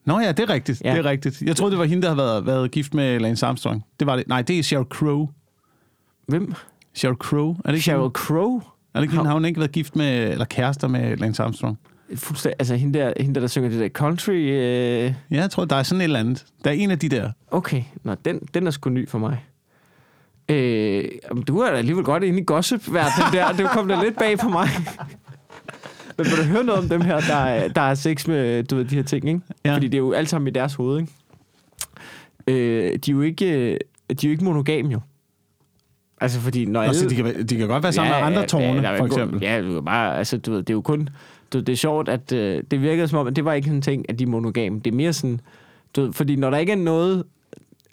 Nå 0.05 0.19
ja, 0.19 0.31
det 0.31 0.39
er 0.39 0.49
rigtigt. 0.49 0.81
Ja. 0.85 0.91
Det 0.91 0.99
er 0.99 1.05
rigtigt. 1.05 1.41
Jeg 1.41 1.55
troede, 1.55 1.71
det 1.71 1.79
var 1.79 1.85
hende, 1.85 2.01
der 2.01 2.07
havde 2.07 2.17
været, 2.17 2.45
været 2.45 2.71
gift 2.71 2.93
med 2.93 3.19
Lance 3.19 3.45
Armstrong. 3.45 3.85
Det 3.99 4.07
var 4.07 4.15
det. 4.15 4.27
Nej, 4.27 4.41
det 4.41 4.59
er 4.59 4.63
Sheryl 4.63 4.85
Crow. 4.85 5.27
Hvem? 6.27 6.53
Sheryl 6.93 7.15
Crow. 7.15 7.49
Er 7.49 7.55
det 7.65 7.73
ikke 7.73 7.83
Sheryl? 7.83 8.09
Crow? 8.11 8.55
Er 8.93 8.99
det 8.99 9.01
ikke 9.03 9.13
hende? 9.15 9.25
Har 9.25 9.33
hun 9.33 9.45
ikke 9.45 9.59
været 9.59 9.71
gift 9.71 9.95
med, 9.95 10.31
eller 10.31 10.45
kærester 10.45 10.87
med 10.87 11.17
Lance 11.17 11.43
Armstrong? 11.43 11.79
Fuldstændig, 12.15 12.55
altså 12.59 12.75
hende 12.75 12.99
der, 12.99 13.13
hende 13.19 13.35
der, 13.35 13.39
der 13.41 13.47
synger 13.47 13.69
det 13.69 13.79
der 13.79 13.89
country. 13.89 14.31
Øh... 14.33 14.51
Ja, 14.51 15.13
jeg 15.31 15.51
tror, 15.51 15.65
der 15.65 15.75
er 15.75 15.83
sådan 15.83 16.01
et 16.01 16.03
eller 16.03 16.19
andet. 16.19 16.45
Der 16.63 16.69
er 16.69 16.73
en 16.73 16.91
af 16.91 16.99
de 16.99 17.09
der. 17.09 17.31
Okay, 17.51 17.83
Nå, 18.03 18.15
den, 18.25 18.39
den 18.53 18.67
er 18.67 18.71
sgu 18.71 18.89
ny 18.89 19.09
for 19.09 19.17
mig. 19.19 19.43
Øh, 20.49 21.05
du 21.47 21.59
er 21.59 21.71
da 21.71 21.77
alligevel 21.77 22.03
godt 22.03 22.23
inde 22.23 22.39
i 22.41 22.43
gossip-verdenen 22.47 23.33
der. 23.33 23.51
Det 23.51 23.65
kom 23.69 23.87
da 23.87 24.01
lidt 24.03 24.17
bag 24.17 24.37
på 24.39 24.49
mig. 24.49 24.67
Men 26.17 26.25
vil 26.25 26.37
du 26.37 26.43
høre 26.43 26.63
noget 26.63 26.81
om 26.83 26.89
dem 26.89 27.01
her, 27.01 27.19
der, 27.19 27.35
er- 27.35 27.67
der 27.67 27.81
er 27.81 27.93
sex 27.95 28.27
med 28.27 28.63
du 28.63 28.75
ved, 28.75 28.85
de 28.85 28.95
her 28.95 29.03
ting, 29.03 29.27
ikke? 29.27 29.39
Ja. 29.65 29.75
Fordi 29.75 29.85
det 29.87 29.93
er 29.93 29.97
jo 29.99 30.11
alt 30.11 30.29
sammen 30.29 30.47
i 30.47 30.51
deres 30.51 30.73
hoved, 30.73 30.99
ikke? 30.99 31.11
Øh, 32.47 32.99
de 33.05 33.11
er 33.11 33.15
jo 33.15 33.21
ikke, 33.21 33.45
de 34.09 34.13
er 34.13 34.15
jo 34.23 34.29
ikke 34.29 34.43
monogam, 34.43 34.85
jo. 34.85 34.99
Altså, 36.21 36.39
fordi 36.39 36.65
når 36.65 36.85
Nå, 36.85 36.93
så 36.93 37.09
de, 37.09 37.15
kan, 37.15 37.47
de 37.47 37.55
kan 37.57 37.67
godt 37.67 37.83
være 37.83 37.93
sammen 37.93 38.11
med 38.15 38.21
andre 38.27 38.45
tårne, 38.47 38.87
er 38.87 38.97
for 38.97 39.05
eksempel. 39.05 39.41
Ja, 39.41 39.61
det 39.61 39.75
er 39.77 39.81
bare, 39.81 40.17
altså, 40.17 40.37
du 40.37 40.51
ved, 40.51 40.59
det 40.59 40.69
er 40.69 40.73
jo 40.73 40.81
kun... 40.81 41.09
Du, 41.53 41.59
det 41.59 41.69
er 41.69 41.75
sjovt, 41.75 42.09
at 42.09 42.31
øh, 42.31 42.63
det 42.71 42.81
virkede 42.81 43.07
som 43.07 43.19
om, 43.19 43.27
at 43.27 43.35
det 43.35 43.45
var 43.45 43.53
ikke 43.53 43.65
sådan 43.65 43.75
en 43.75 43.81
ting, 43.81 44.09
at 44.09 44.19
de 44.19 44.23
er 44.23 44.27
monogame. 44.27 44.79
Det 44.79 44.91
er 44.91 44.95
mere 44.95 45.13
sådan... 45.13 45.39
Du 45.95 46.01
ved, 46.01 46.13
fordi 46.13 46.35
når 46.35 46.49
der 46.49 46.57
ikke 46.57 46.71
er 46.71 46.75
noget... 46.75 47.23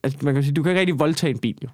Altså, 0.02 0.18
man 0.22 0.34
kan 0.34 0.42
sige, 0.42 0.52
du 0.54 0.62
kan 0.62 0.70
ikke 0.70 0.80
rigtig 0.80 0.98
voldtage 0.98 1.30
en 1.30 1.38
bil, 1.38 1.56
jo. 1.62 1.68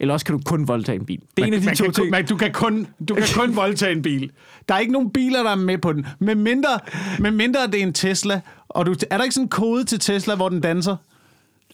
Eller 0.00 0.14
også 0.14 0.26
kan 0.26 0.32
du 0.36 0.40
kun 0.44 0.68
voldtage 0.68 0.98
en 0.98 1.06
bil. 1.06 1.20
Det 1.36 1.42
er 1.42 1.46
en 1.46 1.54
af 1.54 1.60
de 1.60 1.66
man 1.66 1.76
to 1.76 1.84
kan, 1.84 1.92
ting. 1.92 2.10
Man, 2.10 2.26
du 2.26 2.36
kan 2.36 2.52
kun, 2.52 2.86
du 3.08 3.14
kan 3.14 3.24
kun 3.34 3.56
voldtage 3.62 3.92
en 3.92 4.02
bil. 4.02 4.30
Der 4.68 4.74
er 4.74 4.78
ikke 4.78 4.92
nogen 4.92 5.10
biler, 5.10 5.42
der 5.42 5.50
er 5.50 5.54
med 5.54 5.78
på 5.78 5.92
den. 5.92 6.06
Med 6.18 6.34
mindre, 6.34 6.68
med 7.18 7.30
mindre 7.30 7.66
det 7.66 7.74
er 7.74 7.82
en 7.82 7.92
Tesla. 7.92 8.40
Og 8.68 8.86
du, 8.86 8.94
er 9.10 9.16
der 9.16 9.24
ikke 9.24 9.34
sådan 9.34 9.44
en 9.44 9.48
kode 9.48 9.84
til 9.84 10.00
Tesla, 10.00 10.34
hvor 10.34 10.48
den 10.48 10.60
danser? 10.60 10.96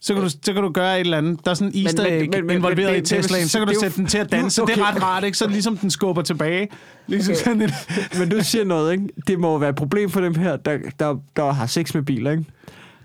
Så 0.01 0.15
kan, 0.15 0.23
du, 0.23 0.29
så 0.29 0.53
kan 0.53 0.63
du 0.63 0.69
gøre 0.69 0.95
et 0.97 1.01
eller 1.01 1.19
andet. 1.19 1.45
Der 1.45 1.51
er 1.51 1.55
sådan 1.55 1.73
en 1.75 1.83
easter 1.87 2.03
men- 2.03 2.13
egg 2.13 2.31
men- 2.31 2.47
men- 2.47 2.57
involveret 2.57 2.91
men 2.93 2.97
i 2.97 3.01
det- 3.01 3.11
det- 3.11 3.17
Teslaen. 3.23 3.49
Så 3.49 3.59
kan 3.59 3.69
du 3.69 3.75
sætte 3.81 3.97
den 3.97 4.07
til 4.07 4.19
at 4.19 4.33
danse. 4.33 4.63
Okay. 4.63 4.75
Det 4.75 4.81
er 4.83 4.95
ret 4.95 5.03
rart, 5.03 5.25
ikke? 5.25 5.39
Så 5.39 5.49
ligesom 5.49 5.77
den 5.77 5.91
skubber 5.91 6.23
tilbage. 6.23 6.69
Ligesom 7.07 7.33
Okay. 7.33 7.43
sådan 7.45 7.63
et, 7.63 7.73
Men 8.19 8.29
du 8.29 8.37
siger 8.45 8.65
noget, 8.65 8.93
ikke? 8.93 9.09
Det 9.27 9.39
må 9.41 9.59
være 9.59 9.71
et 9.71 9.77
problem 9.77 10.11
for 10.11 10.21
dem 10.21 10.35
her, 10.35 10.57
der, 10.57 10.79
der, 10.99 11.17
der 11.37 11.53
har 11.53 11.67
sex 11.67 11.95
med 11.95 12.03
biler, 12.03 12.31
ikke? 12.31 12.45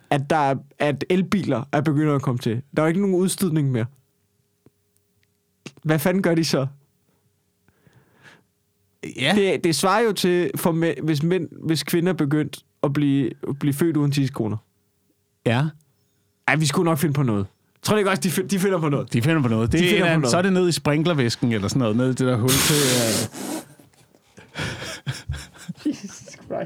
At, 0.09 0.29
der, 0.29 0.35
er- 0.37 0.55
at 0.79 1.05
elbiler 1.09 1.63
er 1.71 1.81
begyndt 1.81 2.11
at 2.11 2.21
komme 2.21 2.39
til. 2.39 2.61
Der 2.75 2.81
er 2.81 2.85
jo 2.85 2.87
ikke 2.87 3.01
nogen 3.01 3.15
udstødning 3.15 3.71
mere. 3.71 3.85
Hvad 5.87 5.99
fanden 5.99 6.23
gør 6.23 6.35
de 6.35 6.45
så? 6.45 6.67
ja. 9.21 9.33
Det, 9.35 9.63
det 9.63 9.75
svarer 9.75 10.01
jo 10.01 10.11
til, 10.11 10.51
for 10.55 10.71
mænd, 10.71 10.97
hvis, 11.03 11.23
mænd, 11.23 11.47
hvis 11.65 11.83
kvinder 11.83 12.09
er 12.13 12.17
begyndt 12.17 12.59
at 12.83 12.93
blive, 12.93 13.31
at 13.49 13.59
blive 13.59 13.73
født 13.73 13.97
uden 13.97 14.11
tidskoner. 14.11 14.57
ja. 15.45 15.65
Ej, 16.47 16.55
vi 16.55 16.65
skulle 16.65 16.85
nok 16.85 16.97
finde 16.97 17.13
på 17.13 17.23
noget. 17.23 17.45
Tror 17.83 17.95
du 17.95 17.97
ikke 17.97 18.09
også, 18.09 18.21
de, 18.21 18.47
de 18.47 18.59
finder 18.59 18.79
på 18.79 18.89
noget? 18.89 19.13
De 19.13 19.21
finder 19.21 19.41
på 19.41 19.47
noget. 19.47 19.71
Det 19.71 19.79
De 19.79 19.85
er 19.85 19.89
finder 19.89 20.07
en 20.07 20.15
på 20.15 20.19
noget. 20.19 20.31
så 20.31 20.37
er 20.37 20.41
det 20.41 20.53
ned 20.53 20.67
i 20.69 20.71
sprinklervæsken 20.71 21.51
eller 21.51 21.67
sådan 21.67 21.79
noget. 21.79 21.95
Ned 21.95 22.05
i 22.05 22.09
det 22.09 22.19
der 22.19 22.35
hul 22.37 22.49
til... 22.49 22.75
Uh... 26.49 26.57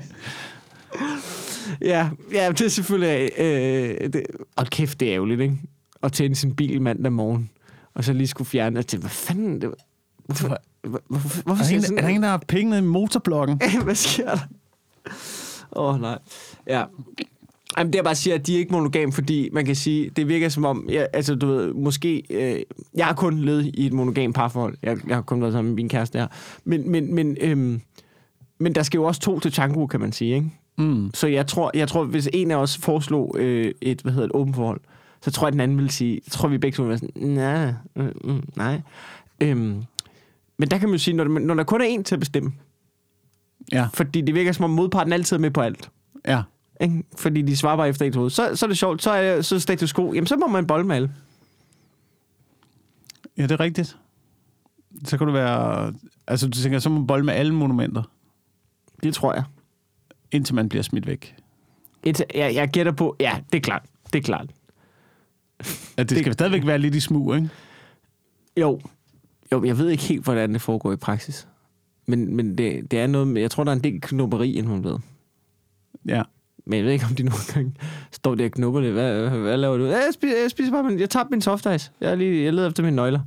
Ja, 1.81 2.10
ja 2.34 2.49
det 2.49 2.62
er 2.62 2.67
selvfølgelig... 2.67 3.29
Øh, 3.38 4.13
det, 4.13 4.23
og 4.55 4.67
kæft, 4.67 4.99
det 4.99 5.07
er 5.10 5.13
ærgerligt, 5.15 5.41
ikke? 5.41 5.57
At 6.03 6.13
tænde 6.13 6.36
sin 6.36 6.55
bil 6.55 6.81
mandag 6.81 7.12
morgen, 7.13 7.49
og 7.93 8.04
så 8.04 8.13
lige 8.13 8.27
skulle 8.27 8.47
fjerne 8.47 8.80
og 8.80 8.88
tænke, 8.88 9.01
hvad 9.01 9.10
fanden... 9.12 9.62
Det, 9.62 9.71
hvorfor, 10.25 10.58
hvor- 10.88 11.01
hvorfor, 11.08 11.43
hvorfor 11.43 11.63
Er, 11.63 11.67
skal 11.67 11.82
der 11.82 11.88
jeg 11.88 11.91
en, 11.91 11.97
er 11.97 12.01
der 12.01 12.08
en, 12.15 12.23
der 12.23 12.30
har 12.30 12.43
penge 12.47 12.77
i 12.77 12.82
motorblokken? 12.82 13.62
Hvad 13.84 13.95
sker 13.95 14.25
der? 14.25 14.39
Åh, 15.75 15.93
oh, 15.95 16.01
nej. 16.01 16.17
Ja. 16.67 16.84
Jamen, 17.77 17.93
det 17.93 17.99
er 17.99 18.04
bare 18.04 18.12
at 18.12 18.17
sige, 18.17 18.34
at 18.34 18.47
de 18.47 18.56
er 18.56 18.60
ikke 18.60 18.71
monogam, 18.71 19.12
fordi 19.12 19.49
man 19.54 19.65
kan 19.65 19.75
sige, 19.75 20.10
det 20.10 20.27
virker 20.27 20.49
som 20.49 20.65
om, 20.65 20.86
ja, 20.89 21.06
altså 21.13 21.36
du 21.36 21.47
ved, 21.47 21.73
måske, 21.73 22.23
øh, 22.30 22.60
jeg 22.95 23.06
har 23.06 23.13
kun 23.13 23.39
levet 23.39 23.65
i 23.73 23.86
et 23.86 23.93
monogam 23.93 24.34
parforhold. 24.34 24.77
Jeg, 24.84 24.97
jeg 25.08 25.15
har 25.15 25.21
kun 25.21 25.41
været 25.41 25.54
sammen 25.54 25.71
med 25.71 25.75
min 25.75 25.89
kæreste 25.89 26.19
her. 26.19 26.27
Men, 26.63 26.89
men, 26.91 27.15
men, 27.15 27.38
øhm, 27.41 27.82
men 28.60 28.75
der 28.75 28.84
skal 28.84 28.97
jo 28.97 29.04
også 29.04 29.21
to 29.21 29.39
til 29.39 29.51
tango, 29.51 29.88
kan 29.88 29.99
man 29.99 30.12
sige, 30.12 30.36
ikke? 30.36 30.51
Mm. 30.77 31.12
Så 31.13 31.27
jeg 31.27 31.47
tror, 31.47 31.71
jeg 31.73 31.88
tror 31.88 32.04
hvis 32.04 32.30
en 32.34 32.51
af 32.51 32.56
os 32.56 32.77
foreslog 32.77 33.36
øh, 33.39 33.73
et, 33.82 34.01
hvad 34.01 34.12
hedder 34.13 34.25
et 34.27 34.32
åbent 34.34 34.56
forhold, 34.56 34.80
så 35.21 35.31
tror 35.31 35.47
jeg, 35.47 35.51
den 35.53 35.62
anden 35.62 35.77
ville 35.77 35.91
sige, 35.91 36.13
jeg 36.25 36.31
tror 36.31 36.47
vi 36.49 36.57
begge 36.57 36.75
to 36.75 36.84
ville 36.84 36.89
være 36.89 36.97
sådan, 36.97 37.27
nej, 37.31 37.73
øh, 37.95 38.12
mm, 38.23 38.43
nej. 38.55 38.81
Øhm, 39.41 39.84
men 40.57 40.69
der 40.71 40.77
kan 40.77 40.89
man 40.89 40.93
jo 40.93 40.99
sige, 41.03 41.15
når, 41.17 41.23
der- 41.23 41.39
når 41.39 41.53
der 41.53 41.63
kun 41.63 41.81
er 41.81 41.86
en 41.86 42.03
til 42.03 42.15
at 42.15 42.19
bestemme, 42.19 42.53
Ja, 43.71 43.88
fordi 43.93 44.21
det 44.21 44.36
virker 44.36 44.51
som 44.51 44.63
om 44.63 44.69
modparten 44.69 45.13
altid 45.13 45.36
er 45.38 45.41
med 45.41 45.51
på 45.51 45.62
alt. 45.62 45.89
ja. 46.27 46.41
Ikke? 46.81 47.03
Fordi 47.17 47.41
de 47.41 47.57
svarer 47.57 47.75
bare 47.77 47.89
efter 47.89 48.05
et 48.05 48.15
hoved. 48.15 48.29
Så, 48.29 48.55
så 48.55 48.65
er 48.65 48.67
det 48.67 48.77
sjovt. 48.77 49.03
Så 49.03 49.12
er, 49.12 49.41
så 49.41 49.55
er 49.55 49.60
status 49.60 49.93
quo. 49.93 50.13
Jamen, 50.13 50.27
så 50.27 50.36
må 50.38 50.47
man 50.47 50.67
bolle 50.67 50.86
med 50.88 50.95
alle. 50.95 51.12
Ja, 53.38 53.43
det 53.43 53.51
er 53.51 53.60
rigtigt. 53.60 53.97
Så 55.05 55.17
kan 55.17 55.27
du 55.27 55.34
være... 55.34 55.93
Altså, 56.27 56.47
du 56.47 56.57
tænker, 56.57 56.79
så 56.79 56.89
må 56.89 56.97
man 56.97 57.07
bold 57.07 57.23
med 57.23 57.34
alle 57.34 57.53
monumenter, 57.53 58.03
Det 59.03 59.13
tror 59.13 59.34
jeg. 59.34 59.43
indtil 60.31 60.55
man 60.55 60.69
bliver 60.69 60.84
smidt 60.84 61.07
væk. 61.07 61.36
Et, 62.03 62.21
jeg, 62.36 62.55
jeg 62.55 62.69
gætter 62.69 62.91
på... 62.91 63.15
Ja, 63.19 63.39
det 63.51 63.57
er 63.57 63.62
klart. 63.62 63.84
Det 64.13 64.19
er 64.19 64.23
klart. 64.23 64.49
At 65.97 66.10
det 66.10 66.17
skal 66.17 66.26
Det- 66.26 66.34
stadigvæk 66.34 66.65
være 66.65 66.78
lidt 66.80 66.95
i 66.95 67.00
smug, 67.00 67.36
ikke? 67.36 67.50
Jo. 68.58 68.80
Jo, 69.52 69.63
jeg 69.63 69.78
ved 69.78 69.89
ikke 69.89 70.04
helt, 70.04 70.24
hvordan 70.24 70.54
det 70.54 70.62
foregår 70.62 70.93
i 70.93 70.95
praksis. 70.95 71.47
Men, 72.08 72.36
men 72.36 72.58
det, 72.58 72.91
det 72.91 73.00
er 73.00 73.08
noget 73.08 73.28
med... 73.28 73.41
Jeg 73.41 73.52
tror, 73.52 73.63
der 73.63 73.71
er 73.71 73.76
en 73.76 73.84
del 73.84 74.02
knupperi 74.02 74.54
involveret. 74.54 75.02
Ja. 76.08 76.21
Men 76.65 76.78
jeg 76.78 76.86
ved 76.86 76.91
ikke, 76.93 77.06
om 77.10 77.15
de 77.15 77.24
nogle 77.30 77.39
gange 77.54 77.74
står 78.12 78.36
der 78.36 78.45
og 78.45 78.52
knupper 78.52 78.82
det. 78.82 78.91
Hvad, 78.91 79.30
hvad, 79.30 79.58
laver 79.58 79.78
du? 79.78 79.86
Ja, 79.86 79.91
Jeg 79.91 80.10
spiser, 80.13 80.41
jeg 80.41 80.52
spiser 80.52 80.71
bare 80.71 80.84
min... 80.84 81.00
Jeg 81.00 81.10
tager 81.10 81.26
min 81.32 81.41
soft 81.41 81.65
ice. 81.76 81.91
Jeg, 82.02 82.17
lige, 82.17 82.43
jeg 82.43 82.54
leder 82.54 82.69
efter 82.69 82.84
mine 82.84 82.95
nøgler. 82.95 83.19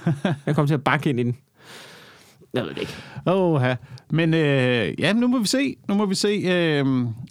Jeg 0.46 0.54
kommer 0.54 0.66
til 0.66 0.74
at 0.74 0.84
bakke 0.84 1.10
ind 1.10 1.20
i 1.20 1.22
den. 1.22 1.36
Jeg 2.54 2.62
ved 2.64 2.70
det 2.70 2.78
ikke. 2.80 2.92
Åh, 3.26 3.62
ja. 3.62 3.76
Men 4.10 4.34
øh, 4.34 4.94
ja, 5.00 5.12
nu 5.12 5.26
må 5.28 5.38
vi 5.38 5.46
se. 5.46 5.76
Nu 5.88 5.94
må 5.94 6.06
vi 6.06 6.14
se, 6.14 6.28
øh, 6.28 6.86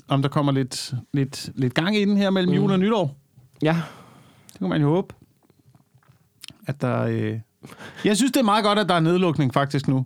om 0.08 0.21
der 0.21 0.30
kommer 0.30 0.52
lidt, 0.52 0.93
lidt, 1.13 1.50
lidt 1.56 1.74
gang 1.74 1.95
i 1.97 2.06
den 2.06 2.17
her 2.17 2.30
mellem 2.30 2.50
Mm. 2.52 2.56
jul 2.56 2.71
og 2.71 2.80
nytår. 2.80 3.17
Ja. 3.62 3.78
Det 4.62 4.65
kan 4.65 4.69
man 4.69 4.82
jo 4.82 4.88
håbe. 4.89 5.13
At 6.67 6.82
der... 6.82 7.02
Øh... 7.04 7.39
Jeg 8.06 8.17
synes, 8.17 8.32
det 8.32 8.39
er 8.39 8.43
meget 8.43 8.63
godt, 8.63 8.80
at 8.80 8.89
der 8.89 8.95
er 8.95 9.00
nedlukning 9.00 9.54
faktisk 9.54 9.88
nu. 9.88 10.06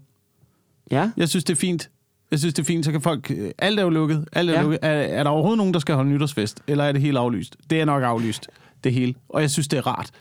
Ja. 0.92 1.12
Jeg 1.18 1.30
synes, 1.30 1.44
det 1.44 1.54
er 1.54 1.60
fint. 1.60 1.90
Jeg 2.32 2.40
synes, 2.40 2.54
det 2.54 2.62
er 2.62 2.66
fint, 2.66 2.86
så 2.86 2.92
kan 2.92 3.02
folk... 3.02 3.32
øh, 3.32 3.52
Alt 3.58 3.80
er 3.80 3.84
jo 3.84 3.90
lukket. 3.90 4.26
Alt 4.32 4.50
er, 4.50 4.54
Ja. 4.54 4.62
lukket. 4.62 4.80
Er, 4.82 4.90
er 4.92 5.24
der 5.24 5.30
overhovedet 5.30 5.58
nogen, 5.58 5.74
der 5.74 5.80
skal 5.80 5.96
holde 5.96 6.10
nytårsfest? 6.10 6.62
Eller 6.68 6.84
er 6.84 6.92
det 6.92 7.02
helt 7.02 7.18
aflyst? 7.18 7.56
Det 7.70 7.82
er 7.82 7.86
nok 7.86 8.04
aflyst, 8.04 8.48
det 8.84 8.94
hele. 8.94 9.14
Og 9.30 9.42
jeg 9.42 9.52
synes, 9.52 9.68
det 9.68 9.78
er 9.78 9.88
rart. 9.88 10.12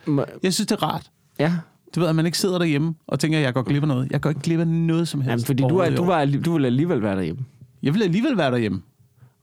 Jeg 0.43 0.53
synes, 0.53 0.67
det 0.67 0.71
er 0.75 0.83
rart. 0.83 1.11
Ja. 1.39 1.53
Du 1.95 1.99
ved, 1.99 2.07
at 2.09 2.15
man 2.15 2.25
ikke 2.25 2.37
sidder 2.37 2.57
derhjemme 2.57 2.95
og 3.07 3.19
tænker, 3.19 3.37
at 3.37 3.43
jeg 3.43 3.53
går 3.53 3.61
glip 3.63 3.81
af 3.83 3.87
noget. 3.87 4.11
Jeg 4.11 4.21
går 4.21 4.29
ikke 4.29 4.41
glip 4.41 4.59
af 4.59 4.67
noget 4.67 5.07
som 5.07 5.21
helst. 5.21 5.29
Jamen, 5.31 5.45
fordi 5.45 5.63
du, 5.69 5.77
er, 5.77 5.95
du, 5.95 6.05
var, 6.05 6.25
du 6.25 6.53
vil 6.57 6.65
alligevel 6.65 7.01
være 7.01 7.15
derhjemme. 7.15 7.45
Jeg 7.83 7.93
vil 7.93 8.03
alligevel 8.03 8.37
være 8.37 8.51
derhjemme. 8.51 8.81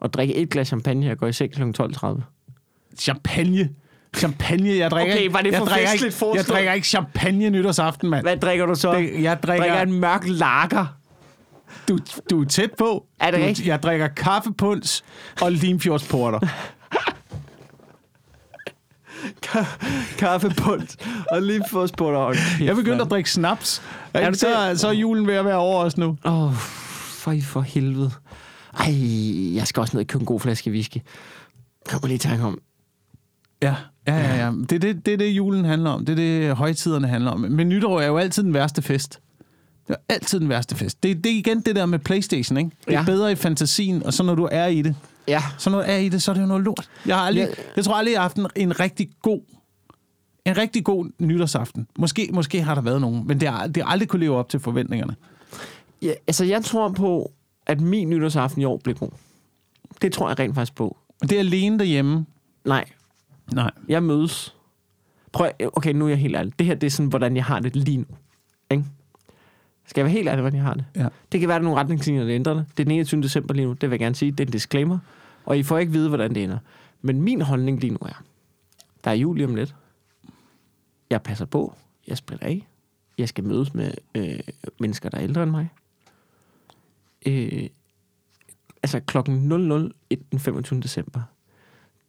Og 0.00 0.12
drikke 0.12 0.34
et 0.36 0.50
glas 0.50 0.66
champagne 0.66 1.10
og 1.10 1.18
gå 1.18 1.26
i 1.26 1.32
seng 1.32 1.52
kl. 1.52 1.62
12.30. 1.82 2.20
Champagne. 2.98 3.68
Champagne. 4.16 4.76
Jeg 4.78 4.90
drikker, 4.90 5.14
Okay, 5.14 5.28
var 5.30 5.40
det 5.42 5.50
jeg 5.52 5.58
for 5.58 5.66
drikker 5.66 5.90
festligt 5.90 6.04
ikke, 6.14 6.18
foreslået? 6.18 6.46
Jeg 6.48 6.54
drikker 6.54 6.72
ikke 6.72 6.86
champagne 6.86 7.50
nytårsaften, 7.50 8.10
mand. 8.10 8.22
Hvad 8.24 8.36
drikker 8.36 8.66
du 8.66 8.74
så? 8.74 8.92
Det- 8.94 9.22
Jeg 9.22 9.42
drikker... 9.42 9.66
drikker 9.66 9.80
en 9.82 10.00
mørk 10.00 10.22
lager. 10.26 10.86
Du, 11.88 11.98
du 12.30 12.40
er 12.42 12.46
tæt 12.46 12.70
på. 12.78 13.06
Er 13.20 13.30
det 13.30 13.40
du, 13.40 13.44
rigtigt? 13.46 13.68
Jeg 13.68 13.82
drikker 13.82 14.08
kaffepunds 14.08 15.04
og 15.40 15.52
limfjordsporter. 15.52 16.40
kaffebund 20.18 20.88
og 21.30 21.42
lige 21.42 21.62
få 21.70 21.86
spurgt. 21.86 22.38
Jeg 22.60 22.76
begyndte 22.76 23.04
at 23.04 23.10
drikke 23.10 23.30
snaps. 23.30 23.82
Er 24.14 24.30
du 24.30 24.38
så, 24.38 24.68
det? 24.70 24.80
så 24.80 24.88
er 24.88 24.92
julen 24.92 25.26
ved 25.26 25.34
at 25.34 25.44
være 25.44 25.56
over 25.56 25.84
os 25.84 25.96
nu. 25.96 26.16
Åh, 26.24 26.42
oh, 26.44 26.52
for, 26.54 27.34
for 27.44 27.60
helvede. 27.60 28.10
Ej, 28.78 28.94
jeg 29.56 29.66
skal 29.66 29.80
også 29.80 29.96
ned 29.96 30.00
og 30.04 30.06
købe 30.06 30.22
en 30.22 30.26
god 30.26 30.40
flaske 30.40 30.70
whisky. 30.70 30.96
Jeg 31.92 31.98
må 32.02 32.08
lige 32.08 32.18
tænke 32.18 32.44
om. 32.44 32.58
Ja, 33.62 33.74
ja, 34.06 34.16
ja. 34.16 34.44
ja. 34.44 34.50
Det 34.52 34.72
er 34.72 34.78
det, 34.78 35.06
det, 35.06 35.14
er 35.14 35.18
det, 35.18 35.28
julen 35.30 35.64
handler 35.64 35.90
om. 35.90 36.04
Det 36.04 36.12
er 36.12 36.16
det, 36.16 36.56
højtiderne 36.56 37.08
handler 37.08 37.30
om. 37.30 37.40
Men 37.40 37.68
nytår 37.68 38.00
er 38.00 38.06
jo 38.06 38.18
altid 38.18 38.42
den 38.42 38.54
værste 38.54 38.82
fest. 38.82 39.20
Det 39.88 39.96
er 40.08 40.14
altid 40.14 40.40
den 40.40 40.48
værste 40.48 40.76
fest. 40.76 41.02
Det, 41.02 41.24
det 41.24 41.32
er 41.32 41.36
igen 41.36 41.60
det 41.60 41.76
der 41.76 41.86
med 41.86 41.98
Playstation, 41.98 42.58
ikke? 42.58 42.70
Det 42.86 42.94
er 42.94 42.98
Ja. 42.98 43.04
bedre 43.04 43.32
i 43.32 43.34
fantasien, 43.34 44.02
og 44.06 44.12
så 44.12 44.22
når 44.22 44.34
du 44.34 44.48
er 44.52 44.66
i 44.66 44.82
det, 44.82 44.96
Ja. 45.28 45.42
så 45.58 45.70
når 45.70 45.78
du 45.78 45.84
er 45.88 45.96
i 45.96 46.08
det, 46.08 46.22
så 46.22 46.30
er 46.30 46.34
det 46.34 46.42
jo 46.42 46.46
noget 46.46 46.64
lort. 46.64 46.88
Jeg, 47.06 47.16
har 47.16 47.22
aldrig, 47.26 47.42
Ja. 47.44 47.62
jeg 47.76 47.84
tror 47.84 47.94
aldrig, 47.94 48.12
jeg 48.12 48.20
har 48.20 48.24
haft 48.24 48.36
en, 48.36 48.46
en 48.56 48.80
rigtig 48.80 49.10
god 49.22 49.40
en 50.44 50.56
rigtig 50.56 50.84
god 50.84 51.06
nytårsaften. 51.18 51.86
Måske, 51.98 52.28
måske 52.32 52.62
har 52.62 52.74
der 52.74 52.82
været 52.82 53.00
nogen, 53.00 53.26
men 53.26 53.40
det 53.40 53.48
har, 53.48 53.66
det 53.66 53.82
har 53.82 53.90
aldrig 53.90 54.08
kunne 54.08 54.20
leve 54.20 54.36
op 54.36 54.48
til 54.48 54.60
forventningerne. 54.60 55.14
ja. 56.02 56.12
Altså, 56.26 56.44
jeg 56.44 56.64
tror 56.64 56.88
på, 56.88 57.32
at 57.66 57.80
min 57.80 58.10
nytårsaften 58.10 58.62
i 58.62 58.64
år 58.64 58.80
bliver 58.84 58.98
god. 58.98 59.08
Det 60.02 60.12
tror 60.12 60.28
jeg 60.28 60.38
rent 60.38 60.54
faktisk 60.54 60.74
på. 60.74 60.96
Det 61.22 61.32
er 61.32 61.38
alene 61.38 61.78
derhjemme. 61.78 62.26
Nej, 62.64 62.84
Nej. 63.54 63.70
jeg 63.88 64.02
mødes. 64.02 64.56
Prøv, 65.32 65.50
okay, 65.72 65.92
nu 65.92 66.04
er 66.04 66.08
jeg 66.08 66.18
helt 66.18 66.36
ærlig. 66.36 66.58
Det 66.58 66.66
her, 66.66 66.74
det 66.74 66.86
er 66.86 66.90
sådan, 66.90 67.08
hvordan 67.08 67.36
jeg 67.36 67.44
har 67.44 67.60
det 67.60 67.76
lige 67.76 67.96
nu. 67.96 68.04
Ikke? 68.70 68.84
Skal 69.86 70.00
jeg 70.00 70.04
være 70.04 70.12
helt 70.12 70.28
ærlig, 70.28 70.40
hvordan 70.40 70.56
jeg 70.56 70.64
har 70.64 70.74
det? 70.74 70.84
Ja. 70.96 71.08
Det 71.32 71.40
kan 71.40 71.48
være, 71.48 71.56
at 71.56 71.60
der 71.60 71.64
er 71.64 71.70
nogle 71.70 71.80
retningslinjer, 71.80 72.24
der 72.24 72.34
ændrer 72.34 72.54
det. 72.54 72.64
Det 72.76 72.80
er 72.80 72.84
den 72.84 72.92
21. 72.92 73.22
december 73.22 73.54
lige 73.54 73.66
nu, 73.66 73.72
det 73.72 73.82
vil 73.82 73.90
jeg 73.90 73.98
gerne 73.98 74.14
sige. 74.14 74.30
Det 74.30 74.40
er 74.40 74.46
en 74.46 74.52
disclaimer. 74.52 74.98
Og 75.44 75.58
I 75.58 75.62
får 75.62 75.78
ikke 75.78 75.92
vide, 75.92 76.08
hvordan 76.08 76.34
det 76.34 76.44
ender. 76.44 76.58
Men 77.02 77.22
min 77.22 77.40
holdning 77.40 77.80
lige 77.80 77.90
nu 77.90 77.98
er, 78.02 78.22
der 79.04 79.10
er 79.10 79.14
jul 79.14 79.44
om 79.44 79.54
lidt. 79.54 79.74
Jeg 81.10 81.22
passer 81.22 81.44
på. 81.44 81.74
Jeg 82.08 82.18
spritter 82.18 82.46
af. 82.46 82.66
Jeg 83.18 83.28
skal 83.28 83.44
mødes 83.44 83.74
med 83.74 83.94
øh, 84.14 84.40
mennesker, 84.80 85.08
der 85.08 85.18
er 85.18 85.22
ældre 85.22 85.42
end 85.42 85.50
mig. 85.50 85.68
Øh, 87.26 87.68
altså 88.82 89.00
klokken 89.00 89.52
00.01 89.52 90.16
den 90.32 90.40
25. 90.40 90.80
december, 90.80 91.20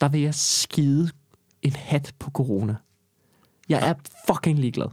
der 0.02 0.10
vil 0.10 0.22
jeg 0.22 0.36
skide 0.36 1.10
en 1.64 1.72
hat 1.76 2.14
på 2.20 2.32
corona. 2.32 2.76
Jeg 3.70 3.90
er 3.90 3.94
fucking 4.28 4.60
ligeglad. 4.60 4.88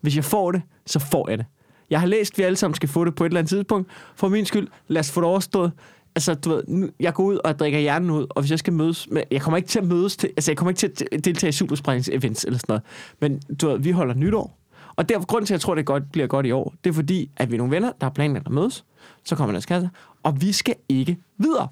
Hvis 0.00 0.16
jeg 0.16 0.24
får 0.24 0.52
det, 0.52 0.62
så 0.86 0.98
får 0.98 1.28
jeg 1.28 1.38
det. 1.38 1.46
Jeg 1.90 2.00
har 2.00 2.06
læst, 2.06 2.32
at 2.34 2.38
vi 2.38 2.42
alle 2.42 2.56
sammen 2.56 2.74
skal 2.74 2.88
få 2.88 3.04
det 3.04 3.14
på 3.14 3.24
et 3.24 3.28
eller 3.28 3.40
andet 3.40 3.48
tidspunkt. 3.48 3.90
For 4.16 4.28
min 4.28 4.46
skyld, 4.46 4.68
lad 4.88 5.00
os 5.00 5.10
få 5.10 5.20
det 5.20 5.28
overstået. 5.28 5.72
Altså, 6.14 6.34
du 6.34 6.50
ved, 6.50 6.62
nu- 6.68 6.90
jeg 7.00 7.14
går 7.14 7.24
ud 7.24 7.38
og 7.44 7.58
drikker 7.58 7.78
hjernen 7.78 8.10
ud, 8.10 8.26
og 8.30 8.42
hvis 8.42 8.50
jeg 8.50 8.58
skal 8.58 8.72
mødes 8.72 9.08
med... 9.10 9.22
Jeg 9.30 9.40
kommer 9.42 9.56
ikke 9.56 9.68
til 9.68 9.78
at 9.78 9.84
mødes 9.84 10.16
til... 10.16 10.28
Altså, 10.36 10.50
jeg 10.50 10.56
kommer 10.56 10.70
ikke 10.70 10.78
til 10.78 10.92
at 11.12 11.24
deltage 11.24 11.48
i 11.48 11.52
supersprængnings-events 11.52 12.44
eller 12.46 12.58
sådan 12.58 12.64
noget. 12.68 12.82
Men 13.20 13.38
du 13.60 13.68
ved, 13.68 13.78
vi 13.78 13.90
holder 13.90 14.14
nytår. 14.14 14.58
Og 14.96 15.08
derfor, 15.08 15.26
grund 15.26 15.46
til, 15.46 15.54
at 15.54 15.56
jeg 15.56 15.60
tror, 15.60 15.74
det 15.74 15.86
godt, 15.86 16.12
bliver 16.12 16.26
godt 16.26 16.46
i 16.46 16.50
år, 16.50 16.74
det 16.84 16.90
er 16.90 16.94
fordi, 16.94 17.30
at 17.36 17.50
vi 17.50 17.54
er 17.54 17.58
nogle 17.58 17.70
venner, 17.74 17.88
der 18.00 18.06
har 18.06 18.10
planlagt 18.10 18.46
at 18.46 18.52
mødes. 18.52 18.84
Så 19.24 19.36
kommer 19.36 19.52
der 19.52 19.60
skasse, 19.60 19.90
og 20.22 20.40
vi 20.40 20.52
skal 20.52 20.74
ikke 20.88 21.16
videre. 21.38 21.68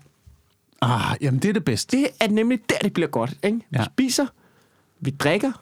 Ah, 0.83 1.17
jamen 1.21 1.40
det 1.40 1.49
er 1.49 1.53
det 1.53 1.64
bedste. 1.64 1.97
Det 1.97 2.07
er 2.21 2.29
nemlig 2.29 2.59
der, 2.69 2.75
det 2.83 2.93
bliver 2.93 3.09
godt. 3.09 3.35
Ikke? 3.43 3.57
Vi 3.71 3.79
Ja. 3.79 3.85
spiser, 3.85 4.27
vi 5.05 5.11
drikker, 5.11 5.53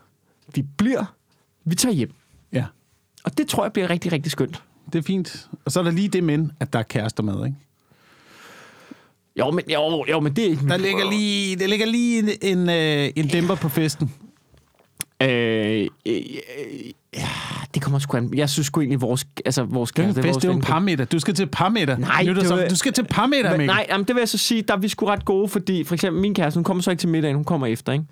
vi 0.54 0.62
bliver, 0.62 1.04
vi 1.64 1.74
tager 1.74 1.92
hjem. 1.94 2.12
Ja, 2.52 2.64
Og 3.24 3.38
det 3.38 3.48
tror 3.48 3.64
jeg 3.64 3.72
bliver 3.72 3.90
rigtig, 3.90 4.12
rigtig 4.12 4.32
skønt. 4.32 4.62
det 4.92 4.98
er 4.98 5.02
fint. 5.02 5.48
Og 5.64 5.72
så 5.72 5.80
er 5.80 5.84
der 5.84 5.90
lige 5.90 6.08
det 6.08 6.24
men, 6.24 6.52
at 6.60 6.72
der 6.72 6.78
er 6.78 6.82
kærester 6.82 7.22
med, 7.22 7.46
ikke? 7.46 7.56
Jo, 9.38 9.50
men, 9.50 9.64
jo, 9.70 10.04
jo, 10.08 10.20
men 10.20 10.36
det 10.36 10.52
er. 10.52 10.56
Der 10.56 10.76
ligger 10.76 11.10
lige, 11.10 11.56
der 11.56 11.66
ligger 11.66 11.86
lige 11.86 12.18
en, 12.18 12.58
en, 12.58 12.68
øh, 12.68 13.10
en 13.16 13.28
dæmper 13.28 13.54
på 13.54 13.68
festen. 13.68 14.14
Øh, 15.30 15.88
øh, 16.06 16.16
øh, 16.16 16.22
ja, 17.16 17.28
det 17.74 17.82
kommer 17.82 17.98
sgu 17.98 18.16
an. 18.16 18.34
Jeg 18.34 18.50
synes 18.50 18.66
sgu 18.66 18.80
egentlig, 18.80 19.00
vores, 19.00 19.26
altså, 19.44 19.62
vores 19.62 19.92
Det 19.92 19.98
er 19.98 20.02
kæreste, 20.04 20.22
fest, 20.22 20.36
det 20.42 20.44
er 20.44 20.48
jo 20.48 20.56
en 20.56 20.62
parmiddag. 20.62 21.06
Du 21.12 21.18
skal 21.18 21.34
til 21.34 21.46
parmiddag. 21.46 21.98
Nej, 21.98 22.22
Nytårsaften. 22.22 22.56
det 22.56 22.62
var- 22.62 22.68
Du 22.68 22.76
skal 22.76 22.92
til 22.92 23.06
Men, 23.20 23.30
Mikkel. 23.30 23.66
nej, 23.66 23.86
jamen, 23.88 24.06
det 24.06 24.14
vil 24.14 24.20
jeg 24.20 24.28
så 24.28 24.38
sige, 24.38 24.62
der 24.62 24.74
er 24.74 24.78
vi 24.78 24.88
sgu 24.88 25.06
ret 25.06 25.24
gode, 25.24 25.48
fordi 25.48 25.84
for 25.84 25.94
eksempel 25.94 26.22
min 26.22 26.34
kæreste, 26.34 26.58
hun 26.58 26.64
kommer 26.64 26.82
så 26.82 26.90
ikke 26.90 27.00
til 27.00 27.08
middagen, 27.08 27.34
hun 27.36 27.44
kommer 27.44 27.66
efter, 27.66 27.92
ikke? 27.92 28.04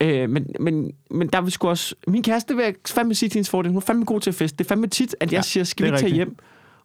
Øh, 0.00 0.30
men, 0.30 0.46
men, 0.60 0.92
men 1.10 1.28
der 1.28 1.38
er 1.38 1.42
vi 1.42 1.50
sgu 1.50 1.68
også... 1.68 1.94
Min 2.06 2.22
kæreste, 2.22 2.48
det 2.48 2.56
vil 2.56 2.64
jeg 2.64 2.74
fandme 2.88 3.14
sige 3.14 3.28
til 3.28 3.34
hendes 3.34 3.50
fordel, 3.50 3.70
hun 3.70 3.76
er 3.76 3.80
fandme 3.80 4.04
god 4.04 4.20
til 4.20 4.30
at 4.30 4.34
feste. 4.34 4.56
Det 4.58 4.64
er 4.64 4.68
fandme 4.68 4.86
tit, 4.86 5.16
at 5.20 5.26
jeg 5.26 5.32
Ja, 5.32 5.36
ja, 5.38 5.42
siger, 5.42 5.64
skal 5.64 5.84
vi 5.84 5.88
ikke 5.88 5.98
tage 5.98 6.14
hjem? 6.14 6.36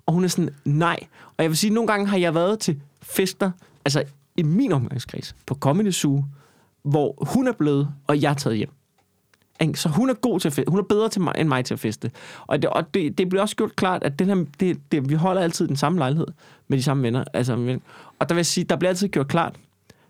Og 0.05 0.13
hun 0.13 0.23
er 0.23 0.27
sådan, 0.27 0.49
nej. 0.65 0.99
Og 1.37 1.43
jeg 1.43 1.49
vil 1.49 1.57
sige, 1.57 1.73
nogle 1.73 1.87
gange 1.87 2.07
har 2.07 2.17
jeg 2.17 2.35
været 2.35 2.59
til 2.59 2.79
fester, 3.01 3.51
altså 3.85 4.03
i 4.37 4.43
min 4.43 4.71
omgangskreds, 4.71 5.35
på 5.45 5.55
Comedy 5.55 5.91
Zoo, 5.91 6.23
hvor 6.83 7.15
hun 7.33 7.47
er 7.47 7.51
blevet, 7.51 7.89
og 8.07 8.21
jeg 8.21 8.29
er 8.29 8.33
taget 8.35 8.57
hjem. 8.57 8.69
Så 9.75 9.89
hun 9.89 10.09
er 10.09 10.13
god 10.13 10.39
til 10.39 10.49
at 10.49 10.53
feste. 10.53 10.71
Hun 10.71 10.79
er 10.79 10.83
bedre 10.83 11.09
til 11.09 11.21
mig, 11.21 11.33
end 11.37 11.47
mig 11.47 11.65
til 11.65 11.73
at 11.73 11.79
feste. 11.79 12.11
Og 12.47 12.61
det, 12.61 12.69
og 12.69 12.93
det, 12.93 13.17
det 13.17 13.29
bliver 13.29 13.41
også 13.41 13.55
gjort 13.55 13.75
klart, 13.75 14.03
at 14.03 14.19
den 14.19 14.27
her, 14.27 14.45
det, 14.59 14.79
det, 14.91 15.09
vi 15.09 15.13
holder 15.13 15.41
altid 15.41 15.67
den 15.67 15.75
samme 15.75 15.99
lejlighed 15.99 16.27
med 16.67 16.77
de 16.77 16.83
samme 16.83 17.03
venner. 17.03 17.23
Altså, 17.33 17.79
og 18.19 18.29
der 18.29 18.35
vil 18.35 18.39
jeg 18.39 18.45
sige, 18.45 18.63
der 18.63 18.75
bliver 18.75 18.89
altid 18.89 19.07
gjort 19.07 19.27
klart, 19.27 19.55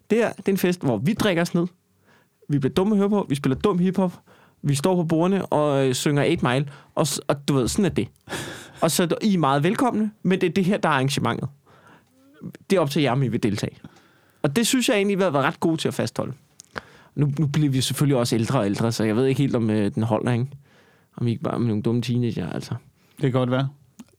det 0.10 0.18
her 0.18 0.34
det 0.34 0.48
er 0.48 0.52
en 0.52 0.58
fest, 0.58 0.82
hvor 0.82 0.98
vi 0.98 1.14
drikker 1.14 1.42
os 1.42 1.54
ned. 1.54 1.68
Vi 2.50 2.60
bliver 2.60 2.74
dumme 2.74 2.96
at 2.96 2.98
høre 2.98 3.10
på. 3.10 3.26
Vi 3.30 3.36
spiller 3.36 3.60
dum 3.60 3.80
hiphop. 3.80 4.14
Vi 4.62 4.76
står 4.76 4.96
på 4.96 5.04
bordene 5.04 5.46
og 5.46 5.88
øh, 5.88 5.94
synger 5.94 6.32
8 6.32 6.48
Mile. 6.48 6.70
Og, 6.96 7.08
og 7.28 7.48
du 7.48 7.54
ved, 7.54 7.68
sådan 7.68 7.86
er 7.86 7.90
det. 7.90 8.08
Og 8.82 8.92
så 8.92 9.04
er 9.04 9.08
I 9.22 9.34
er 9.34 9.38
meget 9.38 9.64
velkomne, 9.64 10.12
men 10.24 10.42
det 10.42 10.50
er 10.50 10.54
det 10.54 10.66
her, 10.66 10.78
der 10.78 10.90
er 10.90 10.94
arrangementet. 10.94 11.50
Det 12.70 12.76
er 12.76 12.80
op 12.80 12.90
til 12.90 13.02
jer, 13.02 13.12
om 13.12 13.24
I 13.24 13.28
vil 13.28 13.44
deltage. 13.44 13.78
Og 14.42 14.56
det 14.56 14.68
synes 14.68 14.90
jeg 14.90 14.96
egentlig, 14.96 15.18
vi 15.18 15.24
har 15.24 15.30
været 15.30 15.46
ret 15.46 15.60
gode 15.60 15.78
til 15.78 15.88
at 15.88 15.94
fastholde. 15.94 16.34
Nu, 17.20 17.32
nu 17.40 17.48
bliver 17.48 17.70
vi 17.70 17.82
selvfølgelig 17.82 18.18
også 18.18 18.36
ældre 18.36 18.60
og 18.60 18.66
ældre, 18.66 18.92
så 18.92 19.04
jeg 19.04 19.16
ved 19.16 19.26
ikke 19.26 19.42
helt, 19.42 19.56
om 19.56 19.70
øh, 19.70 19.96
den 19.96 20.04
holder, 20.04 20.32
ikke? 20.32 20.48
Om 21.18 21.28
I 21.28 21.32
ikke 21.32 21.44
bare 21.44 21.54
er 21.54 21.60
nogle 21.60 21.82
dumme 21.82 22.02
teenager, 22.02 22.50
altså. 22.50 22.76
Det 23.12 23.22
kan 23.22 23.32
godt 23.32 23.52
være. 23.52 23.68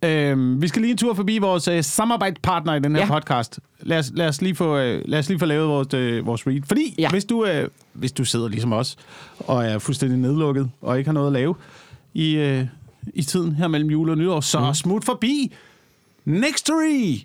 Øhm, 0.05 0.63
vi 0.63 0.69
skal 0.69 0.83
lige 0.83 0.91
en 0.91 0.97
tur 0.97 1.15
forbi 1.15 1.39
vores 1.39 1.69
øh, 1.69 1.85
samarbejdspartner 1.85 2.75
i 2.75 2.81
den 2.81 2.97
her 2.97 3.03
ja. 3.03 3.09
Podcast. 3.09 3.61
Lad 3.81 3.99
os, 3.99 4.13
lad, 4.15 4.29
os 4.29 4.43
lige 4.43 4.55
få, 4.55 4.77
øh, 4.77 5.03
lad 5.05 5.19
os 5.19 5.29
lige 5.29 5.39
få 5.39 5.47
lavet 5.47 5.69
vores, 5.69 5.95
øh, 5.95 6.27
vores 6.27 6.47
read. 6.47 6.61
Fordi 6.67 6.95
ja. 6.99 7.11
Hvis, 7.11 7.25
du, 7.25 7.45
øh, 7.47 7.69
hvis 7.93 8.13
du 8.13 8.25
sidder 8.25 8.49
ligesom 8.49 8.73
os, 8.73 8.97
og 9.39 9.65
er 9.65 9.79
fuldstændig 9.79 10.19
nedlukket, 10.19 10.71
og 10.81 10.99
ikke 10.99 11.09
har 11.09 11.13
noget 11.13 11.27
at 11.27 11.33
lave 11.33 11.55
i, 12.15 12.37
øh, 12.37 12.67
i 13.15 13.23
tiden 13.23 13.55
her 13.55 13.69
mellem 13.69 13.91
jul 13.91 14.11
og 14.11 14.19
nytår, 14.19 14.41
så 14.41 14.61
mm. 14.61 14.75
smut 14.75 15.05
forbi 15.05 15.53
nextory.dk. 16.25 17.25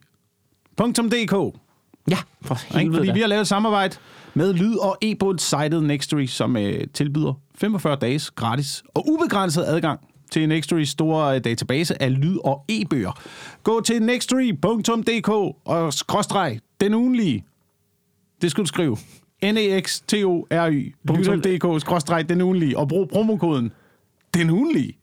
Ja, 2.09 2.17
for 2.41 2.77
helvede 2.77 2.97
Fordi 2.97 3.11
vi 3.11 3.19
har 3.19 3.27
lavet 3.27 3.41
et 3.41 3.47
samarbejde 3.47 3.95
med 4.35 4.53
lyd- 4.53 4.77
og 4.77 4.97
e-bogs-sitet 5.01 5.83
Nextory, 5.83 6.25
som 6.25 6.57
øh, 6.57 6.87
tilbyder 6.93 7.33
45 7.55 7.95
dages 7.95 8.31
gratis 8.31 8.83
og 8.93 9.09
ubegrænset 9.09 9.63
adgang 9.67 9.99
til 10.31 10.49
Nextorys 10.49 10.89
store 10.89 11.35
øh, 11.35 11.43
database 11.43 12.01
af 12.01 12.21
lyd- 12.21 12.39
og 12.43 12.65
e-bøger. 12.69 13.19
Gå 13.63 13.81
til 13.81 14.01
nextory.dk 14.03 15.29
og 15.65 15.93
skråstreg 15.93 16.59
den 16.81 16.93
ugenlige. 16.93 17.45
Det 18.41 18.51
skal 18.51 18.63
du 18.63 18.67
skrive. 18.67 18.97
E 19.41 19.51
nextory.dk 19.51 21.81
skråstreg 21.81 22.29
den 22.29 22.41
ugenlige 22.41 22.77
og 22.77 22.87
brug 22.87 23.09
promokoden 23.09 23.71
den 24.33 24.49
ugenlige. 24.49 24.97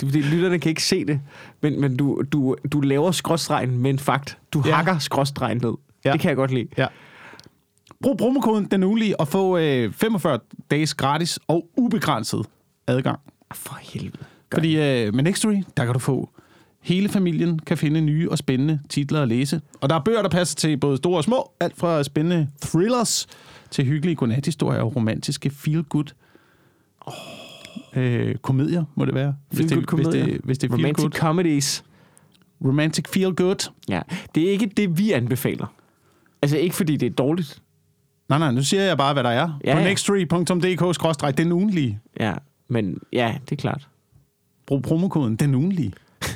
Det 0.00 0.08
fordi, 0.08 0.22
lytterne 0.22 0.58
kan 0.58 0.68
ikke 0.68 0.82
se 0.82 1.04
det, 1.04 1.20
men, 1.62 1.80
men 1.80 1.96
du, 1.96 2.22
du, 2.32 2.56
du 2.72 2.80
laver 2.80 3.10
skråstregen 3.10 3.78
med 3.78 3.90
en 3.90 3.98
fakt. 3.98 4.38
Du 4.52 4.62
Ja. 4.66 4.74
hakker 4.74 4.98
skråstregen 4.98 5.58
ned. 5.62 5.74
Ja. 6.04 6.12
Det 6.12 6.20
kan 6.20 6.28
jeg 6.28 6.36
godt 6.36 6.50
lide. 6.50 6.68
Ja. 6.78 6.86
Brug 8.02 8.16
promokoden 8.18 8.64
den 8.64 8.82
ugenlige 8.82 9.20
og 9.20 9.28
få 9.28 9.58
øh, 9.58 9.92
45 9.92 10.38
dages 10.70 10.94
gratis 10.94 11.38
og 11.48 11.68
ubegrænset 11.76 12.46
adgang. 12.86 13.20
For 13.54 13.78
helvede. 13.82 14.24
Gør 14.50 14.56
Fordi 14.56 14.76
øh, 14.76 15.14
med 15.14 15.22
Nextory, 15.24 15.62
der 15.76 15.84
kan 15.84 15.92
du 15.92 15.98
få 15.98 16.30
hele 16.80 17.08
familien 17.08 17.58
kan 17.58 17.78
finde 17.78 18.00
nye 18.00 18.30
og 18.30 18.38
spændende 18.38 18.80
titler 18.88 19.22
at 19.22 19.28
læse. 19.28 19.60
Og 19.80 19.88
der 19.88 19.94
er 19.94 20.00
bøger, 20.00 20.22
der 20.22 20.28
passer 20.28 20.56
til 20.56 20.76
både 20.76 20.96
store 20.96 21.18
og 21.18 21.24
små. 21.24 21.52
Alt 21.60 21.76
fra 21.76 22.02
spændende 22.02 22.48
thrillers 22.62 23.26
til 23.70 23.84
hyggelige 23.84 24.16
godnathistorier 24.16 24.80
og 24.80 24.96
romantiske 24.96 25.50
feel-good 25.50 26.14
øh, 27.96 28.34
komedier, 28.36 28.84
må 28.94 29.04
det 29.04 29.14
være. 29.14 29.34
Hvis 29.50 29.72
Feel-good 29.72 29.96
det, 29.96 30.12
hvis 30.12 30.24
det, 30.24 30.40
hvis 30.44 30.58
det 30.58 30.70
er 30.70 30.74
Romantic 30.74 31.04
feel-good. 31.04 31.18
comedies. 31.18 31.84
Romantic 32.64 33.04
feel-good. 33.08 33.72
Ja. 33.88 34.00
Det 34.34 34.46
er 34.46 34.50
ikke 34.50 34.66
det, 34.66 34.98
vi 34.98 35.12
anbefaler. 35.12 35.66
Altså 36.42 36.56
ikke 36.56 36.76
fordi 36.76 36.96
det 36.96 37.06
er 37.06 37.14
dårligt. 37.14 37.62
Nej, 38.28 38.38
nej, 38.38 38.50
nu 38.52 38.62
siger 38.62 38.82
jeg 38.82 38.96
bare, 38.98 39.12
hvad 39.12 39.24
der 39.24 39.30
er. 39.30 39.58
Ja, 39.64 39.74
På 39.74 39.78
ja. 39.80 39.84
nextory.dk 39.84 41.38
den 41.38 41.52
ugenlige. 41.52 42.00
Ja, 42.20 42.34
men 42.68 42.98
ja, 43.12 43.34
det 43.50 43.52
er 43.52 43.60
klart. 43.60 43.88
Brug 44.66 44.82
promokoden 44.82 45.36
den 45.36 45.54
ugenlige. 45.54 45.92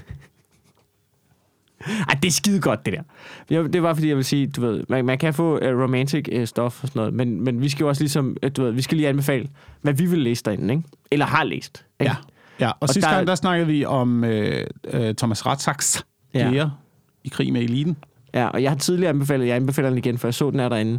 Ej, 2.08 2.18
det 2.22 2.28
er 2.28 2.32
skide 2.32 2.60
godt, 2.60 2.86
det 2.86 2.92
der. 2.94 3.02
Jeg, 3.50 3.72
det 3.72 3.82
var 3.82 3.94
fordi, 3.94 4.08
jeg 4.08 4.16
vil 4.16 4.24
sige, 4.24 4.46
du 4.46 4.60
ved, 4.60 4.84
man, 4.88 5.04
man 5.04 5.18
kan 5.18 5.34
få 5.34 5.56
uh, 5.58 5.82
romantic 5.82 6.28
uh, 6.38 6.44
stof 6.44 6.82
og 6.82 6.88
sådan 6.88 7.00
noget, 7.00 7.14
men, 7.14 7.40
men 7.44 7.60
vi 7.60 7.68
skal 7.68 7.84
jo 7.84 7.88
også 7.88 8.02
ligesom, 8.02 8.36
uh, 8.46 8.50
du 8.56 8.62
ved, 8.62 8.72
vi 8.72 8.82
skal 8.82 8.96
lige 8.96 9.08
anbefale, 9.08 9.48
hvad 9.80 9.92
vi 9.92 10.06
vil 10.06 10.18
læse 10.18 10.42
derinde, 10.44 10.74
ikke? 10.74 10.84
Eller 11.10 11.26
har 11.26 11.44
læst. 11.44 11.84
Ikke? 12.00 12.12
Ja, 12.60 12.64
ja. 12.66 12.70
og, 12.70 12.76
og 12.80 12.88
sidste 12.88 13.08
der- 13.10 13.14
gang, 13.16 13.26
der 13.26 13.34
snakkede 13.34 13.66
vi 13.66 13.84
om 13.84 14.24
øh, 14.24 14.66
øh, 14.84 15.14
Thomas 15.14 15.46
Ratzaks 15.46 16.04
Ja. 16.34 16.50
ja. 16.50 16.68
i 17.24 17.28
krig 17.28 17.52
med 17.52 17.62
eliten. 17.62 17.96
Ja, 18.34 18.46
og 18.46 18.62
jeg 18.62 18.70
har 18.70 18.78
tidligere 18.78 19.10
anbefalet, 19.10 19.46
jeg 19.46 19.56
anbefaler 19.56 19.88
den 19.88 19.98
igen, 19.98 20.18
for 20.18 20.28
jeg 20.28 20.34
så 20.34 20.50
den 20.50 20.60
er 20.60 20.68
derinde, 20.68 20.98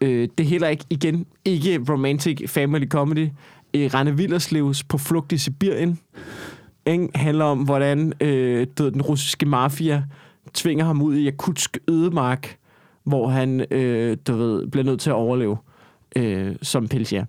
Øh, 0.00 0.28
det 0.38 0.44
er 0.44 0.48
heller 0.48 0.68
ikke, 0.68 0.84
igen, 0.90 1.26
ikke 1.44 1.80
romantic 1.88 2.50
family 2.50 2.88
comedy. 2.88 3.28
Øh, 3.74 3.94
Rane 3.94 4.12
Willerslevs 4.12 4.84
På 4.84 4.98
flugt 4.98 5.32
i 5.32 5.38
Sibirien 5.38 5.98
ikke? 6.86 7.08
handler 7.14 7.44
om, 7.44 7.58
hvordan 7.58 8.12
øh, 8.20 8.66
ved, 8.78 8.90
den 8.90 9.02
russiske 9.02 9.46
mafia 9.46 10.04
tvinger 10.54 10.84
ham 10.84 11.02
ud 11.02 11.16
i 11.16 11.22
Jakutsk 11.22 11.78
ødemark, 11.88 12.56
hvor 13.04 13.28
han 13.28 13.66
øh, 13.70 14.16
du 14.26 14.36
ved, 14.36 14.66
bliver 14.66 14.84
nødt 14.84 15.00
til 15.00 15.10
at 15.10 15.14
overleve 15.14 15.56
øh, 16.16 16.56
som 16.62 16.88
pelsier. 16.88 17.24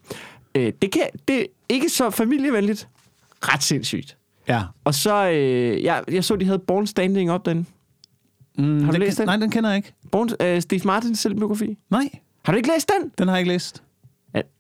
Øh, 0.55 0.73
det, 0.82 0.91
kan, 0.91 1.03
det 1.27 1.39
er 1.39 1.45
ikke 1.69 1.89
så 1.89 2.10
familievenligt. 2.10 2.88
Ret 3.41 3.63
sindssygt. 3.63 4.17
Ja. 4.47 4.63
Og 4.84 4.93
så, 4.93 5.29
øh, 5.29 5.84
jeg, 5.84 6.03
jeg 6.12 6.23
så, 6.23 6.36
de 6.36 6.45
havde 6.45 6.60
Born 6.60 6.88
Standing 6.88 7.34
Up, 7.34 7.45
den. 7.45 7.67
Mm, 8.58 8.84
Har 8.84 8.91
du 8.91 8.93
den 8.93 9.01
læst 9.01 9.17
den? 9.17 9.25
Nej, 9.25 9.38
den 9.38 9.51
kender 9.51 9.69
jeg 9.69 9.77
ikke. 9.77 9.93
Born, 10.12 10.29
øh, 10.41 10.62
Steve 10.62 10.82
Martins 10.86 11.19
selvbiografi. 11.19 11.77
Nej, 11.89 12.10
Har 12.49 12.53
du 12.53 12.57
ikke 12.57 12.69
læst 12.75 12.91
den? 12.99 13.12
den 13.17 13.27
har 13.27 13.35
jeg 13.35 13.39
ikke 13.41 13.51
læst. 13.51 13.83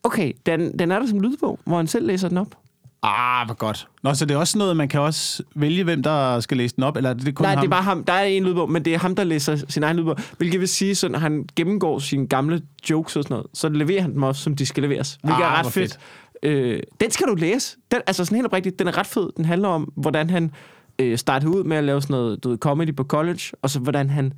Okay, 0.03 0.33
den, 0.45 0.79
den 0.79 0.91
er 0.91 0.99
der 0.99 1.07
som 1.07 1.19
lydbog, 1.19 1.59
hvor 1.65 1.77
han 1.77 1.87
selv 1.87 2.07
læser 2.07 2.27
den 2.29 2.37
op. 2.37 2.55
Ah, 3.03 3.45
hvor 3.47 3.55
godt. 3.55 3.87
Nå, 4.03 4.13
så 4.13 4.25
det 4.25 4.35
er 4.35 4.39
også 4.39 4.57
noget, 4.57 4.77
man 4.77 4.87
kan 4.87 5.01
også 5.01 5.43
vælge, 5.55 5.83
hvem 5.83 6.03
der 6.03 6.39
skal 6.39 6.57
læse 6.57 6.75
den 6.75 6.83
op, 6.83 6.97
eller 6.97 7.09
er 7.09 7.13
det, 7.13 7.35
kun 7.35 7.43
Nej, 7.43 7.51
ham? 7.53 7.61
det 7.61 7.67
er 7.67 7.69
bare 7.69 7.83
ham. 7.83 8.03
Der 8.03 8.13
er 8.13 8.23
en 8.23 8.43
lydbog, 8.43 8.71
men 8.71 8.85
det 8.85 8.93
er 8.93 8.97
ham, 8.97 9.15
der 9.15 9.23
læser 9.23 9.55
sin 9.69 9.83
egen 9.83 9.97
lydbog. 9.97 10.15
Hvilket 10.37 10.59
vil 10.59 10.67
sige, 10.67 11.05
at 11.05 11.11
når 11.11 11.19
han 11.19 11.45
gennemgår 11.55 11.99
sine 11.99 12.27
gamle 12.27 12.61
jokes 12.89 13.15
og 13.15 13.23
sådan 13.23 13.33
noget, 13.33 13.47
så 13.53 13.69
leverer 13.69 14.01
han 14.01 14.13
dem 14.13 14.23
også, 14.23 14.43
som 14.43 14.55
de 14.55 14.65
skal 14.65 14.83
leveres. 14.83 15.17
Hvilket 15.23 15.43
Ah, 15.43 15.53
er 15.53 15.59
ret 15.59 15.65
fedt. 15.73 15.99
fedt. 16.43 16.53
Øh, 16.53 16.79
den 17.01 17.11
skal 17.11 17.27
du 17.27 17.35
læse. 17.35 17.77
Den, 17.91 18.01
altså 18.07 18.25
sådan 18.25 18.35
helt 18.35 18.45
oprigtigt, 18.45 18.79
den 18.79 18.87
er 18.87 18.97
ret 18.97 19.07
fed. 19.07 19.29
Den 19.37 19.45
handler 19.45 19.67
om, 19.67 19.83
hvordan 19.95 20.29
han 20.29 20.51
øh, 20.99 21.17
startede 21.17 21.51
ud 21.57 21.63
med 21.63 21.77
at 21.77 21.83
lave 21.83 22.01
sådan 22.01 22.13
noget 22.13 22.43
du 22.43 22.49
ved, 22.49 22.57
comedy 22.57 22.95
på 22.95 23.03
college, 23.03 23.41
og 23.61 23.69
så 23.69 23.79
hvordan 23.79 24.09
han 24.09 24.33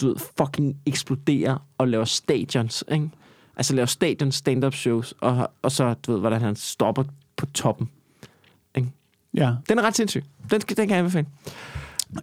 du 0.00 0.06
ved, 0.06 0.16
fucking 0.38 0.76
eksploderer 0.86 1.66
og 1.78 1.88
laver 1.88 2.04
stadions, 2.04 2.84
ikke? 2.92 3.10
Altså 3.56 3.74
laver 3.74 3.86
stadion 3.86 4.32
stand-up 4.32 4.74
shows, 4.74 5.14
og, 5.20 5.50
og 5.62 5.72
så, 5.72 5.94
du 6.06 6.12
ved, 6.12 6.20
hvordan 6.20 6.40
han 6.40 6.56
stopper 6.56 7.04
på 7.36 7.46
toppen. 7.46 7.88
Ja. 9.34 9.54
Den 9.68 9.78
er 9.78 9.82
ret 9.82 9.96
sindssyg. 9.96 10.24
Den, 10.50 10.60
den 10.60 10.76
kan 10.76 10.90
jeg 10.90 10.98
anbefale. 10.98 11.26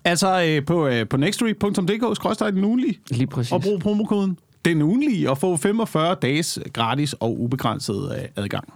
Altså 0.06 0.44
øh, 0.44 0.66
på, 0.66 0.88
øh, 0.88 1.08
på 1.08 1.18
nextory.dk, 1.18 2.16
skråstrej 2.16 2.52
den 2.52 2.64
ugenlige, 2.64 3.00
Lige 3.10 3.28
præcis. 3.28 3.52
og 3.52 3.62
brug 3.62 3.80
promokoden 3.80 4.38
den 4.66 4.82
ugenlige, 4.82 5.30
og 5.30 5.38
få 5.38 5.58
45 5.58 6.16
dages 6.22 6.60
gratis 6.74 7.14
og 7.14 7.42
ubegrænset 7.42 8.16
øh, 8.18 8.44
adgang. 8.44 8.74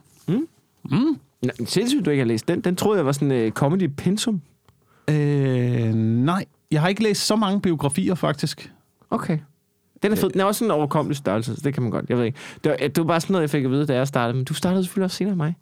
Nå, 1.42 1.52
sindssygt, 1.66 2.06
du 2.06 2.10
ikke 2.10 2.22
har 2.22 2.28
læst 2.28 2.48
den. 2.48 2.62
Den 2.62 2.76
troede 2.76 2.98
jeg 2.98 3.06
var 3.06 3.12
sådan 3.12 3.32
en 3.32 3.46
uh, 3.46 3.52
comedy 3.52 3.90
pensum. 3.98 4.42
Øh, 5.10 5.94
nej, 5.94 6.46
jeg 6.72 6.82
har 6.82 6.88
ikke 6.88 7.04
læst 7.04 7.26
så 7.26 7.36
mange 7.36 7.62
biografier, 7.62 8.16
faktisk. 8.16 8.72
Okay. 9.10 9.40
Den 10.04 10.12
er 10.12 10.16
fed. 10.16 10.30
Den 10.30 10.42
er 10.42 10.46
også 10.46 10.66
en 10.66 10.72
overkommelig 10.72 11.18
størrelse, 11.18 11.56
så 11.56 11.62
det 11.64 11.74
kan 11.74 11.84
man 11.84 11.92
godt. 11.92 12.10
Jeg 12.10 12.18
ved 12.18 12.26
ikke. 12.26 12.38
Det 12.64 12.70
var, 12.72 12.78
det 12.78 12.98
var 12.98 13.04
bare 13.04 13.22
sådan 13.22 13.34
noget, 13.34 13.42
jeg 13.42 13.50
fik 13.50 13.64
at 13.66 13.72
vide, 13.72 13.86
da 13.86 13.96
jeg 13.96 14.08
startede. 14.08 14.36
Men 14.38 14.46
du 14.46 14.54
startede 14.54 14.84
selvfølgelig 14.84 15.06
også 15.06 15.18
senere 15.18 15.32
end 15.32 15.38
mig. 15.38 15.56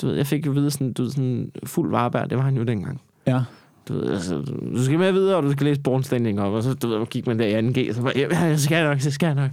Du 0.00 0.06
ved, 0.06 0.14
jeg 0.14 0.26
fik 0.26 0.46
jo 0.46 0.50
at 0.50 0.56
vide 0.56 0.70
sådan, 0.70 0.92
du 0.92 1.02
ved, 1.02 1.10
sådan 1.10 1.52
fuld 1.64 1.90
varebær. 1.90 2.24
Det 2.24 2.38
var 2.38 2.44
han 2.44 2.56
jo 2.56 2.62
dengang. 2.62 3.00
Ja. 3.26 3.42
Du 3.88 3.92
ved, 3.94 4.10
altså, 4.12 4.38
du 4.74 4.84
skal 4.84 4.98
med 4.98 5.12
videre, 5.12 5.36
og 5.36 5.42
du 5.42 5.52
skal 5.52 5.66
læse 5.66 5.80
Born 5.80 6.02
Standing 6.02 6.40
op. 6.40 6.52
Og 6.52 6.62
så 6.62 6.74
du 6.74 6.88
ved, 6.88 7.06
gik 7.06 7.26
man 7.26 7.38
der 7.38 7.46
i 7.46 7.68
2G, 7.68 7.88
og 7.88 7.94
så 7.94 8.02
var 8.02 8.12
ja, 8.16 8.38
jeg 8.38 8.60
skal 8.60 8.84
nok, 8.84 9.04
jeg 9.04 9.12
skal 9.12 9.36
nok. 9.36 9.50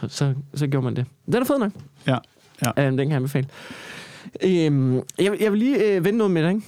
Og 0.00 0.10
Så, 0.10 0.34
så 0.54 0.66
gjorde 0.66 0.84
man 0.84 0.96
det. 0.96 1.06
Den 1.26 1.34
er 1.34 1.44
fed 1.44 1.58
nok. 1.58 1.72
Ja. 2.06 2.16
Ja. 2.76 2.88
Um, 2.88 2.96
den 2.96 2.98
kan 2.98 3.08
jeg 3.10 3.16
anbefale. 3.16 3.46
Øhm, 4.44 4.94
jeg, 5.18 5.36
jeg 5.40 5.52
vil 5.52 5.58
lige 5.58 5.96
øh, 5.96 6.04
vende 6.04 6.18
noget 6.18 6.30
med 6.30 6.42
dig, 6.42 6.50
ikke? 6.50 6.66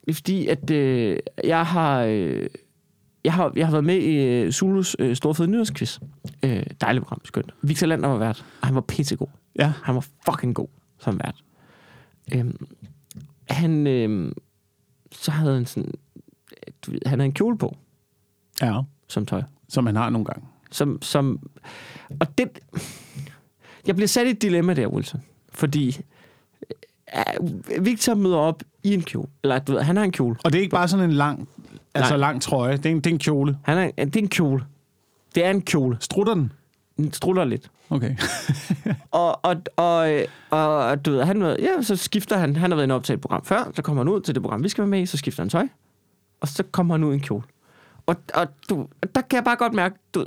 Det 0.00 0.10
er 0.10 0.14
fordi, 0.14 0.46
at 0.46 0.70
øh, 0.70 1.18
jeg 1.44 1.66
har... 1.66 2.02
Øh, 2.02 2.46
jeg 3.24 3.32
har, 3.32 3.52
jeg 3.56 3.66
har 3.66 3.70
været 3.70 3.84
med 3.84 3.96
i 3.96 4.16
øh, 4.16 4.52
Zulus 4.52 4.96
øh, 4.98 5.16
Store 5.16 5.34
Fede 5.34 5.48
Nyhedsquiz. 5.48 5.98
Øh, 6.42 6.66
dejligt 6.80 7.04
program, 7.04 7.20
skønt. 7.24 7.54
Victor 7.62 7.86
Lander 7.86 8.08
var 8.08 8.18
vært, 8.18 8.44
og 8.60 8.66
han 8.66 8.74
var 8.74 8.80
pissegod. 8.80 9.28
Ja. 9.58 9.72
Han 9.82 9.94
var 9.94 10.06
fucking 10.30 10.54
god 10.54 10.68
som 10.98 11.20
vært. 11.24 11.44
Øhm, 12.34 12.66
han... 13.48 13.86
Øh, 13.86 14.32
så 15.12 15.30
havde 15.30 15.54
han 15.54 15.66
sådan... 15.66 15.92
Du 16.86 16.90
ved, 16.90 17.00
han 17.06 17.18
havde 17.18 17.26
en 17.26 17.32
kjole 17.34 17.58
på 17.58 17.76
Ja, 18.62 18.80
som 19.08 19.26
tøj. 19.26 19.42
som 19.68 19.84
man 19.84 19.96
har 19.96 20.10
nogle 20.10 20.24
gange. 20.24 20.46
Som, 20.70 21.02
som, 21.02 21.50
og 22.20 22.38
det... 22.38 22.48
Jeg 23.86 23.94
bliver 23.94 24.08
sat 24.08 24.26
i 24.26 24.30
et 24.30 24.42
dilemma 24.42 24.74
der, 24.74 24.86
Wilson. 24.86 25.22
Fordi 25.48 26.00
øh, 27.16 27.84
Victor 27.84 28.14
møder 28.14 28.36
op 28.36 28.62
i 28.82 28.94
en 28.94 29.02
kjole. 29.02 29.28
Eller 29.42 29.58
du 29.58 29.72
ved, 29.72 29.80
han 29.82 29.96
har 29.96 30.04
en 30.04 30.12
kjole. 30.12 30.36
Og 30.44 30.52
det 30.52 30.58
er 30.58 30.62
ikke 30.62 30.70
bare 30.76 30.88
sådan 30.88 31.10
en 31.10 31.16
lang, 31.16 31.48
altså 31.94 32.12
Nej. 32.12 32.20
lang 32.20 32.42
trøje. 32.42 32.76
Det 32.76 32.86
er 32.86 32.90
en, 32.90 32.96
det 32.96 33.06
er 33.06 33.10
en 33.10 33.18
kjole. 33.18 33.58
Han 33.62 33.78
er, 33.78 34.04
det 34.04 34.16
er 34.16 34.20
en 34.20 34.28
kjole. 34.28 34.64
Det 35.34 35.44
er 35.44 35.50
en 35.50 35.62
kjole. 35.62 35.96
Strutter 36.00 36.34
den? 36.34 36.52
Den 36.96 37.12
strutter 37.12 37.44
lidt. 37.44 37.70
Okay. 37.90 38.16
Og, 39.10 39.44
og, 39.44 39.56
og, 39.76 40.20
og, 40.50 41.04
du 41.04 41.10
ved, 41.10 41.22
han, 41.24 41.42
ja, 41.42 41.82
så 41.82 41.96
skifter 41.96 42.36
han. 42.36 42.56
Han 42.56 42.70
har 42.70 42.76
været 42.76 42.86
inde 42.86 43.14
et 43.14 43.20
program 43.20 43.44
før. 43.44 43.70
Så 43.74 43.82
kommer 43.82 44.02
han 44.02 44.12
ud 44.12 44.20
til 44.20 44.34
det 44.34 44.42
program, 44.42 44.62
vi 44.62 44.68
skal 44.68 44.82
være 44.82 44.88
med 44.88 45.00
i. 45.00 45.06
Så 45.06 45.16
skifter 45.16 45.42
han 45.42 45.50
tøj. 45.50 45.68
Og 46.40 46.48
så 46.48 46.62
kommer 46.62 46.94
han 46.94 47.04
ud 47.04 47.12
i 47.12 47.14
en 47.14 47.20
kjole. 47.20 47.42
Og, 48.06 48.16
og 48.34 48.46
du, 48.70 48.86
der 49.14 49.20
kan 49.20 49.36
jeg 49.36 49.44
bare 49.44 49.56
godt 49.56 49.72
mærke, 49.72 49.94
du, 50.14 50.26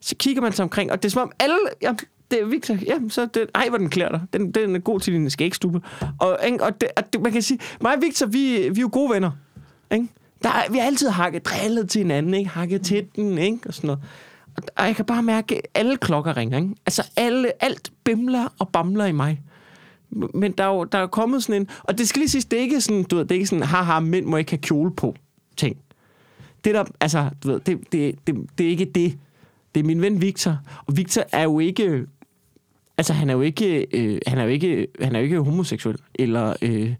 så 0.00 0.16
kigger 0.16 0.42
man 0.42 0.52
sig 0.52 0.62
omkring, 0.62 0.92
og 0.92 1.02
det 1.02 1.08
er 1.08 1.10
som 1.10 1.22
om 1.22 1.32
alle... 1.38 1.56
Ja, 1.82 1.94
det 2.30 2.40
er 2.40 2.46
Victor. 2.46 2.74
Ja, 2.86 2.98
så 3.08 3.26
det, 3.34 3.46
ej, 3.54 3.68
hvor 3.68 3.78
den 3.78 3.90
klæder 3.90 4.10
dig. 4.10 4.20
Den, 4.32 4.52
den 4.52 4.76
er 4.76 4.80
god 4.80 5.00
til 5.00 5.12
din 5.14 5.30
skægstube. 5.30 5.80
Og, 6.20 6.38
ikke? 6.46 6.64
og, 6.64 6.80
det, 6.80 6.88
og 6.96 7.12
det, 7.12 7.20
man 7.22 7.32
kan 7.32 7.42
sige, 7.42 7.58
mig 7.80 7.96
og 7.96 8.02
Victor, 8.02 8.26
vi, 8.26 8.68
vi 8.68 8.78
er 8.78 8.80
jo 8.80 8.88
gode 8.92 9.14
venner. 9.14 9.30
Ikke? 9.92 10.08
Der, 10.42 10.48
er- 10.50 10.70
vi 10.72 10.78
har 10.78 10.86
altid 10.86 11.08
hakket, 11.08 11.44
drillet 11.46 11.88
til 11.90 11.98
hinanden, 11.98 12.34
ikke? 12.34 12.50
hakket 12.50 12.82
til 12.82 13.06
den, 13.16 13.38
ikke? 13.38 13.58
og 13.66 13.74
sådan 13.74 13.88
noget. 13.88 14.02
Og, 14.56 14.62
og 14.76 14.86
jeg 14.86 14.96
kan 14.96 15.04
bare 15.04 15.22
mærke, 15.22 15.56
at 15.56 15.62
alle 15.74 15.96
klokker 15.96 16.36
ringer. 16.36 16.58
Ikke? 16.58 16.74
Altså 16.86 17.02
alle, 17.16 17.64
alt 17.64 17.92
bimler 18.04 18.48
og 18.58 18.68
bamler 18.68 19.04
i 19.06 19.12
mig. 19.12 19.40
Men 20.34 20.52
der 20.52 20.64
er 20.64 20.68
jo 20.68 20.84
der 20.84 20.98
er 20.98 21.06
kommet 21.06 21.42
sådan 21.42 21.62
en... 21.62 21.68
Og 21.82 21.98
det 21.98 22.08
skal 22.08 22.20
lige 22.20 22.28
sige, 22.28 22.44
det 22.50 22.56
er 22.58 22.62
ikke 22.62 22.80
sådan, 22.80 23.04
du 23.04 23.16
ved, 23.16 23.24
det 23.24 23.30
er 23.30 23.34
ikke 23.36 23.46
sådan, 23.46 23.64
haha, 23.64 24.00
mænd 24.00 24.26
må 24.26 24.36
ikke 24.36 24.50
have 24.52 24.58
kjole 24.58 24.94
på 24.94 25.14
ting. 25.56 25.76
Det 26.64 26.74
der, 26.74 26.84
altså, 27.00 27.30
du 27.44 27.48
ved, 27.48 27.60
det, 27.60 27.92
det, 27.92 28.14
det, 28.26 28.34
det 28.58 28.66
er 28.66 28.70
ikke 28.70 28.84
det. 28.84 29.18
Det 29.74 29.80
er 29.80 29.84
min 29.84 30.02
ven 30.02 30.20
Victor. 30.20 30.58
Og 30.86 30.96
Victor 30.96 31.22
er 31.32 31.42
jo 31.42 31.58
ikke... 31.58 32.06
Altså, 32.98 33.12
han 33.12 33.30
er 33.30 33.34
jo 33.34 33.40
ikke, 33.40 33.86
øh, 33.92 34.18
han 34.26 34.38
er 34.38 34.42
jo 34.42 34.48
ikke, 34.48 34.86
han 35.00 35.14
er 35.14 35.18
jo 35.18 35.24
ikke 35.24 35.40
homoseksuel, 35.40 35.96
eller 36.14 36.54
øh, 36.62 36.94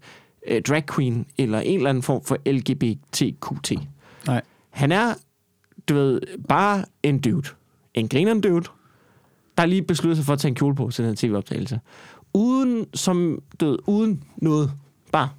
øh, 0.47 0.61
drag 0.61 0.85
queen, 0.95 1.25
eller 1.37 1.59
en 1.59 1.77
eller 1.77 1.89
anden 1.89 2.03
form 2.03 2.23
for 2.23 2.37
LGBTQT. 2.45 3.71
Nej. 4.27 4.41
Han 4.69 4.91
er, 4.91 5.13
du 5.89 5.93
ved, 5.93 6.21
bare 6.47 6.85
en 7.03 7.19
dude. 7.19 7.49
En 7.93 8.09
grineren 8.09 8.41
dude, 8.41 8.65
der 9.57 9.65
lige 9.65 9.81
besluttet 9.81 10.17
sig 10.17 10.25
for 10.25 10.33
at 10.33 10.39
tage 10.39 10.49
en 10.49 10.55
kjole 10.55 10.75
på 10.75 10.89
til 10.91 11.05
den 11.05 11.15
tv-optagelse. 11.15 11.79
Uden, 12.33 12.87
som, 12.93 13.41
du 13.59 13.65
ved, 13.65 13.77
uden 13.87 14.23
noget. 14.37 14.71
Bare. 15.11 15.29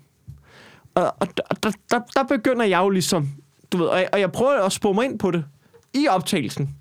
Og, 0.94 1.14
og 1.20 1.28
der, 1.36 1.42
der, 1.62 1.70
der, 1.90 2.00
der 2.16 2.22
begynder 2.22 2.64
jeg 2.64 2.78
jo 2.78 2.88
ligesom, 2.88 3.28
du 3.72 3.76
ved, 3.76 3.86
og 3.86 3.98
jeg, 3.98 4.08
og 4.12 4.20
jeg 4.20 4.32
prøver 4.32 4.64
at 4.64 4.72
spore 4.72 4.94
mig 4.94 5.04
ind 5.04 5.18
på 5.18 5.30
det 5.30 5.44
i 5.94 6.06
optagelsen. 6.08 6.76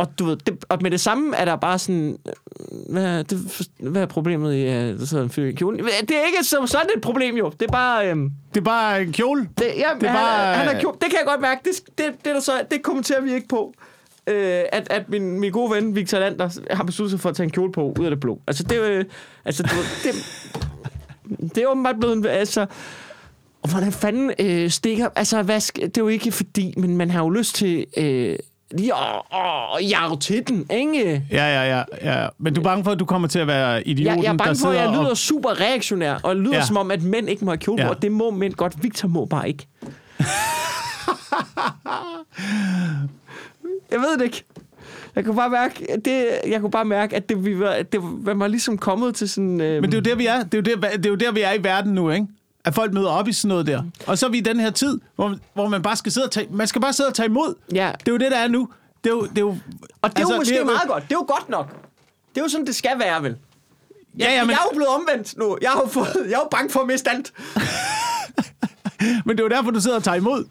Og 0.00 0.18
du 0.18 0.24
ved, 0.24 0.36
det, 0.36 0.64
og 0.68 0.78
med 0.82 0.90
det 0.90 1.00
samme 1.00 1.36
er 1.36 1.44
der 1.44 1.56
bare 1.56 1.78
sådan, 1.78 2.16
øh, 2.26 2.32
hvad, 2.92 3.24
det, 3.24 3.68
hvad 3.80 4.02
er 4.02 4.06
problemet 4.06 4.54
i, 4.54 4.64
at 4.66 4.98
der 4.98 5.06
sidder 5.06 5.24
en 5.24 5.30
fyr 5.30 5.44
i 5.46 5.52
kjolen? 5.52 5.78
Det 5.84 6.10
er 6.10 6.26
ikke 6.26 6.44
som 6.44 6.66
sådan 6.66 6.86
et 6.96 7.02
problem 7.02 7.36
jo. 7.36 7.52
Det 7.60 7.66
er 7.68 7.72
bare, 7.72 8.10
øhm, 8.10 8.30
Det 8.54 8.60
er 8.60 8.64
bare 8.64 9.02
en 9.02 9.12
kjole. 9.12 9.48
det, 9.58 9.64
ja, 9.64 9.70
Det 10.00 10.06
er 10.06 10.08
han, 10.08 10.16
bare- 10.16 10.54
han 10.56 10.76
er 10.76 10.80
kjole. 10.80 10.94
Det 11.00 11.10
kan 11.10 11.18
jeg 11.18 11.26
godt 11.26 11.40
mærke. 11.40 11.60
Det, 11.64 11.98
det, 11.98 12.06
det, 12.24 12.34
der 12.34 12.40
så, 12.40 12.52
det 12.70 12.82
kommenterer 12.82 13.20
vi 13.20 13.32
ikke 13.32 13.48
på. 13.48 13.74
Øh, 14.26 14.62
at, 14.72 14.86
at 14.90 15.08
min, 15.08 15.40
min 15.40 15.52
gode 15.52 15.70
ven 15.74 15.94
Victor 15.96 16.18
Lander 16.18 16.60
har 16.70 16.84
besluttet 16.84 17.10
sig 17.10 17.20
for 17.20 17.28
at 17.28 17.36
tage 17.36 17.44
en 17.44 17.50
kjole 17.50 17.72
på 17.72 17.94
ud 18.00 18.04
af 18.04 18.10
det 18.10 18.20
blå. 18.20 18.40
Altså, 18.46 18.62
det 18.62 18.78
er 18.84 18.96
jo... 18.96 19.04
Altså, 19.44 19.62
du, 19.62 19.74
ved, 19.74 20.12
det, 20.12 21.54
det 21.54 21.62
er 21.62 21.66
åbenbart 21.66 21.96
blevet 22.00 22.16
en... 22.16 22.26
Altså, 22.26 22.66
og 23.62 23.70
hvordan 23.70 23.92
fanden 23.92 24.32
øh, 24.38 24.70
stikker... 24.70 25.08
Altså, 25.16 25.42
hvad, 25.42 25.56
sk- 25.56 25.72
det 25.84 25.98
er 25.98 26.02
jo 26.02 26.08
ikke 26.08 26.32
fordi, 26.32 26.74
men 26.76 26.96
man 26.96 27.10
har 27.10 27.20
jo 27.22 27.30
lyst 27.30 27.54
til... 27.54 27.86
Øh, 27.96 28.36
lige 28.70 28.94
at, 28.94 29.22
at, 29.34 29.40
at 29.78 29.90
jage 29.90 30.18
til 30.18 30.48
den, 30.48 30.66
ikke? 30.70 31.22
Ja, 31.30 31.62
ja, 31.62 31.76
ja, 31.76 31.82
ja. 32.22 32.28
Men 32.38 32.54
du 32.54 32.60
er 32.60 32.64
bange 32.64 32.84
for, 32.84 32.90
at 32.90 32.98
du 32.98 33.04
kommer 33.04 33.28
til 33.28 33.38
at 33.38 33.46
være 33.46 33.88
idioten, 33.88 34.16
Jeg, 34.16 34.24
jeg 34.24 34.28
er 34.32 34.36
der 34.36 34.44
bange 34.44 34.60
for, 34.60 34.68
at 34.68 34.76
jeg 34.76 34.88
lyder 34.90 35.10
og... 35.10 35.16
super 35.16 35.60
reaktionær, 35.60 36.14
og 36.22 36.36
lyder 36.36 36.54
Ja. 36.56 36.64
som 36.64 36.76
om, 36.76 36.90
at 36.90 37.02
mænd 37.02 37.28
ikke 37.28 37.44
må 37.44 37.50
have 37.50 37.58
kjole 37.58 37.82
Ja. 37.82 37.88
og 37.88 38.02
det 38.02 38.12
må 38.12 38.30
mænd 38.30 38.54
godt. 38.54 38.82
Victor 38.82 39.08
må 39.08 39.24
bare 39.24 39.48
ikke. 39.48 39.66
jeg 43.90 43.98
ved 44.00 44.18
det 44.18 44.24
ikke. 44.24 44.44
Jeg 45.16 45.24
kunne 45.24 45.36
bare 45.36 45.50
mærke, 45.50 45.86
det, 46.04 46.26
jeg 46.48 46.60
kunne 46.60 46.70
bare 46.70 46.84
mærke, 46.84 47.16
at 47.16 47.28
det, 47.28 47.44
vi 47.44 47.58
var, 47.58 47.68
at 47.70 47.92
det 47.92 48.00
var 48.02 48.34
mig 48.34 48.50
ligesom 48.50 48.78
kommet 48.78 49.14
til 49.14 49.28
sådan... 49.28 49.60
Øh, 49.60 49.80
Men 49.82 49.92
det 49.92 49.94
er 49.94 49.98
jo 49.98 50.02
der, 50.10 50.14
vi 50.16 50.26
er. 50.26 50.42
Det 50.42 50.68
er 50.68 50.72
jo 50.72 50.80
der, 50.82 50.88
det 50.96 51.06
er 51.06 51.10
jo 51.10 51.14
der, 51.16 51.32
vi 51.32 51.40
er 51.40 51.52
i 51.52 51.64
verden 51.64 51.92
nu, 51.92 52.10
ikke? 52.10 52.26
At 52.64 52.74
folk 52.74 52.92
møder 52.92 53.08
op 53.08 53.28
i 53.28 53.32
sådan 53.32 53.48
noget 53.48 53.66
der. 53.66 53.82
Og 54.06 54.18
så 54.18 54.26
er 54.26 54.30
vi 54.30 54.38
i 54.38 54.40
den 54.40 54.60
her 54.60 54.70
tid, 54.70 55.00
hvor, 55.16 55.36
hvor 55.54 55.68
man 55.68 55.82
bare 55.82 55.96
skal 55.96 56.12
sidde 56.12 56.24
og 56.24 56.30
tage... 56.30 56.48
Man 56.50 56.66
skal 56.66 56.80
bare 56.80 56.92
sidde 56.92 57.08
og 57.08 57.14
tage 57.14 57.26
imod. 57.26 57.54
Ja. 57.74 57.92
Det 58.00 58.08
er 58.08 58.12
jo 58.12 58.18
det, 58.18 58.30
der 58.30 58.36
er 58.38 58.48
nu. 58.48 58.68
Det 59.04 59.10
er 59.10 59.14
jo... 59.14 59.22
Det 59.22 59.38
er 59.38 59.42
jo 59.42 59.48
og 59.48 59.56
det 60.10 60.16
er 60.16 60.20
altså, 60.20 60.34
jo 60.34 60.38
måske 60.40 60.50
det 60.50 60.56
er 60.56 60.60
jo- 60.60 60.64
meget 60.66 60.88
godt. 60.88 61.02
Det 61.02 61.12
er 61.12 61.16
jo 61.16 61.24
godt 61.28 61.48
nok. 61.48 61.68
Det 62.34 62.40
er 62.40 62.42
jo 62.44 62.48
sådan, 62.48 62.66
det 62.66 62.74
skal 62.76 62.98
være, 62.98 63.22
vel? 63.22 63.36
Ja, 64.18 64.32
ja, 64.32 64.44
men, 64.44 64.50
Jeg 64.50 64.56
er 64.56 64.62
jo 64.72 64.76
blevet 64.76 64.88
omvendt 64.88 65.36
nu. 65.38 65.58
Jeg 65.62 65.70
har 65.70 65.80
jo, 65.80 65.86
fået, 65.88 66.08
jeg 66.28 66.34
er 66.34 66.38
jo 66.38 66.48
bange 66.50 66.70
for 66.70 66.80
at 66.80 66.86
miste 66.86 67.10
alt. 67.10 67.32
men 69.26 69.36
det 69.36 69.40
er 69.40 69.44
jo 69.44 69.48
derfor, 69.48 69.70
du 69.70 69.80
sidder 69.80 69.96
og 69.96 70.02
tager 70.04 70.14
imod. 70.16 70.44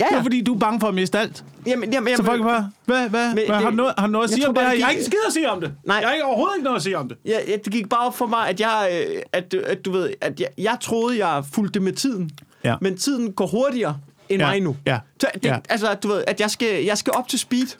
Ja, 0.00 0.04
Det 0.04 0.12
ja. 0.12 0.18
er 0.18 0.22
fordi, 0.22 0.40
du 0.40 0.54
er 0.54 0.58
bange 0.58 0.80
for 0.80 0.88
at 0.88 0.94
miste 0.94 1.18
alt. 1.18 1.44
Jamen, 1.66 1.92
jamen, 1.92 2.06
Så 2.08 2.12
jamen, 2.12 2.26
folk 2.26 2.42
bare, 2.42 2.70
hvad, 2.84 3.08
hvad, 3.08 3.26
Men 3.26 3.34
hvad 3.34 3.44
det- 3.46 3.54
har, 3.56 3.70
du 3.70 3.76
noget, 3.76 3.94
har 3.98 4.06
du 4.06 4.12
noget 4.12 4.24
at 4.24 4.30
sige 4.34 4.48
om 4.48 4.54
det 4.54 4.62
her? 4.62 4.70
det 4.70 4.78
Jeg 4.78 4.86
har 4.86 4.90
ikke 4.92 5.04
skid 5.04 5.18
at 5.26 5.32
sige 5.32 5.50
om 5.50 5.60
det. 5.60 5.72
Nej. 5.84 5.96
Jeg 5.96 6.08
har 6.08 6.14
ikke 6.14 6.24
overhovedet 6.24 6.54
ikke 6.56 6.64
noget 6.64 6.76
at 6.76 6.82
sige 6.82 6.98
om 6.98 7.08
det. 7.08 7.16
Ja, 7.24 7.38
ja, 7.48 7.56
det 7.64 7.72
gik 7.72 7.88
bare 7.88 8.06
op 8.06 8.16
for 8.16 8.26
mig, 8.26 8.48
at 8.48 8.60
jeg, 8.60 9.04
øh, 9.10 9.22
at, 9.32 9.52
du- 9.52 9.62
at 9.66 9.84
du 9.84 9.92
ved, 9.92 10.10
at 10.20 10.40
jeg, 10.40 10.48
jeg 10.58 10.76
troede, 10.80 11.26
jeg 11.26 11.44
fulgte 11.54 11.80
med 11.80 11.92
tiden. 11.92 12.30
Ja. 12.64 12.74
Men 12.80 12.96
tiden 12.98 13.32
går 13.32 13.46
hurtigere 13.46 13.98
end 14.28 14.42
Ja, 14.42 14.46
mig 14.48 14.60
nu. 14.60 14.76
ja, 14.86 14.98
Så 15.20 15.26
det, 15.34 15.44
ja. 15.44 15.58
Altså, 15.68 15.94
du 15.94 16.08
ved, 16.08 16.24
at 16.26 16.40
jeg 16.40 16.50
skal, 16.50 16.84
jeg 16.84 16.98
skal 16.98 17.12
op 17.16 17.28
til 17.28 17.38
speed. 17.38 17.76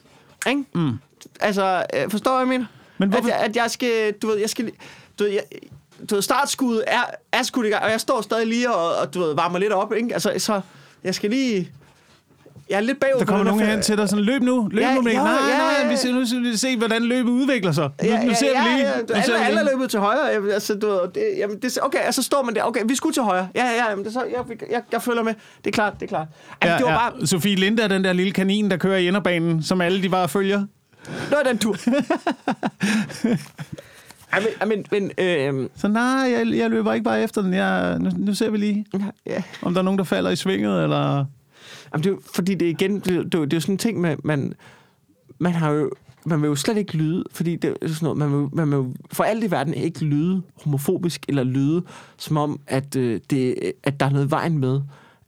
Ikke? 0.49 0.63
Mm. 0.75 0.91
Altså, 1.39 1.83
øh, 1.95 2.09
forstår 2.11 2.37
jeg 2.39 2.47
mener? 2.47 2.65
Men 2.97 3.09
hvorfor- 3.09 3.27
At, 3.29 3.33
jeg- 3.33 3.39
at 3.49 3.55
jeg 3.55 3.71
skal, 3.71 4.13
du 4.21 4.27
ved, 4.27 4.37
jeg 4.37 4.49
skal... 4.49 4.71
Du 5.19 5.23
ved, 5.23 5.31
jeg, 5.31 5.41
du 6.09 6.15
ved, 6.15 6.21
startskuddet 6.21 6.83
er, 6.87 7.01
er 7.31 7.43
skudt 7.43 7.65
i 7.65 7.69
gang, 7.69 7.83
og 7.83 7.91
jeg 7.91 8.01
står 8.01 8.21
stadig 8.21 8.47
lige 8.47 8.71
og, 8.73 8.95
og 8.95 9.13
du 9.13 9.19
ved, 9.19 9.35
varmer 9.35 9.59
lidt 9.59 9.71
op, 9.73 9.93
ikke? 9.93 10.13
Altså, 10.13 10.33
så 10.37 10.61
jeg 11.03 11.15
skal 11.15 11.29
lige... 11.29 11.71
Jeg 12.71 12.77
er 12.77 12.81
lidt 12.81 12.99
bagud 12.99 13.19
Der 13.19 13.25
kommer 13.25 13.43
nogen 13.43 13.61
hen 13.61 13.81
til 13.81 13.97
dig 13.97 14.09
sådan, 14.09 14.25
løb 14.25 14.41
nu, 14.41 14.67
løb 14.71 14.81
Ja, 14.81 14.95
nu, 14.95 15.01
Mikkel. 15.01 15.17
jo, 15.19 15.23
Nej, 15.23 15.33
ja, 15.49 15.57
nej, 15.57 15.73
ja. 15.83 15.89
vi 15.89 15.97
skal, 15.97 16.13
nu 16.13 16.25
skal 16.25 16.41
vi 16.41 16.57
se, 16.57 16.77
hvordan 16.77 17.03
løbet 17.03 17.29
udvikler 17.31 17.71
sig. 17.71 17.83
Nu, 17.83 18.07
Ja, 18.09 18.23
nu 18.23 18.29
ja, 18.29 18.33
ser 18.33 18.47
vi 18.49 18.69
ja, 18.69 18.75
lige. 18.75 18.87
Ja, 18.87 18.97
ja, 19.15 19.21
ser 19.21 19.31
vi 19.31 19.43
alle, 19.43 19.59
alle 19.59 19.59
er 19.71 19.75
løbet 19.75 19.89
til 19.91 19.99
højre. 19.99 20.25
Jeg, 20.25 20.53
altså, 20.53 20.73
du, 20.75 20.99
det, 21.15 21.23
jamen, 21.37 21.57
det, 21.61 21.77
okay, 21.81 22.07
og 22.07 22.13
så 22.13 22.23
står 22.23 22.43
man 22.43 22.55
der. 22.55 22.63
Okay, 22.63 22.79
vi 22.85 22.95
skulle 22.95 23.13
til 23.13 23.23
højre. 23.23 23.47
Ja, 23.55 23.63
ja, 23.65 23.71
ja. 23.71 23.89
Jamen, 23.89 24.05
det, 24.05 24.13
så, 24.13 24.23
jeg, 24.23 24.57
jeg, 24.71 24.81
jeg 24.91 25.01
følger 25.01 25.23
med. 25.23 25.33
Det 25.57 25.67
er 25.67 25.71
klart, 25.71 25.93
det 25.93 26.01
er 26.03 26.07
klart. 26.07 26.27
Altså, 26.61 26.73
Ja, 26.73 26.77
det 26.77 26.85
var 26.85 26.91
ja. 26.91 27.09
bare... 27.09 27.27
Sofie 27.27 27.55
Linde 27.55 27.83
er 27.83 27.87
den 27.87 28.03
der 28.03 28.13
lille 28.13 28.31
kanin, 28.31 28.71
der 28.71 28.77
kører 28.77 28.97
i 28.97 29.07
inderbanen, 29.07 29.63
som 29.63 29.81
alle 29.81 30.03
de 30.03 30.09
bare 30.09 30.29
følger. 30.29 30.63
Var 31.29 31.41
den 31.45 31.57
tur. 31.57 31.75
Ej, 34.33 34.39
men, 34.65 34.69
men, 34.69 34.85
men 34.91 35.11
øh, 35.17 35.69
Så 35.75 35.87
nej, 35.87 36.03
jeg, 36.31 36.47
jeg 36.55 36.69
løber 36.69 36.93
ikke 36.93 37.03
bare 37.03 37.21
efter 37.23 37.41
den. 37.41 37.53
Jeg, 37.53 37.97
nu, 37.99 38.09
nu 38.17 38.33
ser 38.33 38.49
vi 38.49 38.57
lige, 38.57 38.85
ja, 39.25 39.43
om 39.61 39.73
der 39.73 39.81
er 39.81 39.83
nogen, 39.83 39.97
der 39.97 40.03
falder 40.03 40.29
i 40.31 40.35
svinget, 40.35 40.83
eller... 40.83 41.25
Jamen, 41.93 42.03
det 42.03 42.11
er 42.11 42.15
fordi 42.35 42.55
det 42.55 42.65
er 42.65 42.69
igen, 42.69 42.99
det, 42.99 43.15
er 43.17 43.21
det, 43.23 43.31
det 43.33 43.53
er 43.53 43.57
jo 43.57 43.59
sådan 43.61 43.73
en 43.73 43.77
ting 43.77 44.01
med, 44.01 44.17
man, 44.23 44.53
man 45.39 45.53
har 45.53 45.71
jo, 45.71 45.91
man 46.25 46.41
vil 46.41 46.47
jo 46.47 46.55
slet 46.55 46.77
ikke 46.77 46.97
lyde, 46.97 47.23
fordi 47.31 47.55
det 47.55 47.77
er 47.81 47.87
sådan 47.87 47.97
noget, 48.01 48.17
man 48.17 48.31
vil, 48.41 48.49
man 48.53 48.69
vil 48.69 48.75
jo 48.75 48.93
for 49.13 49.23
alt 49.23 49.43
i 49.43 49.51
verden 49.51 49.73
ikke 49.73 50.05
lyde 50.05 50.41
homofobisk, 50.63 51.25
eller 51.27 51.43
lyde 51.43 51.83
som 52.17 52.37
om, 52.37 52.59
at, 52.67 52.95
øh, 52.95 53.19
det, 53.29 53.55
at 53.83 53.99
der 53.99 54.05
er 54.05 54.09
noget 54.09 54.31
vejen 54.31 54.57
med, 54.57 54.81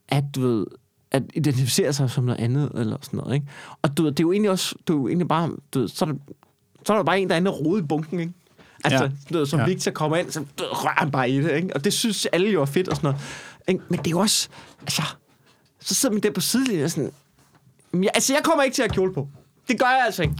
at 0.09 0.23
du 0.35 0.41
ved, 0.41 0.65
at 1.11 1.23
identificere 1.33 1.93
sig 1.93 2.09
som 2.09 2.23
noget 2.23 2.39
andet, 2.39 2.71
eller 2.75 2.97
sådan 3.01 3.17
noget, 3.17 3.33
ikke? 3.35 3.47
Og 3.81 3.97
du 3.97 4.03
ved, 4.03 4.11
det 4.11 4.19
er 4.19 4.23
jo 4.23 4.31
egentlig 4.31 4.51
også, 4.51 4.75
det 4.87 4.93
er 4.93 4.97
jo 4.97 5.07
egentlig 5.07 5.27
bare, 5.27 5.49
du 5.73 5.79
ved, 5.79 5.87
så 5.87 6.05
er 6.05 6.09
der, 6.09 6.15
så 6.85 6.93
er 6.93 6.97
der 6.97 7.03
bare 7.03 7.19
en, 7.19 7.27
der 7.27 7.35
er 7.35 7.39
inde 7.39 7.51
og 7.51 7.65
rode 7.65 7.79
i 7.79 7.85
bunken, 7.85 8.19
ikke? 8.19 8.33
Altså, 8.83 9.03
Ja. 9.03 9.09
du 9.33 9.37
ved, 9.37 9.45
som 9.45 9.59
Ja. 9.59 9.65
Victor 9.65 9.91
kommer 9.91 10.17
ind, 10.17 10.31
så 10.31 10.39
du 10.39 10.63
rører 10.71 10.93
han 10.97 11.11
bare 11.11 11.29
i 11.29 11.41
det, 11.41 11.51
ikke? 11.55 11.69
Og 11.75 11.83
det 11.83 11.93
synes 11.93 12.25
alle 12.25 12.49
jo 12.51 12.61
er 12.61 12.65
fedt 12.65 12.87
og 12.87 12.95
sådan 12.95 13.07
noget. 13.07 13.21
Ikke? 13.67 13.81
Men 13.89 13.99
det 13.99 14.07
er 14.07 14.11
jo 14.11 14.19
også, 14.19 14.49
altså, 14.81 15.01
så 15.85 15.93
sidder 15.95 16.13
man 16.13 16.23
der 16.23 16.31
på 16.31 16.41
sidelinjen 16.41 16.83
og 16.85 16.91
sådan, 16.91 17.11
"Jamen, 17.93 18.03
jeg, 18.03 18.11
altså, 18.13 18.33
jeg 18.33 18.43
kommer 18.43 18.63
ikke 18.63 18.75
til 18.75 18.81
at 18.83 18.91
have 18.91 18.95
kjole 18.95 19.13
på. 19.13 19.27
Det 19.67 19.79
gør 19.79 19.85
jeg 19.85 20.03
altså 20.05 20.21
ikke. 20.21 20.35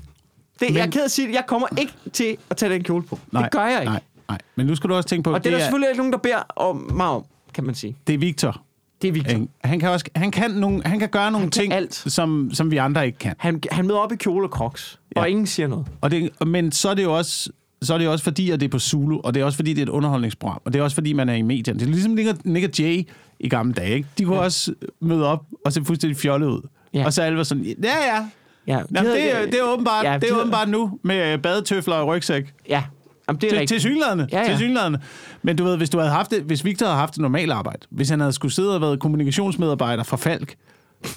Det, 0.60 0.70
Men, 0.70 0.78
jeg 0.78 0.86
er 0.88 0.92
ked 0.92 1.02
af 1.02 1.06
at 1.06 1.12
sige 1.12 1.28
det, 1.28 1.34
jeg 1.34 1.44
kommer 1.48 1.68
ikke 1.78 1.94
til 2.14 2.38
at 2.50 2.58
tage 2.58 2.74
den 2.74 2.84
kjole 2.84 3.04
på. 3.04 3.20
det 3.32 3.52
gør 3.52 3.66
jeg 3.66 3.82
ikke. 3.82 3.92
Nej, 3.92 4.02
nej. 4.30 4.38
Men 4.56 4.66
nu 4.68 4.76
skal 4.76 4.90
du 4.90 4.96
også 4.96 5.10
tænke 5.10 5.24
på, 5.24 5.34
Og 5.34 5.36
det, 5.40 5.44
det 5.44 5.50
er 5.50 5.54
der 5.54 5.58
er, 5.58 5.66
selvfølgelig 5.66 5.90
ikke 5.90 5.98
nogen, 5.98 6.14
der 6.14 6.20
beder 6.20 6.40
om 6.56 6.92
mig 6.94 7.08
om, 7.08 7.26
kan 7.54 7.64
man 7.64 7.76
sige. 7.76 7.96
det 8.08 8.14
er 8.14 8.18
Victor. 8.18 8.62
Det 9.02 9.08
er 9.08 9.12
Victor. 9.12 9.48
Han 9.64 9.80
kan, 9.80 9.90
også, 9.90 10.06
han 10.16 10.32
kan, 10.32 10.52
nogle, 10.52 10.82
han 10.86 11.00
kan 11.00 11.10
gøre 11.10 11.32
nogle 11.32 11.46
kan 11.46 11.52
ting, 11.52 11.74
alt. 11.74 11.94
som, 12.08 12.50
som 12.54 12.72
vi 12.72 12.78
andre 12.78 13.06
ikke 13.06 13.18
kan. 13.20 13.36
Han, 13.40 13.62
han 13.72 13.88
møder 13.88 14.00
op 14.00 14.12
i 14.12 14.16
kjole 14.16 14.46
og 14.48 14.50
crocs. 14.52 15.00
Ja. 15.16 15.22
og 15.22 15.30
ingen 15.30 15.48
siger 15.48 15.68
noget. 15.68 15.88
Og 16.02 16.12
det, 16.12 16.48
men 16.48 16.72
så 16.72 16.90
er 16.90 16.94
det 16.94 17.04
jo 17.04 17.18
også 17.18 17.50
så 17.86 17.94
er 17.94 17.98
det 17.98 18.08
også 18.08 18.24
fordi, 18.24 18.50
at 18.50 18.60
det 18.60 18.66
er 18.66 18.70
på 18.70 18.80
Zulu, 18.80 19.20
og 19.24 19.34
det 19.34 19.42
er 19.42 19.46
også 19.46 19.56
fordi, 19.56 19.74
det 19.74 19.80
er 19.82 19.84
et 19.86 19.90
underholdningsprogram, 19.90 20.62
og 20.66 20.74
det 20.74 20.80
er 20.80 20.84
også 20.84 20.96
fordi, 20.96 21.14
man 21.14 21.30
er 21.30 21.34
i 21.34 21.42
medierne. 21.42 21.80
Det 21.80 21.86
er 21.88 21.92
ligesom 21.92 22.12
Nick 22.12 22.30
og, 22.30 22.36
Nick 22.44 22.66
og 22.70 22.80
Jay 22.80 23.08
i 23.40 23.50
gamle 23.50 23.74
dage. 23.74 23.96
Ikke? 23.96 24.08
De 24.18 24.26
kunne 24.26 24.38
ja. 24.38 24.44
også 24.44 24.74
møde 25.02 25.28
op 25.28 25.46
og 25.66 25.74
se 25.74 25.86
fuldstændig 25.86 26.18
fjollet 26.18 26.48
ud. 26.48 26.62
Ja. 26.94 27.06
Og 27.06 27.14
så 27.14 27.22
alle 27.22 27.38
var 27.38 27.44
sådan, 27.44 27.64
ja, 27.64 27.74
ja. 27.84 28.26
Ja, 28.68 28.74
de 28.74 28.86
Jamen, 28.96 28.96
havde- 28.96 29.14
det, 29.14 29.36
er, 29.42 29.46
det 29.46 29.56
er 29.56 29.64
åbenbart, 29.74 30.04
Ja, 30.06 30.12
ja, 30.12 30.18
de 30.18 30.22
det 30.22 30.30
er 30.30 30.34
havde- 30.34 30.42
åbenbart 30.42 30.70
nu 30.70 31.00
med 31.04 31.38
badetøfler 31.38 31.96
og 31.96 32.08
rygsæk. 32.08 32.54
Ja, 32.70 32.84
Jamen, 33.28 33.42
det 33.42 33.54
er 33.54 33.58
Til, 33.58 33.68
til 33.68 33.80
synlædende. 33.82 34.28
Ja, 34.32 34.40
ja. 34.42 34.48
Til 34.48 34.58
synlædende. 34.58 35.00
Men 35.42 35.56
du 35.56 35.64
ved, 35.64 35.78
hvis, 35.78 35.90
du 35.90 35.98
havde 35.98 36.12
haft 36.12 36.32
det, 36.32 36.42
hvis 36.42 36.66
Victor 36.66 36.86
havde 36.86 36.98
haft 36.98 37.14
et 37.16 37.22
normalt 37.22 37.52
arbejde, 37.52 37.80
hvis 37.90 38.10
han 38.10 38.20
havde 38.20 38.34
skulle 38.34 38.52
sidde 38.52 38.76
og 38.76 38.82
været 38.82 39.00
kommunikationsmedarbejder 39.00 40.04
for 40.04 40.18
Falk, 40.18 40.56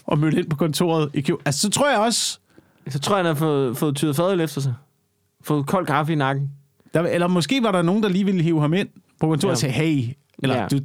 og 0.07 0.19
mødt 0.19 0.35
ind 0.35 0.51
på 0.51 0.57
kontoret 0.57 1.11
i 1.14 1.21
Kjø, 1.21 1.35
altså 1.45 1.61
så 1.61 1.71
tror 1.71 1.91
jeg 1.91 1.99
også, 1.99 2.39
Så 2.89 2.99
tror 2.99 3.17
jeg, 3.17 3.25
han 3.27 3.35
har 3.35 3.39
fået, 3.39 3.77
fået 3.77 3.97
tyret 3.97 4.17
fadøl 4.17 4.41
efter 4.41 4.61
sig. 4.61 4.75
Fået 5.47 5.66
kold 5.66 5.86
kaffe 5.86 6.12
i 6.12 6.16
nakken. 6.16 6.51
der, 6.94 7.03
eller 7.03 7.26
måske 7.26 7.62
var 7.62 7.72
der 7.72 7.82
nogen, 7.82 8.03
der 8.03 8.09
lige 8.09 8.24
ville 8.24 8.42
hive 8.42 8.61
ham 8.61 8.74
ind 8.74 8.88
på 9.20 9.28
kontoret 9.28 9.57
og 9.57 9.62
Ja. 9.62 9.72
sige, 9.72 9.84
hey, 9.86 10.14
eller 10.42 10.57
Ja. 10.57 10.66
du, 10.68 10.78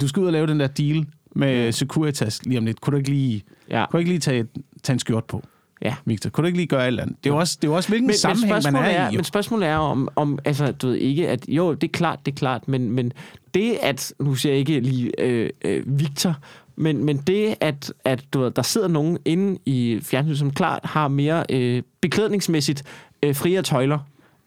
du 0.00 0.08
skal 0.08 0.20
ud 0.20 0.26
og 0.26 0.32
lave 0.32 0.46
den 0.46 0.60
der 0.60 0.66
deal 0.66 1.06
med 1.36 1.72
Securitas 1.72 2.46
lige 2.46 2.58
om 2.58 2.64
lidt. 2.64 2.80
Kunne 2.80 2.92
du 2.92 2.98
ikke 2.98 3.10
lige, 3.10 3.42
Ja. 3.70 3.84
kunne 3.90 3.98
du 3.98 3.98
ikke 3.98 4.10
lige 4.10 4.20
tage, 4.20 4.46
tage 4.82 4.94
en 4.94 4.98
skjort 4.98 5.24
på, 5.24 5.42
ja. 5.82 5.94
Victor? 6.04 6.30
Kunne 6.30 6.42
du 6.42 6.46
ikke 6.46 6.58
lige 6.58 6.66
gøre 6.66 6.82
et 6.82 6.86
eller 6.86 7.02
andet? 7.02 7.16
Det 7.24 7.30
er 7.30 7.34
jo 7.34 7.38
også, 7.40 7.58
det 7.62 7.68
er 7.68 7.72
også 7.72 7.88
hvilken 7.88 8.06
Men, 8.06 8.16
sammenhæng 8.16 8.62
men, 8.64 8.72
man 8.72 8.82
er, 8.84 8.88
er, 8.88 9.08
i. 9.08 9.12
jo. 9.12 9.18
men 9.18 9.24
spørgsmålet 9.24 9.68
er 9.68 9.76
om, 9.76 10.08
om, 10.16 10.38
altså, 10.44 10.72
du 10.72 10.86
ved 10.86 10.96
ikke, 10.96 11.28
at 11.28 11.48
jo, 11.48 11.74
det 11.74 11.88
er 11.88 11.92
klart, 11.92 12.18
det 12.26 12.32
er 12.32 12.36
klart, 12.36 12.68
men, 12.68 12.90
men 12.90 13.12
det, 13.54 13.78
at, 13.82 14.14
nu 14.20 14.34
siger 14.34 14.52
jeg 14.52 14.58
ikke 14.60 14.80
lige 14.80 15.20
øh, 15.20 15.50
øh, 15.64 15.82
Victor, 15.98 16.36
men, 16.76 17.04
men 17.04 17.16
det, 17.16 17.54
at, 17.60 17.92
at 18.04 18.24
du 18.32 18.40
ved, 18.40 18.50
der 18.50 18.62
sidder 18.62 18.88
nogen 18.88 19.18
inde 19.24 19.58
i 19.66 19.98
fjernsynet, 20.02 20.38
som 20.38 20.50
klart 20.50 20.80
har 20.84 21.08
mere 21.08 21.44
øh, 21.50 21.82
beklædningsmæssigt 22.00 22.82
øh, 23.22 23.34
friere 23.34 23.62
tøjler, 23.62 23.98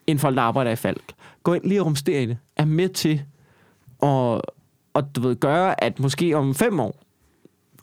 end 0.08 0.20
folk, 0.20 0.36
der 0.36 0.42
arbejder 0.42 0.72
i 0.72 0.76
Falk. 0.76 1.14
Gå 1.44 1.54
ind 1.54 1.64
lige 1.64 1.82
og 1.82 1.86
rumstere 1.86 2.24
i 2.24 2.26
det. 2.26 2.38
Er 2.56 2.66
med 2.66 2.90
til 2.90 3.22
at, 4.04 4.42
at 4.96 5.16
du 5.16 5.22
ved, 5.22 5.36
gøre, 5.36 5.84
at 5.84 6.00
måske 6.00 6.38
om 6.38 6.56
fem 6.56 6.80
år, 6.80 7.02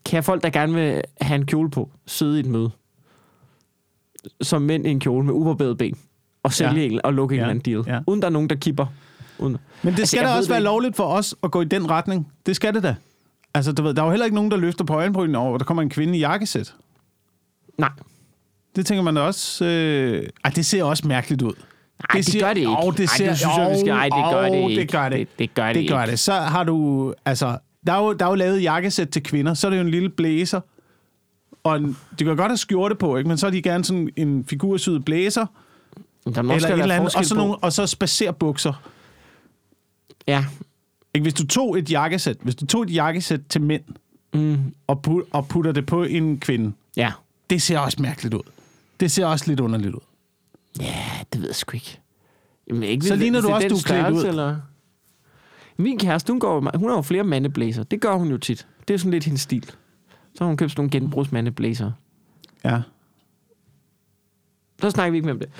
kan 0.04 0.24
folk, 0.24 0.42
der 0.42 0.50
gerne 0.50 0.74
vil 0.74 1.02
have 1.20 1.36
en 1.36 1.46
kjole 1.46 1.70
på, 1.70 1.90
sidde 2.06 2.36
i 2.36 2.40
et 2.40 2.46
møde 2.46 2.70
som 4.42 4.62
mænd 4.62 4.86
i 4.86 4.90
en 4.90 5.00
kjole 5.00 5.26
med 5.26 5.34
ubarbedede 5.34 5.76
ben 5.76 5.98
og 6.42 6.52
sælge 6.52 6.88
ja. 6.88 6.98
og 7.04 7.14
lukke 7.14 7.34
ja. 7.34 7.40
en 7.40 7.42
eller 7.42 7.50
anden 7.50 7.72
deal. 7.72 7.84
ja. 7.86 8.00
Uden 8.06 8.22
der 8.22 8.26
er 8.28 8.32
nogen, 8.32 8.48
der 8.48 8.56
kipper. 8.56 8.86
Uden. 9.38 9.56
Men 9.82 9.92
det 9.92 10.00
Altså, 10.00 10.16
skal 10.16 10.26
da 10.26 10.34
også 10.34 10.50
være 10.50 10.60
lovligt 10.60 10.96
for 10.96 11.04
os 11.04 11.34
at 11.42 11.50
gå 11.50 11.60
i 11.60 11.64
den 11.64 11.90
retning. 11.90 12.32
Det 12.46 12.56
skal 12.56 12.74
det 12.74 12.82
da. 12.82 12.94
Altså, 13.54 13.72
du 13.72 13.82
ved, 13.82 13.94
der 13.94 14.02
er 14.02 14.06
jo 14.06 14.10
heller 14.10 14.24
ikke 14.24 14.34
nogen, 14.34 14.50
der 14.50 14.56
løfter 14.56 14.84
på 14.84 14.94
øjenbrynen 14.94 15.34
over, 15.34 15.58
der 15.58 15.64
kommer 15.64 15.82
en 15.82 15.90
kvinde 15.90 16.16
i 16.16 16.20
jakkesæt. 16.20 16.74
Nej, 17.78 17.90
Det 18.76 18.86
tænker 18.86 19.02
man 19.02 19.16
også... 19.16 19.64
Øh... 19.64 20.28
Ej, 20.44 20.50
det 20.50 20.66
ser 20.66 20.84
også 20.84 21.08
mærkeligt 21.08 21.42
ud. 21.42 21.52
Nej, 22.12 22.20
det, 22.20 22.32
det 22.32 22.40
gør 22.40 22.48
det 22.48 22.60
ikke. 22.60 22.72
Jo, 22.84 22.90
det 22.90 23.00
Ej, 23.00 23.06
ser... 23.06 23.28
det 23.28 23.38
synes 23.38 23.56
jeg, 23.56 23.70
vi 23.70 23.80
skal. 23.80 23.90
Ej, 23.90 24.04
det 24.04 24.32
gør 24.32 24.48
det 24.48 24.70
ikke. 24.70 24.80
Det 24.80 24.90
gør 24.92 25.08
det. 25.08 25.18
Det, 25.18 25.38
det 25.38 25.54
gør 25.54 25.66
det, 25.66 25.74
det 25.74 25.88
gør 25.88 26.02
ikke. 26.02 26.10
det. 26.10 26.18
Så 26.18 26.32
har 26.32 26.64
du... 26.64 27.14
Altså, 27.24 27.58
der 27.86 27.92
er, 27.92 27.98
jo, 27.98 28.12
der 28.12 28.24
er 28.24 28.28
jo 28.28 28.34
lavet 28.34 28.62
jakkesæt 28.62 29.08
til 29.08 29.22
kvinder. 29.22 29.54
Så 29.54 29.66
er 29.66 29.70
det 29.70 29.78
jo 29.78 29.82
en 29.82 29.90
lille 29.90 30.08
blæser. 30.08 30.60
Og 31.64 31.76
en, 31.76 31.96
de 32.18 32.24
kan 32.24 32.36
godt 32.36 32.50
have 32.50 32.56
skjorte 32.56 32.94
på, 32.94 33.16
ikke? 33.16 33.28
men 33.28 33.38
så 33.38 33.46
er 33.46 33.50
de 33.50 33.62
gerne 33.62 33.84
sådan 33.84 34.10
en 34.16 34.44
figursyet 34.48 35.04
blæser. 35.04 35.46
Der 36.34 36.42
må 36.42 36.54
Eller 36.54 36.68
et 36.68 36.80
eller 36.80 36.94
andet, 36.94 37.16
og 37.16 37.24
så, 37.24 37.34
nogle, 37.34 37.56
og 37.56 37.72
så 37.72 37.86
spacerbukser. 37.86 38.82
Ja. 40.26 40.44
Ikke? 41.14 41.22
Hvis 41.22 41.34
du 41.34 41.46
tog 41.46 41.78
et 41.78 41.90
jakkesæt, 41.90 42.36
hvis 42.42 42.54
du 42.54 42.66
tog 42.66 42.82
et 42.82 42.94
jakkesæt 42.94 43.40
til 43.48 43.60
mænd, 43.60 43.82
Mm, 44.34 44.74
og, 44.86 45.02
put, 45.02 45.24
og 45.32 45.48
putter 45.48 45.72
det 45.72 45.86
på 45.86 46.02
en 46.02 46.40
kvinde, 46.40 46.72
ja. 46.96 47.12
det 47.50 47.62
ser 47.62 47.78
også 47.78 48.02
mærkeligt 48.02 48.34
ud. 48.34 48.42
Det 49.02 49.10
ser 49.10 49.26
også 49.26 49.44
lidt 49.48 49.60
underligt 49.60 49.94
ud. 49.94 50.00
Ja, 50.80 51.04
det 51.32 51.40
ved 51.40 51.48
jeg 51.48 51.54
sgu 51.54 51.76
ikke. 51.76 52.00
Jamen, 52.68 52.82
ikke 52.82 53.06
Så 53.06 53.16
ligner 53.16 53.40
du 53.40 53.48
også, 53.48 53.68
du 53.68 53.74
er 53.74 53.82
klædt 53.84 54.10
ud. 54.10 54.24
Eller... 54.24 54.56
Min 55.76 55.98
kæreste, 55.98 56.32
hun, 56.32 56.40
går, 56.40 56.78
hun 56.78 56.88
har 56.88 56.96
jo 56.96 57.02
flere 57.02 57.24
mandeblæser. 57.24 57.82
Det 57.82 58.00
gør 58.00 58.14
hun 58.14 58.28
jo 58.28 58.38
tit. 58.38 58.66
Det 58.88 58.94
er 58.94 58.98
sådan 58.98 59.10
lidt 59.10 59.24
hendes 59.24 59.40
stil. 59.40 59.64
Så 60.34 60.44
har 60.44 60.46
hun 60.46 60.56
købt 60.56 60.70
sådan 60.70 60.80
nogle 60.80 60.90
genbrugsmandeblæser. 60.90 61.92
Ja. 62.64 62.82
Så 64.80 64.90
snakker 64.90 65.10
vi 65.10 65.16
ikke 65.16 65.26
mere 65.26 65.34
om 65.34 65.40
det. 65.40 65.50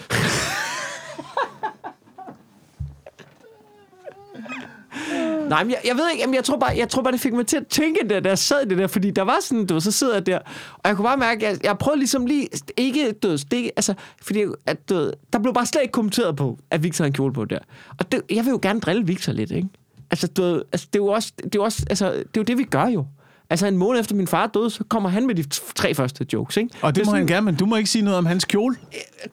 Nej, 5.49 5.65
men 5.65 5.71
jeg, 5.71 5.81
jeg 5.85 5.97
ved 5.97 6.11
ikke, 6.11 6.21
jamen, 6.21 6.35
jeg 6.35 6.45
tror, 6.45 6.57
bare, 6.57 6.77
jeg 6.77 6.89
tror 6.89 7.03
bare, 7.03 7.13
det 7.13 7.21
fik 7.21 7.33
mig 7.33 7.47
til 7.47 7.57
at 7.57 7.67
tænke, 7.67 8.09
det, 8.09 8.25
da 8.25 8.29
jeg 8.29 8.39
sad 8.39 8.67
det 8.67 8.79
der, 8.79 8.87
fordi 8.87 9.11
der 9.11 9.23
var 9.23 9.37
sådan, 9.41 9.67
du 9.67 9.81
så 9.81 9.93
sidder 9.93 10.15
jeg 10.15 10.27
der, 10.27 10.39
og 10.75 10.89
jeg 10.89 10.97
kunne 10.97 11.05
bare 11.05 11.17
mærke, 11.17 11.47
at 11.47 11.53
jeg, 11.53 11.65
jeg 11.65 11.79
prøvede 11.79 11.99
ligesom 11.99 12.27
lige, 12.27 12.49
ikke, 12.77 13.13
du 13.13 13.29
ved, 13.29 13.39
det, 13.39 13.71
altså, 13.77 13.95
fordi 14.23 14.45
at, 14.67 14.89
du 14.89 14.95
ved, 14.95 15.13
der 15.33 15.39
blev 15.39 15.55
bare 15.55 15.67
slet 15.67 15.83
ikke 15.83 15.93
kommenteret 15.93 16.37
på, 16.37 16.59
at 16.71 16.83
Victor 16.83 17.03
havde 17.03 17.09
en 17.09 17.15
kjole 17.15 17.33
på 17.33 17.45
der. 17.45 17.59
Og 17.99 18.13
det, 18.13 18.23
jeg 18.31 18.45
vil 18.45 18.51
jo 18.51 18.59
gerne 18.63 18.81
drille 18.81 19.07
Victor 19.07 19.33
lidt, 19.33 19.51
ikke? 19.51 19.69
Altså, 20.11 20.27
du 20.27 20.43
ved, 20.43 20.63
altså 20.73 20.87
det 20.93 20.99
er 20.99 21.03
jo 21.05 21.07
også, 21.07 21.33
det 21.37 21.45
er 21.45 21.51
jo 21.55 21.65
også, 21.65 21.85
altså, 21.91 22.13
det 22.13 22.19
er 22.19 22.25
jo 22.37 22.43
det, 22.43 22.59
vi 22.59 22.65
gør 22.65 22.87
jo. 22.87 23.07
Altså, 23.53 23.67
en 23.67 23.77
måned 23.77 24.01
efter 24.01 24.15
min 24.15 24.27
far 24.27 24.47
døde, 24.47 24.71
så 24.71 24.85
kommer 24.89 25.09
han 25.09 25.27
med 25.27 25.35
de 25.35 25.45
tre 25.75 25.95
første 25.95 26.27
jokes, 26.33 26.57
ikke? 26.57 26.71
Og 26.83 26.95
det, 26.95 27.01
er 27.01 27.05
må 27.05 27.11
sådan- 27.11 27.19
han 27.19 27.27
gerne, 27.27 27.45
men 27.45 27.55
du 27.57 27.67
må 27.67 27.77
ikke 27.77 27.91
sige 27.91 28.03
noget 28.03 28.19
om 28.19 28.27
hans 28.27 28.45
kjole. 28.45 28.77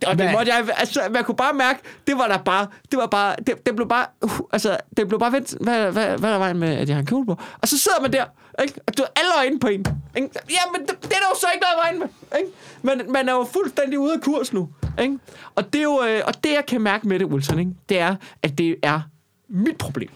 og 0.07 0.19
det 0.19 0.31
måtte 0.31 0.51
jeg, 0.55 0.67
altså, 0.77 1.01
man 1.11 1.23
kunne 1.23 1.35
bare 1.35 1.53
mærke, 1.53 1.79
det 2.07 2.17
var 2.17 2.27
der 2.27 2.37
bare, 2.37 2.67
det 2.91 2.99
var 2.99 3.05
bare, 3.05 3.35
det, 3.47 3.65
det 3.65 3.75
blev 3.75 3.87
bare, 3.89 4.05
uh, 4.21 4.31
altså, 4.51 4.77
det 4.97 5.07
blev 5.07 5.19
bare 5.19 5.31
vendt, 5.31 5.55
hvad, 5.61 5.91
hvad, 5.91 6.17
hvad 6.17 6.29
er 6.29 6.33
der 6.33 6.37
vejen 6.37 6.57
med, 6.57 6.69
at 6.69 6.87
jeg 6.89 6.95
har 6.95 6.99
en 6.99 7.05
kjole 7.05 7.25
på? 7.25 7.37
Og 7.61 7.67
så 7.67 7.77
sidder 7.77 8.01
man 8.01 8.13
der, 8.13 8.25
ikke? 8.61 8.79
Og 8.87 8.97
du 8.97 9.03
er 9.03 9.07
alle 9.15 9.31
øjne 9.37 9.59
på 9.59 9.67
en. 9.67 9.85
Ikke? 10.15 10.29
Ja, 10.49 10.77
men 10.77 10.81
det, 10.87 10.95
det, 11.03 11.05
er 11.11 11.19
der 11.19 11.29
jo 11.33 11.39
så 11.39 11.47
ikke 11.53 11.65
noget 11.65 11.77
vejen 11.83 11.99
med, 11.99 12.39
ikke? 12.39 12.51
Man, 12.81 13.11
man 13.11 13.29
er 13.29 13.33
jo 13.33 13.47
fuldstændig 13.53 13.99
ude 13.99 14.13
af 14.13 14.21
kurs 14.21 14.53
nu, 14.53 14.69
ikke? 15.01 15.17
Og 15.55 15.73
det 15.73 15.79
er 15.79 15.83
jo, 15.83 16.03
øh, 16.09 16.21
og 16.27 16.43
det 16.43 16.49
jeg 16.49 16.63
kan 16.67 16.81
mærke 16.81 17.07
med 17.07 17.19
det, 17.19 17.27
Wilson, 17.27 17.59
ikke? 17.59 17.71
Det 17.89 17.99
er, 17.99 18.15
at 18.43 18.57
det 18.57 18.75
er 18.83 19.01
mit 19.49 19.77
problem. 19.77 20.09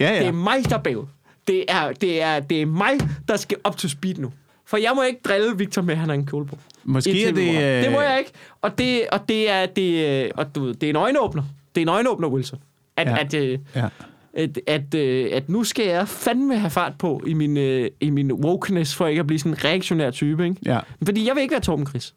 Ja, 0.00 0.08
Det 0.14 0.20
ja. 0.20 0.26
er 0.26 0.32
mig, 0.32 0.64
der 0.70 0.76
er 0.78 0.80
bagud. 0.82 1.04
Det 1.46 1.64
er, 1.68 1.92
det, 1.92 2.22
er, 2.22 2.40
det 2.40 2.62
er 2.62 2.66
mig, 2.66 2.90
der 3.28 3.36
skal 3.36 3.56
op 3.64 3.76
til 3.76 3.90
speed 3.90 4.14
nu. 4.14 4.32
For 4.66 4.76
jeg 4.76 4.92
må 4.96 5.02
ikke 5.02 5.20
drille 5.24 5.58
Victor 5.58 5.82
med, 5.82 5.94
at 5.94 5.98
han 6.00 6.08
har 6.08 6.14
en 6.14 6.26
kjole 6.26 6.46
på. 6.46 6.58
Måske 6.84 7.24
er 7.24 7.28
et 7.28 7.36
det... 7.36 7.48
Øh, 7.78 7.84
Det 7.84 7.92
må 7.92 8.00
jeg 8.00 8.18
ikke. 8.18 8.30
Og 8.62 8.78
det, 8.78 9.02
og 9.12 9.28
det 9.28 9.50
er, 9.50 9.66
det, 9.66 10.22
øh, 10.24 10.30
og 10.34 10.54
du 10.54 10.64
ved, 10.64 10.74
det 10.74 10.86
er 10.86 10.90
en 10.90 10.96
øjenåbner. 10.96 11.42
Det 11.74 11.80
er 11.80 11.82
en 11.84 11.88
øjenåbner, 11.88 12.28
Wilson. 12.28 12.58
At, 12.96 13.06
Ja. 13.06 13.20
at, 13.20 13.34
øh, 13.34 13.58
Ja. 13.74 13.88
at, 14.34 14.58
at, 14.66 14.94
øh, 14.94 15.28
at 15.32 15.48
nu 15.48 15.64
skal 15.64 15.86
jeg 15.86 16.08
fandme 16.08 16.58
have 16.58 16.70
fart 16.70 16.92
på 16.98 17.22
i 17.26 17.34
min, 17.34 17.56
øh, 17.56 17.90
i 18.00 18.10
min 18.10 18.32
wokeness, 18.32 18.94
for 18.94 19.06
ikke 19.06 19.20
at 19.20 19.26
blive 19.26 19.38
sådan 19.38 19.52
en 19.52 19.64
reaktionær 19.64 20.10
type, 20.10 20.44
ikke? 20.44 20.56
ja. 20.66 20.80
Fordi 21.04 21.26
jeg 21.28 21.34
vil 21.34 21.42
ikke 21.42 21.52
være 21.52 21.60
Torben 21.60 21.86
Chris. 21.86 22.14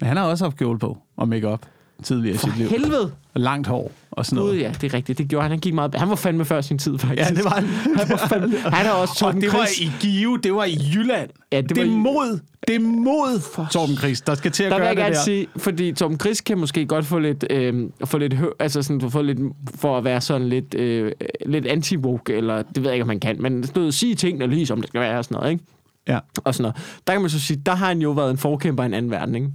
Men 0.00 0.06
han 0.08 0.16
har 0.16 0.24
også 0.24 0.44
haft 0.44 0.56
kjole 0.56 0.78
på 0.78 0.98
og 1.16 1.28
makeup 1.28 1.66
tidligere 2.02 2.34
i 2.34 2.38
sit 2.38 2.58
liv. 2.58 2.68
helvede. 2.68 3.12
Langt 3.34 3.66
hår 3.66 3.92
og 4.12 4.26
sådan 4.26 4.38
Gud, 4.42 4.46
noget. 4.48 4.60
ja, 4.62 4.72
det 4.80 4.84
er 4.92 4.94
rigtigt. 4.94 5.18
Det 5.18 5.28
gjorde 5.28 5.42
han. 5.42 5.50
Han 5.50 5.60
gik 5.60 5.74
meget... 5.74 5.94
Han 5.94 6.08
var 6.08 6.14
fandme 6.14 6.44
før 6.44 6.60
sin 6.60 6.78
tid, 6.78 6.98
faktisk. 6.98 7.30
Ja, 7.30 7.34
det 7.34 7.44
var 7.44 7.50
han. 7.50 7.64
Han 7.98 8.08
var 8.10 8.26
fandme... 8.28 8.58
Han 8.76 8.86
er 8.86 8.90
også 8.90 9.12
Og 9.12 9.16
Torben 9.18 9.40
det 9.40 9.52
var 9.52 9.66
Chris. 9.66 9.80
i 9.80 9.90
Give, 10.00 10.38
det 10.38 10.54
var 10.54 10.64
i 10.64 10.78
Jylland. 10.94 11.30
Ja, 11.52 11.60
det 11.60 11.68
det, 11.68 11.76
var 11.76 11.82
er 11.82 11.86
i- 11.86 11.90
mod, 11.90 12.40
det 12.68 12.76
er 12.76 12.80
mod 12.80 13.66
Torben 13.70 13.96
Chris, 13.96 14.20
der 14.20 14.34
skal 14.34 14.50
til 14.52 14.64
at 14.64 14.70
Der 14.72 14.76
vil 14.76 14.80
gøre 14.82 14.88
jeg 14.88 14.96
det 14.96 15.04
gerne 15.04 15.14
der. 15.14 15.22
sige, 15.22 15.46
fordi 15.56 15.92
Tom 15.92 16.20
Chris 16.20 16.40
kan 16.40 16.58
måske 16.58 16.86
godt 16.86 17.06
få 17.06 17.18
lidt, 17.18 17.44
øh, 17.50 17.88
få 18.04 18.18
lidt, 18.18 18.34
hø- 18.34 18.50
altså 18.60 18.82
sådan, 18.82 19.10
få 19.10 19.22
lidt, 19.22 19.38
for 19.74 19.98
at 19.98 20.04
være 20.04 20.20
sådan 20.20 20.48
lidt, 20.48 20.74
øh, 20.74 21.12
lidt 21.46 21.66
anti-woke, 21.66 22.32
eller 22.32 22.62
det 22.62 22.76
ved 22.76 22.84
jeg 22.84 22.92
ikke, 22.94 23.02
om 23.02 23.08
man 23.08 23.20
kan, 23.20 23.42
men 23.42 23.62
sådan 23.66 23.80
noget, 23.80 23.94
sige 23.94 24.14
tingene 24.14 24.46
lige 24.46 24.66
som 24.66 24.80
det 24.80 24.88
skal 24.88 25.00
være, 25.00 25.18
og 25.18 25.24
sådan 25.24 25.34
noget, 25.36 25.50
ikke? 25.52 25.64
Ja. 26.08 26.18
Og 26.44 26.54
sådan 26.54 26.62
noget. 26.62 26.76
Der 27.06 27.12
kan 27.12 27.20
man 27.20 27.30
så 27.30 27.40
sige, 27.40 27.62
der 27.66 27.74
har 27.74 27.86
han 27.86 27.98
jo 28.02 28.10
været 28.10 28.30
en 28.30 28.38
forkæmper 28.38 28.82
i 28.82 28.86
en 28.86 28.94
anden 28.94 29.10
verden, 29.10 29.34
ikke? 29.34 29.48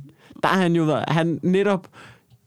Der 0.44 0.50
har 0.50 0.62
han 0.62 0.76
jo 0.76 0.84
været, 0.84 1.04
han 1.08 1.40
netop 1.44 1.88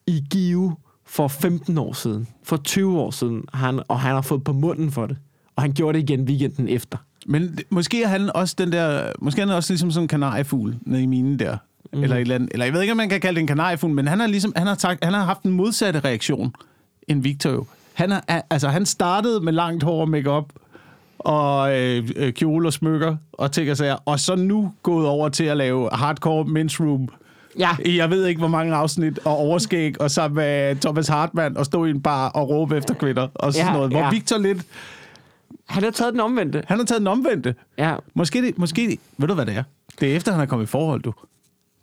i 0.06 0.22
Give 0.30 0.76
for 1.10 1.28
15 1.28 1.78
år 1.78 1.92
siden, 1.92 2.28
for 2.42 2.56
20 2.56 2.98
år 3.00 3.10
siden, 3.10 3.44
han, 3.54 3.80
og 3.88 4.00
han 4.00 4.14
har 4.14 4.22
fået 4.22 4.44
på 4.44 4.52
munden 4.52 4.90
for 4.90 5.06
det. 5.06 5.16
Og 5.56 5.62
han 5.62 5.72
gjorde 5.72 5.98
det 5.98 6.10
igen 6.10 6.24
weekenden 6.24 6.68
efter. 6.68 6.98
Men 7.26 7.58
måske 7.70 8.02
er 8.02 8.08
han 8.08 8.36
også 8.36 8.54
den 8.58 8.72
der, 8.72 9.12
måske 9.18 9.40
er 9.40 9.46
han 9.46 9.56
også 9.56 9.72
ligesom 9.72 9.90
sådan 9.90 10.04
en 10.04 10.08
kanariefugl 10.08 10.76
nede 10.82 11.02
i 11.02 11.06
minen 11.06 11.38
der. 11.38 11.56
Mm. 11.92 12.02
Eller, 12.02 12.16
et 12.16 12.20
eller, 12.20 12.34
andet, 12.34 12.48
eller 12.52 12.64
jeg 12.64 12.74
ved 12.74 12.80
ikke, 12.80 12.90
om 12.90 12.96
man 12.96 13.08
kan 13.08 13.20
kalde 13.20 13.34
det 13.34 13.40
en 13.40 13.46
kanariefugl, 13.46 13.94
men 13.94 14.08
han 14.08 14.20
har 14.20 14.26
ligesom, 14.26 14.52
han 14.56 14.66
har, 14.66 14.74
sagt, 14.74 15.04
han 15.04 15.14
har 15.14 15.24
haft 15.24 15.42
en 15.42 15.50
modsatte 15.50 16.00
reaktion 16.00 16.54
end 17.08 17.22
Victor 17.22 17.50
jo. 17.50 17.66
Han, 17.94 18.12
er, 18.12 18.40
altså, 18.50 18.68
han 18.68 18.86
startede 18.86 19.40
med 19.40 19.52
langt 19.52 19.82
hår 19.82 20.00
og 20.00 20.08
makeup 20.08 20.52
og 21.18 21.78
øh, 21.78 22.08
øh, 22.16 22.32
kjole 22.32 22.68
og 22.68 22.72
smykker 22.72 23.16
og 23.32 23.52
ting 23.52 23.70
og 23.70 23.76
sager, 23.76 23.96
og 24.04 24.20
så 24.20 24.36
nu 24.36 24.72
gået 24.82 25.06
over 25.06 25.28
til 25.28 25.44
at 25.44 25.56
lave 25.56 25.88
hardcore 25.92 26.44
men's 26.44 26.84
room 26.84 27.08
Ja, 27.58 27.70
i 27.84 27.96
jeg 27.96 28.10
ved 28.10 28.26
ikke, 28.26 28.38
hvor 28.38 28.48
mange 28.48 28.74
afsnit, 28.74 29.18
og 29.18 29.36
overskæg, 29.36 30.00
og 30.00 30.10
sammen 30.10 30.36
med 30.36 30.76
Thomas 30.76 31.08
Hartmann, 31.08 31.56
og 31.56 31.66
stå 31.66 31.84
i 31.84 31.90
en 31.90 32.02
bar 32.02 32.28
og 32.28 32.48
råbe 32.48 32.76
efter 32.76 32.94
kvinder, 32.94 33.28
og 33.34 33.52
sådan 33.52 33.66
Ja, 33.66 33.72
noget. 33.72 33.90
Hvor 33.90 33.98
ja. 34.00 34.10
Victor 34.10 34.38
lidt, 34.38 34.66
han 35.68 35.82
har 35.82 35.90
taget 35.90 36.12
den 36.12 36.20
omvendte. 36.20 36.62
han 36.68 36.78
har 36.78 36.84
taget 36.86 37.00
den 37.00 37.06
omvendte. 37.06 37.54
Ja, 37.78 37.96
Måske, 38.14 38.42
det, 38.42 38.58
måske 38.58 38.86
det, 38.88 39.00
ved 39.18 39.28
du 39.28 39.34
hvad 39.34 39.46
det 39.46 39.56
er? 39.56 39.62
Det 40.00 40.12
er 40.12 40.16
efter, 40.16 40.32
han 40.32 40.40
er 40.40 40.46
kommet 40.46 40.66
i 40.66 40.68
forhold, 40.68 41.02
du. 41.02 41.12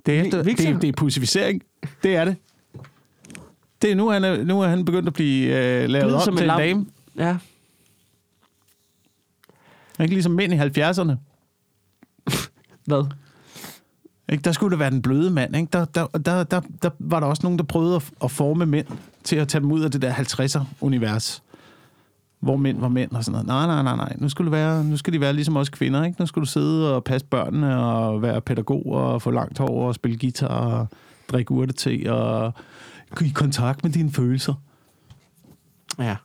Det 0.06 0.20
er, 0.20 0.24
efter, 0.24 0.44
Victor? 0.44 0.66
det, 0.66 0.74
er- 0.76 0.80
det 0.80 0.88
er 0.88 0.94
pussificering. 0.94 1.64
Det 2.04 2.16
er 2.16 2.26
det. 2.26 2.36
Det 3.82 3.92
er 3.92 3.96
nu, 3.96 4.10
han 4.10 4.24
er, 4.24 4.44
nu 4.44 4.62
er 4.62 4.68
han 4.68 4.86
begyndt 4.86 5.08
at 5.08 5.14
blive 5.14 5.56
øh, 5.84 5.90
lavet 5.90 6.22
som 6.24 6.36
til 6.38 6.44
en 6.46 6.50
en 6.52 6.58
lam. 6.58 6.60
dame. 6.60 6.86
ja. 7.18 7.38
Ikke 10.04 10.14
ligesom 10.14 10.32
mænd 10.32 10.54
i 10.54 10.58
70'erne. 10.58 11.12
Hvad? 12.86 13.04
Ikke? 14.30 14.42
Der 14.42 14.52
skulle 14.52 14.72
det 14.72 14.80
være 14.80 14.90
den 14.90 15.02
bløde 15.02 15.32
mand. 15.32 15.56
Ikke? 15.56 15.70
Der, 15.74 15.86
der, 15.86 16.08
der, 16.08 16.44
der, 16.44 16.62
der 16.82 16.90
var 17.00 17.20
der 17.20 17.28
også 17.28 17.44
nogen, 17.44 17.60
der 17.60 17.66
prøvede 17.66 17.96
at, 17.96 18.12
at 18.24 18.32
forme 18.32 18.66
mænd 18.66 18.88
til 19.24 19.36
at 19.36 19.48
tage 19.48 19.62
dem 19.62 19.72
ud 19.72 19.82
af 19.82 19.92
det 19.92 20.02
der 20.02 20.14
50'er-univers. 20.14 21.44
Hvor 22.40 22.58
mænd 22.58 22.80
var 22.80 22.88
mænd 22.88 23.12
og 23.12 23.24
sådan 23.24 23.32
noget. 23.32 23.48
Nej, 23.48 23.84
nej, 23.84 23.84
nej, 23.84 23.96
nej. 23.96 24.16
Nu, 24.18 24.30
skulle 24.30 24.52
det 24.52 24.60
være, 24.60 24.84
nu 24.84 24.98
skal 24.98 25.14
de 25.14 25.22
være 25.22 25.34
ligesom 25.34 25.58
os 25.58 25.70
kvinder. 25.70 26.04
Ikke? 26.04 26.22
Nu 26.22 26.26
skal 26.26 26.40
du 26.40 26.46
sidde 26.46 26.96
og 26.96 27.04
passe 27.04 27.28
børnene 27.28 27.80
og 27.84 28.22
være 28.22 28.42
pædagog 28.42 28.86
og 28.86 29.22
få 29.22 29.32
langt 29.32 29.58
hår 29.58 29.88
og 29.88 29.96
spille 29.96 30.18
guitar 30.18 30.48
og 30.48 30.88
drikke 31.32 31.52
urtete 31.52 32.14
og 32.14 32.54
i 33.22 33.30
kontakt 33.30 33.84
med 33.84 33.92
dine 33.92 34.12
følelser. 34.12 34.54
Ja. 36.00 36.16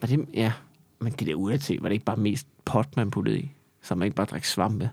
Var 0.00 0.08
det, 0.08 0.26
ja. 0.34 0.52
Men 0.98 1.12
det 1.12 1.26
der 1.26 1.34
UAT, 1.34 1.70
var 1.80 1.88
det 1.88 1.92
ikke 1.92 2.04
bare 2.04 2.16
mest 2.16 2.46
pot, 2.64 2.96
man 2.96 3.10
puttede 3.10 3.38
i? 3.38 3.50
Så 3.82 3.94
man 3.94 4.06
ikke 4.06 4.16
bare 4.16 4.26
drak 4.26 4.44
svampe? 4.44 4.90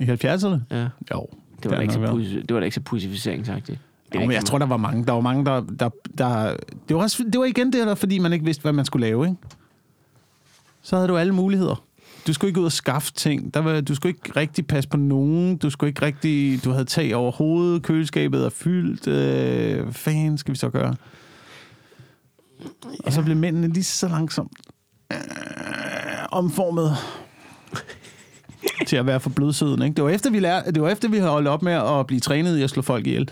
I 0.00 0.04
70'erne? 0.04 0.56
Ja. 0.70 0.88
Jo. 1.10 1.26
Det 1.62 1.70
var, 1.70 1.76
da 1.76 1.82
ikke, 1.82 1.94
så 1.94 2.00
det 2.48 2.54
var 2.54 2.60
da 2.60 2.64
ikke 2.64 2.74
så 2.74 2.80
pussificeringsagtigt. 2.80 3.78
Det 4.12 4.18
er 4.18 4.20
Jo, 4.20 4.26
men 4.26 4.34
jeg 4.34 4.44
tror, 4.44 4.58
der 4.58 4.66
var 4.66 4.76
mange. 4.76 5.04
Der 5.06 5.12
var 5.12 5.20
mange, 5.20 5.44
der... 5.44 5.60
der, 5.60 5.90
der 6.18 6.56
det, 6.88 6.96
var 6.96 7.02
også, 7.02 7.24
det 7.32 7.40
var 7.40 7.44
igen 7.44 7.72
det 7.72 7.86
der, 7.86 7.94
fordi 7.94 8.18
man 8.18 8.32
ikke 8.32 8.44
vidste, 8.44 8.62
hvad 8.62 8.72
man 8.72 8.84
skulle 8.84 9.06
lave, 9.06 9.24
ikke? 9.24 9.36
Så 10.82 10.96
havde 10.96 11.08
du 11.08 11.16
alle 11.16 11.34
muligheder. 11.34 11.84
Du 12.26 12.32
skulle 12.32 12.48
ikke 12.48 12.60
ud 12.60 12.64
og 12.64 12.72
skaffe 12.72 13.12
ting. 13.12 13.54
Der 13.54 13.60
var, 13.60 13.80
du 13.80 13.94
skulle 13.94 14.10
ikke 14.10 14.40
rigtig 14.40 14.66
passe 14.66 14.90
på 14.90 14.96
nogen. 14.96 15.56
Du 15.56 15.70
skulle 15.70 15.88
ikke 15.88 16.02
rigtig... 16.02 16.64
Du 16.64 16.70
havde 16.70 16.84
tag 16.84 17.14
over 17.14 17.32
hovedet. 17.32 17.82
Køleskabet 17.82 18.44
er 18.44 18.50
fyldt. 18.50 19.06
Øh, 19.06 19.82
hvad 19.82 19.92
fanden 19.92 20.38
skal 20.38 20.52
vi 20.52 20.58
så 20.58 20.70
gøre? 20.70 20.94
Og 23.04 23.12
så 23.12 23.22
blev 23.22 23.36
mændene 23.36 23.68
lige 23.68 23.84
så 23.84 24.08
langsomt 24.08 24.52
øh, 25.12 25.18
omformet 26.30 26.96
til 28.86 28.96
at 28.96 29.06
være 29.06 29.20
for 29.20 29.30
blødsøden. 29.30 29.82
Ikke? 29.82 29.94
Det, 29.94 30.04
var 30.04 30.10
efter, 30.10 30.30
vi 30.30 30.40
lærte, 30.40 30.72
det 30.72 30.82
var 30.82 30.88
efter, 30.88 31.08
vi 31.08 31.16
havde 31.16 31.30
holdt 31.30 31.48
op 31.48 31.62
med 31.62 31.72
at 31.72 32.06
blive 32.06 32.20
trænet 32.20 32.58
i 32.58 32.62
at 32.62 32.70
slå 32.70 32.82
folk 32.82 33.06
ihjel. 33.06 33.30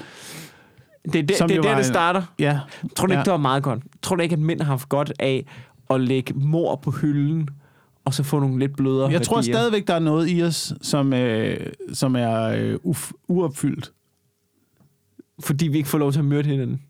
det, 1.13 1.17
er 1.19 1.23
det, 1.23 1.37
som 1.37 1.49
det 1.49 1.57
er 1.59 1.63
der, 1.63 1.69
var 1.69 1.77
det 1.77 1.87
starter. 1.87 2.23
Ja. 2.39 2.61
Tror 2.97 3.07
du 3.07 3.13
ikke, 3.13 3.19
ja. 3.19 3.25
det 3.25 3.31
var 3.31 3.37
meget 3.37 3.63
godt? 3.63 3.83
Tror 4.03 4.17
du 4.17 4.23
ikke, 4.23 4.33
at 4.33 4.39
mænd 4.39 4.61
har 4.61 4.67
haft 4.67 4.89
godt 4.89 5.13
af 5.19 5.47
at 5.91 6.01
lægge 6.01 6.35
mor 6.35 6.77
på 6.77 6.91
hylden, 6.91 7.49
og 8.05 8.15
så 8.15 8.23
få 8.23 8.41
nogle 8.41 8.59
lidt 8.59 8.77
blødere 8.77 9.11
Jeg 9.11 9.23
tror 9.23 9.37
værdier? 9.37 9.55
stadigvæk, 9.55 9.87
der 9.87 9.95
er 9.95 9.99
noget 9.99 10.31
i 10.31 10.43
os, 10.43 10.73
som, 10.83 11.13
øh, 11.13 11.67
som 11.93 12.17
er 12.17 12.43
øh, 12.43 12.79
uf, 12.83 13.13
uopfyldt. 13.29 13.93
Fordi 15.41 15.69
vi 15.69 15.77
ikke 15.77 15.89
får 15.89 15.99
lov 15.99 16.13
til 16.13 16.19
at 16.19 16.25
myrde 16.25 16.49
hinanden. 16.49 16.81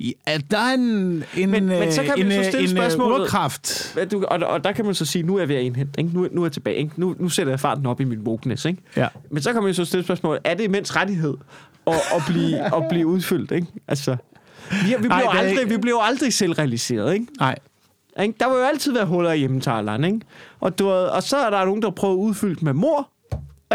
Ja, 0.00 0.38
der 0.50 0.58
er 0.58 0.74
en, 0.74 1.24
en, 1.36 1.50
Men- 1.50 1.66
men 1.66 1.92
så 1.92 2.00
øh, 2.02 2.06
kan 2.08 2.14
man 2.18 2.26
en, 2.26 2.32
så 2.32 2.38
øh, 2.38 2.44
stille 2.44 2.70
en 2.70 2.76
øh, 2.76 2.82
spørgsmålet- 2.84 3.20
urkraft. 3.20 3.96
Du, 4.10 4.24
og, 4.24 4.38
og 4.38 4.64
der 4.64 4.72
kan 4.72 4.84
man 4.84 4.94
så 4.94 5.04
sige, 5.04 5.22
nu 5.22 5.34
er 5.36 5.38
jeg 5.40 5.48
ved 5.48 5.56
at 5.56 5.62
indhente. 5.62 6.00
Ikke? 6.00 6.10
Nu, 6.14 6.28
nu 6.32 6.40
er 6.42 6.46
jeg 6.46 6.52
tilbage. 6.52 6.76
Ikke? 6.76 6.90
Nu, 6.96 7.14
nu 7.18 7.28
sætter 7.28 7.52
jeg 7.52 7.60
farten 7.60 7.86
op 7.86 8.00
i 8.00 8.04
min 8.04 8.18
wokeness. 8.18 8.64
Ikke? 8.64 8.82
Ja. 8.96 9.08
Men 9.30 9.42
så 9.42 9.52
kan 9.52 9.62
man 9.62 9.68
jo 9.70 9.74
så 9.74 9.84
stille 9.84 10.04
spørgsmålet, 10.04 10.40
er 10.44 10.54
det 10.54 10.70
mænds 10.70 10.96
rettighed 10.96 11.34
at, 11.86 11.94
at, 11.94 12.22
blive, 12.28 12.58
at 12.76 12.82
blive 12.90 13.06
udfyldt? 13.06 13.50
Ikke? 13.50 13.66
Altså, 13.88 14.16
vi, 14.70 14.76
vi, 14.88 14.94
bliver 14.98 15.14
er 15.14 15.28
aldrig, 15.28 15.60
ikke- 15.60 15.68
vi 15.74 15.76
bliver 15.80 15.96
jo 15.96 16.00
aldrig 16.02 16.32
selvrealiseret. 16.32 17.14
Ikke? 17.14 17.26
Nej. 17.40 17.56
Ikke? 18.22 18.34
Der 18.40 18.48
vil 18.48 18.56
jo 18.56 18.64
altid 18.64 18.92
være 18.92 19.06
huller 19.06 19.32
i 19.32 19.38
hjemmetaleren, 19.38 20.04
ikke? 20.04 20.20
Og, 20.60 20.78
du, 20.78 20.90
og 20.90 21.22
så 21.22 21.36
er 21.36 21.50
der 21.50 21.64
nogen, 21.64 21.82
der 21.82 21.90
prøver 21.90 22.14
at 22.14 22.18
udfylde 22.18 22.64
med 22.64 22.72
mor. 22.72 23.08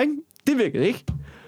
Ikke? 0.02 0.14
Det 0.48 0.58
virkede 0.58 0.88
ikke. 0.88 1.04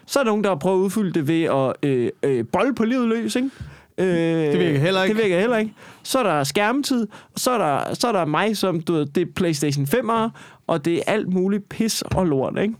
Så 0.06 0.20
er 0.20 0.24
der 0.24 0.32
nogen, 0.32 0.44
der 0.44 0.56
prøver 0.56 0.78
at 0.78 0.82
udfylde 0.82 1.14
det 1.14 1.28
ved 1.28 1.44
at 1.44 1.74
øh, 1.90 2.10
øh, 2.24 2.46
bolle 2.52 2.76
på 2.76 2.86
livet 2.86 3.08
løs, 3.08 3.36
ikke? 3.36 3.50
Øh, 3.98 4.08
det 4.08 4.60
virker 4.60 4.80
heller 4.80 5.04
ikke. 5.04 5.16
Det 5.16 5.24
virker 5.24 5.40
heller 5.40 5.58
ikke. 5.58 5.74
Så 6.04 6.20
er 6.20 6.24
der 6.24 6.44
skærmtid, 6.44 7.08
så 7.36 7.52
er 7.52 7.58
der, 7.58 7.94
så 7.94 8.08
er 8.08 8.12
der 8.12 8.26
mig, 8.26 8.58
som 8.58 8.82
du 8.82 8.94
ved, 8.94 9.06
det 9.06 9.22
er 9.22 9.32
PlayStation 9.36 9.86
5'er, 9.86 10.30
og 10.68 10.86
det 10.86 10.98
er 10.98 11.02
alt 11.08 11.34
muligt 11.34 11.70
pis 11.70 12.02
og 12.02 12.26
lort, 12.26 12.60
ikke? 12.60 12.76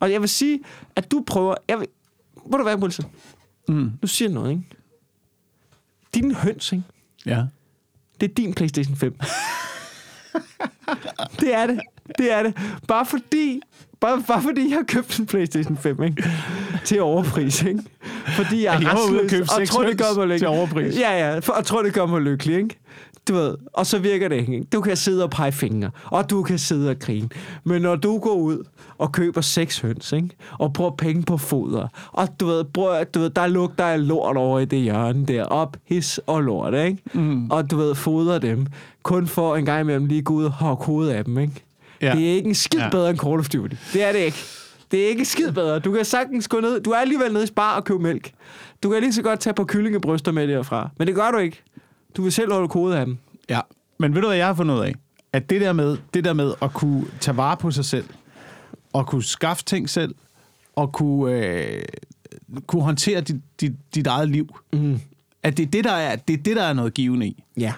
Og 0.00 0.12
jeg 0.12 0.20
vil 0.20 0.28
sige, 0.28 0.60
at 0.96 1.10
du 1.10 1.24
prøver... 1.26 1.54
Jeg 1.68 1.78
vil, 1.78 1.86
må 2.50 2.58
du 2.58 2.64
være, 2.64 2.78
Wilson? 2.78 3.04
Mm. 3.68 3.92
Nu 4.02 4.08
siger 4.08 4.28
noget, 4.28 4.50
ikke? 4.50 4.62
Din 6.14 6.34
høns, 6.34 6.72
ikke? 6.72 6.84
Ja. 7.26 7.44
Det 8.20 8.30
er 8.30 8.34
din 8.34 8.54
PlayStation 8.54 8.96
5. 8.96 9.12
det 11.40 11.54
er 11.54 11.66
det. 11.66 11.80
Det 12.18 12.32
er 12.32 12.42
det. 12.42 12.56
Bare 12.88 13.06
fordi, 13.06 13.60
bare, 14.00 14.22
bare 14.28 14.42
fordi 14.42 14.68
jeg 14.68 14.76
har 14.76 14.84
købt 14.84 15.18
en 15.18 15.26
PlayStation 15.26 15.76
5, 15.76 16.02
ikke? 16.02 16.24
Til 16.84 17.02
overpris, 17.02 17.62
ikke? 17.62 17.80
Fordi 18.36 18.64
jeg 18.64 18.78
Jeg 18.82 18.90
var 18.90 19.10
ude 19.10 19.22
restløs, 19.22 19.30
købe 19.30 19.46
og 19.60 19.68
tror, 19.68 19.82
det 19.84 19.98
gør 19.98 20.14
mig 20.16 20.26
lykkelig. 20.26 20.38
til 20.38 20.48
overpris. 20.48 20.98
Ja, 20.98 21.32
ja, 21.32 21.38
for, 21.38 21.52
og 21.52 21.64
tror, 21.66 21.82
det 21.82 21.94
gør 21.94 22.06
mig 22.06 22.20
lykkelig, 22.20 22.56
ikke? 22.56 22.78
Du 23.28 23.34
ved, 23.34 23.54
og 23.72 23.86
så 23.86 23.98
virker 23.98 24.28
det 24.28 24.36
ikke. 24.36 24.64
Du 24.72 24.80
kan 24.80 24.96
sidde 24.96 25.24
og 25.24 25.30
pege 25.30 25.52
fingre, 25.52 25.90
og 26.04 26.30
du 26.30 26.42
kan 26.42 26.58
sidde 26.58 26.90
og 26.90 26.98
grine. 26.98 27.28
Men 27.64 27.82
når 27.82 27.96
du 27.96 28.18
går 28.18 28.34
ud 28.34 28.64
og 28.98 29.12
køber 29.12 29.40
seks 29.40 29.78
høns, 29.80 30.12
ikke? 30.12 30.28
og 30.58 30.72
bruger 30.72 30.90
penge 30.90 31.22
på 31.22 31.36
foder, 31.36 31.88
og 32.12 32.28
du 32.40 32.46
ved, 32.46 32.64
bruger, 32.64 33.04
du 33.04 33.20
ved 33.20 33.30
der 33.30 33.46
lugter 33.46 33.84
af 33.84 34.08
lort 34.08 34.36
over 34.36 34.58
i 34.60 34.64
det 34.64 34.78
hjørne 34.78 35.26
der, 35.26 35.44
op, 35.44 35.76
his 35.84 36.20
og 36.26 36.42
lort, 36.42 36.74
ikke? 36.74 36.98
Mm. 37.12 37.50
Og 37.50 37.70
du 37.70 37.76
ved, 37.76 37.94
fodrer 37.94 38.38
dem, 38.38 38.66
kun 39.02 39.26
for 39.26 39.56
en 39.56 39.64
gang 39.64 39.80
imellem 39.80 40.06
lige 40.06 40.22
gå 40.22 40.34
ud 40.34 40.44
og 40.44 40.50
hokke 40.52 40.84
hovedet 40.84 41.12
af 41.12 41.24
dem, 41.24 41.38
ikke? 41.38 41.64
Ja. 42.02 42.14
Det 42.14 42.30
er 42.30 42.34
ikke 42.34 42.48
en 42.48 42.54
skid 42.54 42.80
ja. 42.80 42.88
bedre 42.90 43.10
end 43.10 43.18
Call 43.18 43.38
of 43.38 43.48
Duty. 43.48 43.74
Det 43.92 44.02
er 44.04 44.12
det 44.12 44.18
ikke. 44.18 44.38
Det 44.90 45.04
er 45.04 45.08
ikke 45.08 45.24
skid 45.24 45.52
bedre. 45.52 45.78
Du 45.78 45.92
kan 45.92 46.04
sagtens 46.04 46.48
gå 46.48 46.60
ned. 46.60 46.80
Du 46.80 46.90
er 46.90 46.96
alligevel 46.96 47.32
nede 47.32 47.44
i 47.44 47.46
spar 47.46 47.76
og 47.76 47.84
købe 47.84 47.98
mælk. 48.02 48.30
Du 48.82 48.90
kan 48.90 49.00
lige 49.00 49.12
så 49.12 49.22
godt 49.22 49.40
tage 49.40 49.54
på 49.54 49.64
kyllingebryster 49.64 50.32
med 50.32 50.48
derfra. 50.48 50.90
Men 50.98 51.06
det 51.06 51.14
gør 51.14 51.30
du 51.30 51.38
ikke. 51.38 51.62
Du 52.16 52.22
vil 52.22 52.32
selv 52.32 52.52
holde 52.52 52.68
kode 52.68 52.98
af 52.98 53.06
dem. 53.06 53.16
ja. 53.50 53.60
Men 53.98 54.14
ved 54.14 54.20
du, 54.22 54.26
hvad 54.28 54.36
jeg 54.36 54.46
har 54.46 54.54
fundet 54.54 54.74
ud 54.74 54.80
af? 54.80 54.94
At 55.32 55.50
det 55.50 55.60
der 55.60 55.72
med, 55.72 55.96
det 56.14 56.24
der 56.24 56.32
med 56.32 56.54
at 56.62 56.72
kunne 56.72 57.04
tage 57.20 57.36
vare 57.36 57.56
på 57.56 57.70
sig 57.70 57.84
selv, 57.84 58.04
og 58.92 59.06
kunne 59.06 59.22
skaffe 59.24 59.64
ting 59.64 59.90
selv, 59.90 60.14
og 60.76 60.92
kunne, 60.92 61.32
øh, 61.32 61.82
kunne 62.66 62.82
håndtere 62.82 63.20
dit, 63.20 63.36
dit, 63.60 63.72
dit 63.94 64.06
eget 64.06 64.28
liv, 64.28 64.56
Mm. 64.72 65.00
at 65.42 65.56
det 65.56 65.66
er 65.66 65.70
det, 65.70 65.84
der 65.84 65.92
er, 65.92 66.16
det 66.16 66.38
er 66.38 66.42
det, 66.42 66.56
der 66.56 66.62
er 66.62 66.72
noget 66.72 66.94
givende 66.94 67.26
i. 67.26 67.42
Ja. 67.56 67.72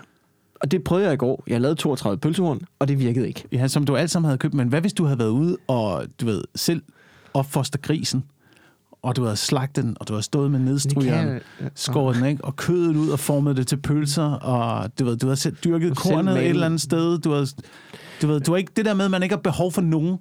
Og 0.60 0.70
det 0.70 0.84
prøvede 0.84 1.06
jeg 1.06 1.14
i 1.14 1.16
går. 1.16 1.42
Jeg 1.46 1.60
lavede 1.60 1.76
32 1.80 2.18
pølsehorn, 2.18 2.60
og 2.78 2.88
det 2.88 2.98
virkede 2.98 3.28
ikke. 3.28 3.44
Ja, 3.52 3.68
som 3.68 3.84
du 3.86 3.96
alt 3.96 4.10
sammen 4.10 4.26
havde 4.28 4.38
købt. 4.38 4.54
Men 4.54 4.68
hvad 4.68 4.80
hvis 4.80 4.92
du 4.92 5.04
havde 5.04 5.18
været 5.18 5.28
ude 5.28 5.56
og, 5.68 6.04
du 6.20 6.26
ved, 6.26 6.42
selv 6.54 6.82
opfoster 7.34 7.78
grisen, 7.78 8.24
og 9.02 9.16
du 9.16 9.22
havde 9.22 9.36
slagtet 9.36 9.84
den, 9.84 9.96
og 10.00 10.08
du 10.08 10.12
havde 10.12 10.22
stået 10.22 10.50
med 10.50 10.58
nedstrygeren, 10.60 11.28
ja. 11.60 11.66
skåret 11.74 12.16
den, 12.16 12.24
ikke? 12.24 12.44
og 12.44 12.56
kødet 12.56 12.96
ud 12.96 13.08
og 13.08 13.18
formet 13.18 13.56
det 13.56 13.66
til 13.66 13.76
pølser, 13.76 14.24
og 14.24 14.98
du 14.98 15.04
ved, 15.04 15.16
du 15.16 15.26
havde 15.26 15.36
selv 15.36 15.56
dyrket 15.64 15.96
kornet 15.96 16.36
et 16.38 16.48
eller 16.48 16.66
andet 16.66 16.80
sted. 16.80 17.18
Du 17.18 17.32
havde, 17.32 17.46
du 18.22 18.26
ved, 18.26 18.40
du 18.40 18.52
har 18.52 18.58
ikke 18.58 18.72
det 18.76 18.84
der 18.84 18.94
med, 18.94 19.04
at 19.04 19.10
man 19.10 19.22
ikke 19.22 19.34
har 19.34 19.40
behov 19.42 19.72
for 19.72 19.80
nogen, 19.82 20.18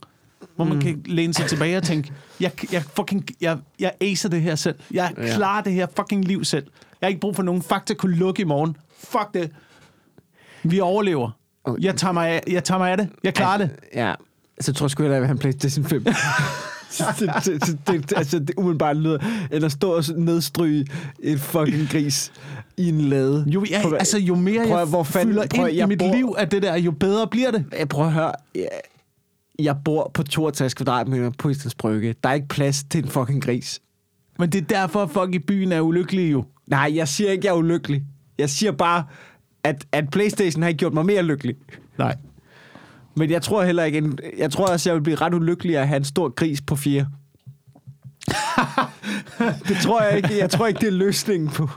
hvor 0.56 0.66
man 0.66 0.76
Mm. 0.76 0.82
kan 0.82 1.04
læne 1.06 1.34
sig 1.34 1.46
tilbage 1.46 1.78
og 1.78 1.84
tænke, 1.84 2.12
jeg, 2.40 2.52
jeg, 2.74 2.84
fucking, 2.96 3.26
jeg, 3.42 3.58
jeg 3.80 3.92
acer 4.02 4.30
det 4.30 4.42
her 4.42 4.56
selv. 4.56 4.76
Jeg 4.94 5.14
Ja. 5.18 5.36
klarer 5.36 5.62
det 5.64 5.74
her 5.74 5.88
fucking 5.96 6.26
liv 6.26 6.44
selv. 6.46 6.64
Jeg 7.02 7.08
har 7.08 7.10
ikke 7.10 7.20
brug 7.22 7.36
for 7.36 7.44
nogen. 7.44 7.62
Fakta 7.62 7.94
kunne 7.94 8.16
lukke 8.16 8.42
i 8.42 8.46
morgen. 8.46 8.78
Fuck 9.00 9.34
det. 9.34 9.52
Vi 10.64 10.80
overlever. 10.80 11.30
Okay. 11.64 11.84
Jeg 11.84 11.96
tager 11.96 12.12
mig 12.12 12.30
af, 12.30 12.44
jeg 12.48 12.64
tager 12.64 12.80
mig 12.80 12.92
af 12.92 12.98
det. 12.98 13.10
Jeg 13.24 13.34
klarer 13.34 13.58
det. 13.58 13.70
Ja, 13.96 14.14
så 14.62 14.74
tror 14.74 14.86
jeg 14.86 14.92
sgu 14.92 15.04
hellere, 15.04 15.22
at 15.22 15.28
han 15.28 15.38
PlayStation 15.38 15.86
5. 15.86 16.04
det, 17.20 17.30
det, 17.46 17.62
det, 17.64 17.80
det, 17.88 18.14
altså, 18.18 18.40
det 18.40 18.52
umiddelbart 18.58 18.98
lyder, 18.98 19.18
at 19.52 19.72
stå 19.72 19.92
og 19.96 20.04
nedstryge 20.16 20.88
et 21.20 21.40
fucking 21.40 21.90
gris 21.90 22.32
i 22.78 22.90
en 22.90 23.02
lade. 23.02 23.46
Jo, 23.48 23.66
ja, 23.70 23.82
Prøv 23.82 23.94
altså, 23.94 24.18
jo 24.20 24.36
mere 24.36 24.68
prøv 24.68 24.78
jeg 24.78 24.86
hvor 24.86 25.04
fanden- 25.04 25.34
fylder 25.34 25.48
prøv 25.56 25.68
ind 25.68 25.78
jeg 25.78 25.86
i 25.86 25.88
mit 25.88 26.00
bor- 26.00 26.16
liv 26.16 26.36
af 26.38 26.50
det 26.50 26.62
der, 26.62 26.76
jo 26.76 26.92
bedre 26.92 27.28
bliver 27.28 27.52
det. 27.52 27.66
Jeg 27.80 27.90
prøver 27.90 28.08
at 28.08 28.14
høre. 28.14 28.32
Jeg, 28.56 28.68
jeg 29.60 29.76
bor 29.86 30.12
på 30.14 30.24
62 30.24 30.74
kvadratmeter 30.74 31.32
på 31.38 31.50
Islands 31.50 31.76
Brygge. 31.76 32.16
Der 32.24 32.30
er 32.30 32.34
ikke 32.34 32.48
plads 32.48 32.84
til 32.84 33.04
en 33.04 33.10
fucking 33.10 33.44
gris. 33.44 33.80
Men 34.40 34.50
det 34.50 34.62
er 34.62 34.66
derfor, 34.66 35.04
at 35.04 35.10
folk 35.10 35.36
i 35.36 35.40
byen 35.40 35.72
er 35.72 35.82
ulykkelige 35.82 36.32
jo. 36.32 36.44
Nej, 36.68 36.92
jeg 36.96 37.08
siger 37.08 37.32
ikke, 37.32 37.46
jeg 37.48 37.52
er 37.54 37.58
ulykkelig. 37.58 38.04
Jeg 38.38 38.50
siger 38.50 38.72
bare, 38.72 39.04
at, 39.64 39.86
at 39.92 40.10
Playstation 40.12 40.62
har 40.62 40.70
ikke 40.70 40.78
gjort 40.78 40.94
mig 40.94 41.06
mere 41.06 41.24
lykkelig. 41.24 41.56
Nej. 41.98 42.16
Men 43.16 43.30
jeg 43.30 43.42
tror 43.42 43.64
heller 43.64 43.84
ikke, 43.84 43.98
en, 43.98 44.20
jeg 44.38 44.52
tror 44.52 44.68
også, 44.68 44.90
jeg 44.90 44.96
vil 44.96 45.02
blive 45.02 45.16
ret 45.16 45.34
ulykkelig 45.34 45.78
at 45.78 45.88
have 45.88 45.98
en 45.98 46.04
stor 46.04 46.30
gris 46.30 46.62
på 46.62 46.76
fire. 46.76 47.08
det 49.68 49.78
tror 49.84 50.02
jeg 50.02 50.18
ikke. 50.18 50.38
Jeg 50.38 50.50
tror 50.50 50.68
ikke, 50.68 50.80
det 50.80 50.88
er 50.88 50.92
løsningen 50.92 51.50
på, 51.50 51.70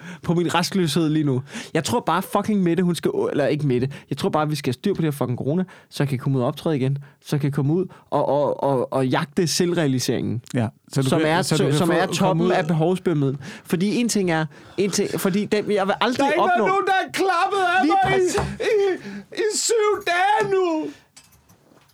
på 0.22 0.34
min 0.34 0.54
restløshed 0.54 1.08
lige 1.08 1.24
nu. 1.24 1.42
Jeg 1.74 1.84
tror 1.84 2.00
bare 2.00 2.22
fucking 2.22 2.62
Mette, 2.62 2.82
hun 2.82 2.94
skal... 2.94 3.10
Eller 3.30 3.46
ikke 3.46 3.66
Mette. 3.66 3.90
Jeg 4.10 4.18
tror 4.18 4.28
bare, 4.28 4.48
vi 4.48 4.54
skal 4.56 4.68
have 4.68 4.74
styr 4.74 4.94
på 4.94 5.02
det 5.02 5.06
her 5.06 5.10
fucking 5.18 5.38
corona, 5.38 5.64
så 5.90 6.02
jeg 6.02 6.08
kan 6.08 6.18
komme 6.18 6.38
ud 6.38 6.42
og 6.42 6.48
optræde 6.48 6.76
igen. 6.76 6.98
Så 7.24 7.36
jeg 7.36 7.40
kan 7.40 7.52
komme 7.52 7.72
ud 7.72 7.86
og, 8.10 8.28
og, 8.28 8.62
og, 8.62 8.92
og 8.92 9.08
jagte 9.08 9.46
selvrealiseringen. 9.46 10.42
Ja. 10.54 10.68
Så 10.92 11.02
som 11.02 11.20
kan- 11.20 11.28
er, 11.28 11.42
så 11.42 11.56
du 11.56 11.64
kan 11.64 11.74
som 11.74 11.86
få- 11.88 11.92
er 11.94 12.06
toppen 12.06 12.46
ud- 12.46 12.50
af 12.52 12.66
behovspyramiden. 12.66 13.38
Fordi 13.64 13.96
en 13.96 14.08
ting 14.08 14.30
er... 14.30 14.46
En 14.78 14.90
ting, 14.90 15.20
fordi 15.20 15.44
den, 15.44 15.70
jeg 15.72 15.86
vil 15.86 15.94
aldrig 16.00 16.38
opnå... 16.38 16.64
der 16.66 16.92
er 17.08 17.12
klappet 17.12 17.58
af 17.78 17.86
mig 17.86 18.18
i, 18.18 18.22
i, 18.64 19.10
i 19.38 19.42
syv 19.56 20.04
dage 20.06 20.52
nu. 20.54 20.86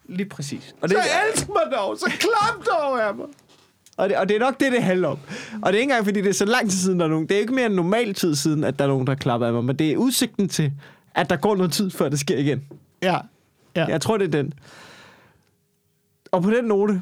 Lige 0.09 0.29
præcis. 0.29 0.75
Og 0.81 0.89
det, 0.89 0.97
Så 0.97 1.03
elsk 1.35 1.49
mig 1.49 1.63
dog. 1.79 1.97
Så 1.99 2.05
klap 2.19 2.67
dog 2.67 3.09
af 3.09 3.15
mig. 3.15 3.27
Og 3.99 4.09
det, 4.09 4.17
og 4.17 4.29
det 4.29 4.35
er 4.37 4.41
nok 4.41 4.61
det, 4.61 4.73
det 4.73 4.83
handler 4.83 5.09
om. 5.09 5.19
Og 5.63 5.73
det 5.73 5.79
er 5.79 5.81
ikke 5.81 5.83
engang, 5.83 6.05
fordi 6.05 6.21
det 6.21 6.29
er 6.29 6.33
så 6.35 6.45
lang 6.45 6.71
tid 6.71 6.79
siden, 6.79 6.99
der 7.01 7.05
er 7.07 7.11
nogen. 7.11 7.27
Det 7.29 7.35
er 7.37 7.41
ikke 7.41 7.55
mere 7.55 7.67
end 7.67 7.75
normal 7.75 8.15
tid 8.15 8.35
siden, 8.35 8.65
at 8.65 8.79
der 8.79 8.85
er 8.85 8.89
nogen, 8.89 9.07
der 9.07 9.15
klapper 9.15 9.47
af 9.47 9.53
mig. 9.53 9.65
Men 9.65 9.77
det 9.77 9.93
er 9.93 9.97
udsigten 9.97 10.49
til, 10.49 10.73
at 11.15 11.31
der 11.31 11.37
går 11.37 11.57
noget 11.57 11.73
tid, 11.73 11.91
før 11.91 12.09
det 12.09 12.19
sker 12.21 12.39
igen. 12.39 12.63
Ja. 13.03 13.19
ja. 13.77 13.85
Jeg 13.85 14.01
tror, 14.01 14.17
det 14.17 14.25
er 14.27 14.43
den. 14.43 14.53
Og 16.33 16.43
på 16.43 16.51
den 16.51 16.65
note, 16.65 17.01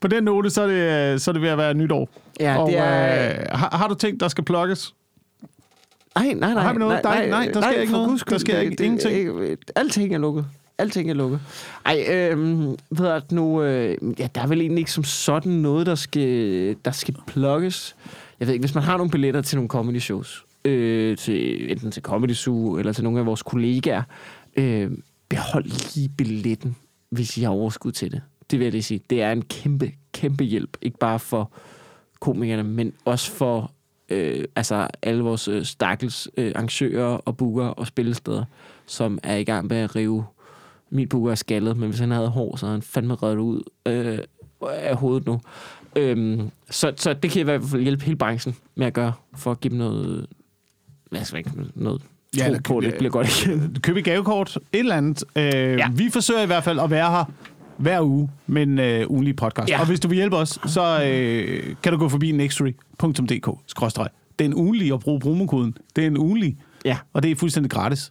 På 0.00 0.08
den 0.08 0.24
note, 0.24 0.50
så 0.50 0.62
er 0.62 0.66
det, 0.66 1.22
så 1.22 1.30
er 1.30 1.32
det 1.32 1.42
ved 1.42 1.48
at 1.48 1.58
være 1.58 1.74
nytår. 1.74 2.08
Ja, 2.40 2.56
og, 2.62 2.68
det 2.70 2.78
er- 2.78 3.30
øh, 3.30 3.46
har, 3.50 3.76
har 3.76 3.88
du 3.88 3.94
tænkt, 3.94 4.20
der 4.20 4.28
skal 4.28 4.44
plukkes? 4.44 4.94
Nej, 6.14 6.32
nej, 6.32 6.54
nej. 6.54 6.62
Har 6.62 6.72
vi 6.72 6.78
noget? 6.78 7.00
Nej, 7.04 7.28
Nej, 7.28 7.44
nej, 7.44 7.52
der 7.54 7.60
sker 7.60 7.70
ikke 7.80 7.90
for 7.90 7.96
noget. 7.96 8.08
guds 8.10 8.20
Der 8.22 8.38
skyld. 8.38 8.38
sker 8.38 8.58
ikke- 8.58 8.70
Det- 8.70 8.78
det- 8.78 8.84
ingenting. 8.84 9.14
ikke- 9.18 9.56
Alting 9.76 10.14
er 10.14 10.18
lukket. 10.18 10.46
Alting 10.78 11.10
er 11.10 11.14
lukket. 11.14 11.40
Ej, 11.86 12.04
øh, 12.10 12.38
ved 12.90 13.06
at 13.06 13.32
nu, 13.32 13.62
øh, 13.62 13.96
ja, 14.18 14.28
der 14.34 14.40
er 14.40 14.46
vel 14.46 14.60
egentlig 14.60 14.78
ikke 14.78 14.92
som 14.92 15.04
sådan 15.04 15.52
noget, 15.52 15.86
der 15.86 15.94
skal, 15.94 16.76
der 16.84 16.90
skal 16.90 17.16
plukkes. 17.26 17.96
Jeg 18.40 18.46
ved 18.46 18.54
ikke, 18.54 18.62
hvis 18.62 18.74
man 18.74 18.84
har 18.84 18.96
nogle 18.96 19.10
billetter 19.10 19.42
til 19.42 19.56
nogle 19.56 19.68
comedy 19.68 19.98
shows, 19.98 20.44
øh, 20.64 21.16
til, 21.16 21.70
enten 21.70 21.90
til 21.90 22.02
Comedy 22.02 22.34
Zoo 22.34 22.78
eller 22.78 22.92
til 22.92 23.04
nogle 23.04 23.18
af 23.18 23.26
vores 23.26 23.42
kollegaer, 23.42 24.02
øh, 24.56 24.90
behold 25.28 25.94
lige 25.94 26.08
billetten, 26.08 26.76
hvis 27.10 27.38
I 27.38 27.42
har 27.42 27.50
overskud 27.50 27.92
til 27.92 28.12
det. 28.12 28.22
Det 28.50 28.58
vil 28.58 28.64
jeg 28.64 28.72
lige 28.72 28.82
sige. 28.82 29.00
Det 29.10 29.22
er 29.22 29.32
en 29.32 29.42
kæmpe, 29.42 29.92
kæmpe 30.12 30.44
hjælp. 30.44 30.76
Ikke 30.82 30.98
bare 30.98 31.18
for 31.18 31.52
komikerne, 32.20 32.62
men 32.62 32.92
også 33.04 33.32
for 33.32 33.72
øh, 34.08 34.44
altså 34.56 34.88
alle 35.02 35.22
vores 35.22 35.48
øh, 35.48 35.64
stakkels 35.64 36.28
øh, 36.36 36.52
arrangører 36.54 37.16
og 37.16 37.36
booker 37.36 37.66
og 37.66 37.86
spillesteder, 37.86 38.44
som 38.86 39.18
er 39.22 39.36
i 39.36 39.44
gang 39.44 39.66
med 39.66 39.76
at 39.76 39.96
rive 39.96 40.24
min 40.90 41.08
booker 41.08 41.30
er 41.30 41.34
skaldet, 41.34 41.76
men 41.76 41.88
hvis 41.88 42.00
han 42.00 42.10
havde 42.10 42.28
hår, 42.28 42.56
så 42.56 42.66
havde 42.66 42.76
han 42.76 42.82
fandme 42.82 43.14
reddet 43.14 43.38
ud 43.38 43.62
øh, 43.86 44.18
af 44.62 44.96
hovedet 44.96 45.26
nu. 45.26 45.40
Øhm, 45.96 46.50
så, 46.70 46.92
så 46.96 47.12
det 47.12 47.30
kan 47.30 47.40
i 47.40 47.44
hvert 47.44 47.62
fald 47.62 47.82
hjælpe 47.82 48.04
hele 48.04 48.16
branchen 48.16 48.54
med 48.74 48.86
at 48.86 48.92
gøre, 48.94 49.12
for 49.36 49.50
at 49.50 49.60
give 49.60 49.70
dem 49.70 49.78
noget, 49.78 50.26
hvad 51.10 51.24
skal 51.24 51.36
jeg 51.36 51.46
ikke, 51.56 51.70
noget 51.74 52.02
Ja, 52.36 52.48
tro 52.48 52.58
på, 52.64 52.80
det 52.80 52.94
bliver 52.98 53.10
godt 53.10 53.46
igen. 53.46 53.76
Køb 53.82 53.96
et 53.96 54.04
gavekort, 54.04 54.56
et 54.56 54.78
eller 54.78 54.96
andet. 54.96 55.24
Øh, 55.36 55.44
Ja. 55.54 55.88
Vi 55.94 56.10
forsøger 56.12 56.42
i 56.42 56.46
hvert 56.46 56.64
fald 56.64 56.80
at 56.80 56.90
være 56.90 57.10
her 57.10 57.24
hver 57.76 58.02
uge 58.02 58.30
med 58.46 58.62
en 58.62 58.78
øh, 58.78 59.10
ugenlig 59.10 59.36
podcast. 59.36 59.68
Ja. 59.70 59.80
Og 59.80 59.86
hvis 59.86 60.00
du 60.00 60.08
vil 60.08 60.16
hjælpe 60.16 60.36
os, 60.36 60.58
så 60.66 61.04
øh, 61.06 61.74
kan 61.82 61.92
du 61.92 61.98
gå 61.98 62.08
forbi 62.08 62.32
nextory.dk. 62.32 63.46
Det 64.38 64.44
er 64.44 64.48
en 64.48 64.54
ugenlig 64.54 64.92
at 64.92 65.00
bruge 65.00 65.20
promokoden. 65.20 65.76
Det 65.96 66.02
er 66.04 66.08
en 66.08 66.18
ugenlig, 66.18 66.56
Ja. 66.84 66.98
og 67.12 67.22
det 67.22 67.30
er 67.30 67.36
fuldstændig 67.36 67.70
gratis. 67.70 68.10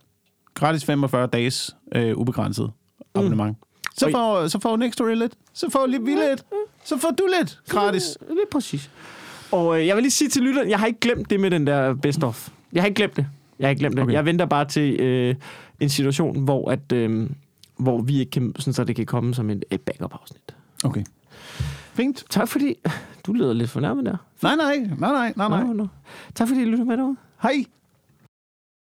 Gratis 0.59 0.85
45 0.85 1.27
dages 1.27 1.75
øh, 1.95 2.17
ubegrænset 2.17 2.71
abonnement. 3.15 3.57
Så 3.97 4.05
Og- 4.05 4.11
får, 4.11 4.47
så 4.47 4.59
får 4.59 4.77
Nextory 4.77 5.15
lidt. 5.15 5.33
Så 5.53 5.69
får 5.69 5.87
vi 5.87 6.11
lidt. 6.11 6.43
Så 6.83 6.97
får 6.97 7.09
du 7.09 7.23
lidt 7.39 7.59
gratis. 7.69 8.17
Det 8.21 8.31
er 8.31 8.35
præcis. 8.51 8.91
Og 9.51 9.79
øh, 9.79 9.87
jeg 9.87 9.95
vil 9.95 10.03
lige 10.03 10.11
sige 10.11 10.29
til 10.29 10.41
lytteren, 10.43 10.69
jeg 10.69 10.79
har 10.79 10.85
ikke 10.87 10.99
glemt 10.99 11.29
det 11.29 11.39
med 11.39 11.51
den 11.51 11.67
der 11.67 11.93
best 11.93 12.23
of. 12.23 12.49
Jeg 12.73 12.83
har 12.83 12.87
ikke 12.87 12.95
glemt 12.97 13.15
det. 13.15 13.27
Jeg 13.59 13.65
har 13.65 13.69
ikke 13.69 13.79
glemt 13.79 13.95
det. 13.95 14.03
Okay. 14.03 14.13
Jeg 14.13 14.25
venter 14.25 14.45
bare 14.45 14.65
til 14.65 14.99
øh, 14.99 15.35
en 15.79 15.89
situation, 15.89 16.39
hvor, 16.43 16.71
at, 16.71 16.91
øh, 16.91 17.29
hvor 17.77 18.01
vi 18.01 18.19
ikke 18.19 18.31
kan, 18.31 18.53
sådan, 18.59 18.73
så 18.73 18.83
det 18.83 18.95
kan 18.95 19.05
komme 19.05 19.33
som 19.33 19.49
et, 19.49 19.65
et 19.71 19.81
backup-afsnit. 19.81 20.55
Okay. 20.83 21.03
Fint. 21.93 22.23
Tak 22.29 22.47
fordi... 22.47 22.75
Du 23.25 23.33
lyder 23.33 23.53
lidt 23.53 23.69
fornærmet 23.69 24.05
der. 24.05 24.17
Nej, 24.43 24.55
nej, 24.55 24.77
nej, 24.77 25.11
nej, 25.11 25.33
nej, 25.35 25.47
nej. 25.49 25.63
Nå, 25.63 25.73
nå. 25.73 25.87
Tak 26.35 26.47
fordi 26.47 26.61
I 26.61 26.65
lytter 26.65 26.83
med 26.85 26.97
derude. 26.97 27.15
Hej. 27.43 27.65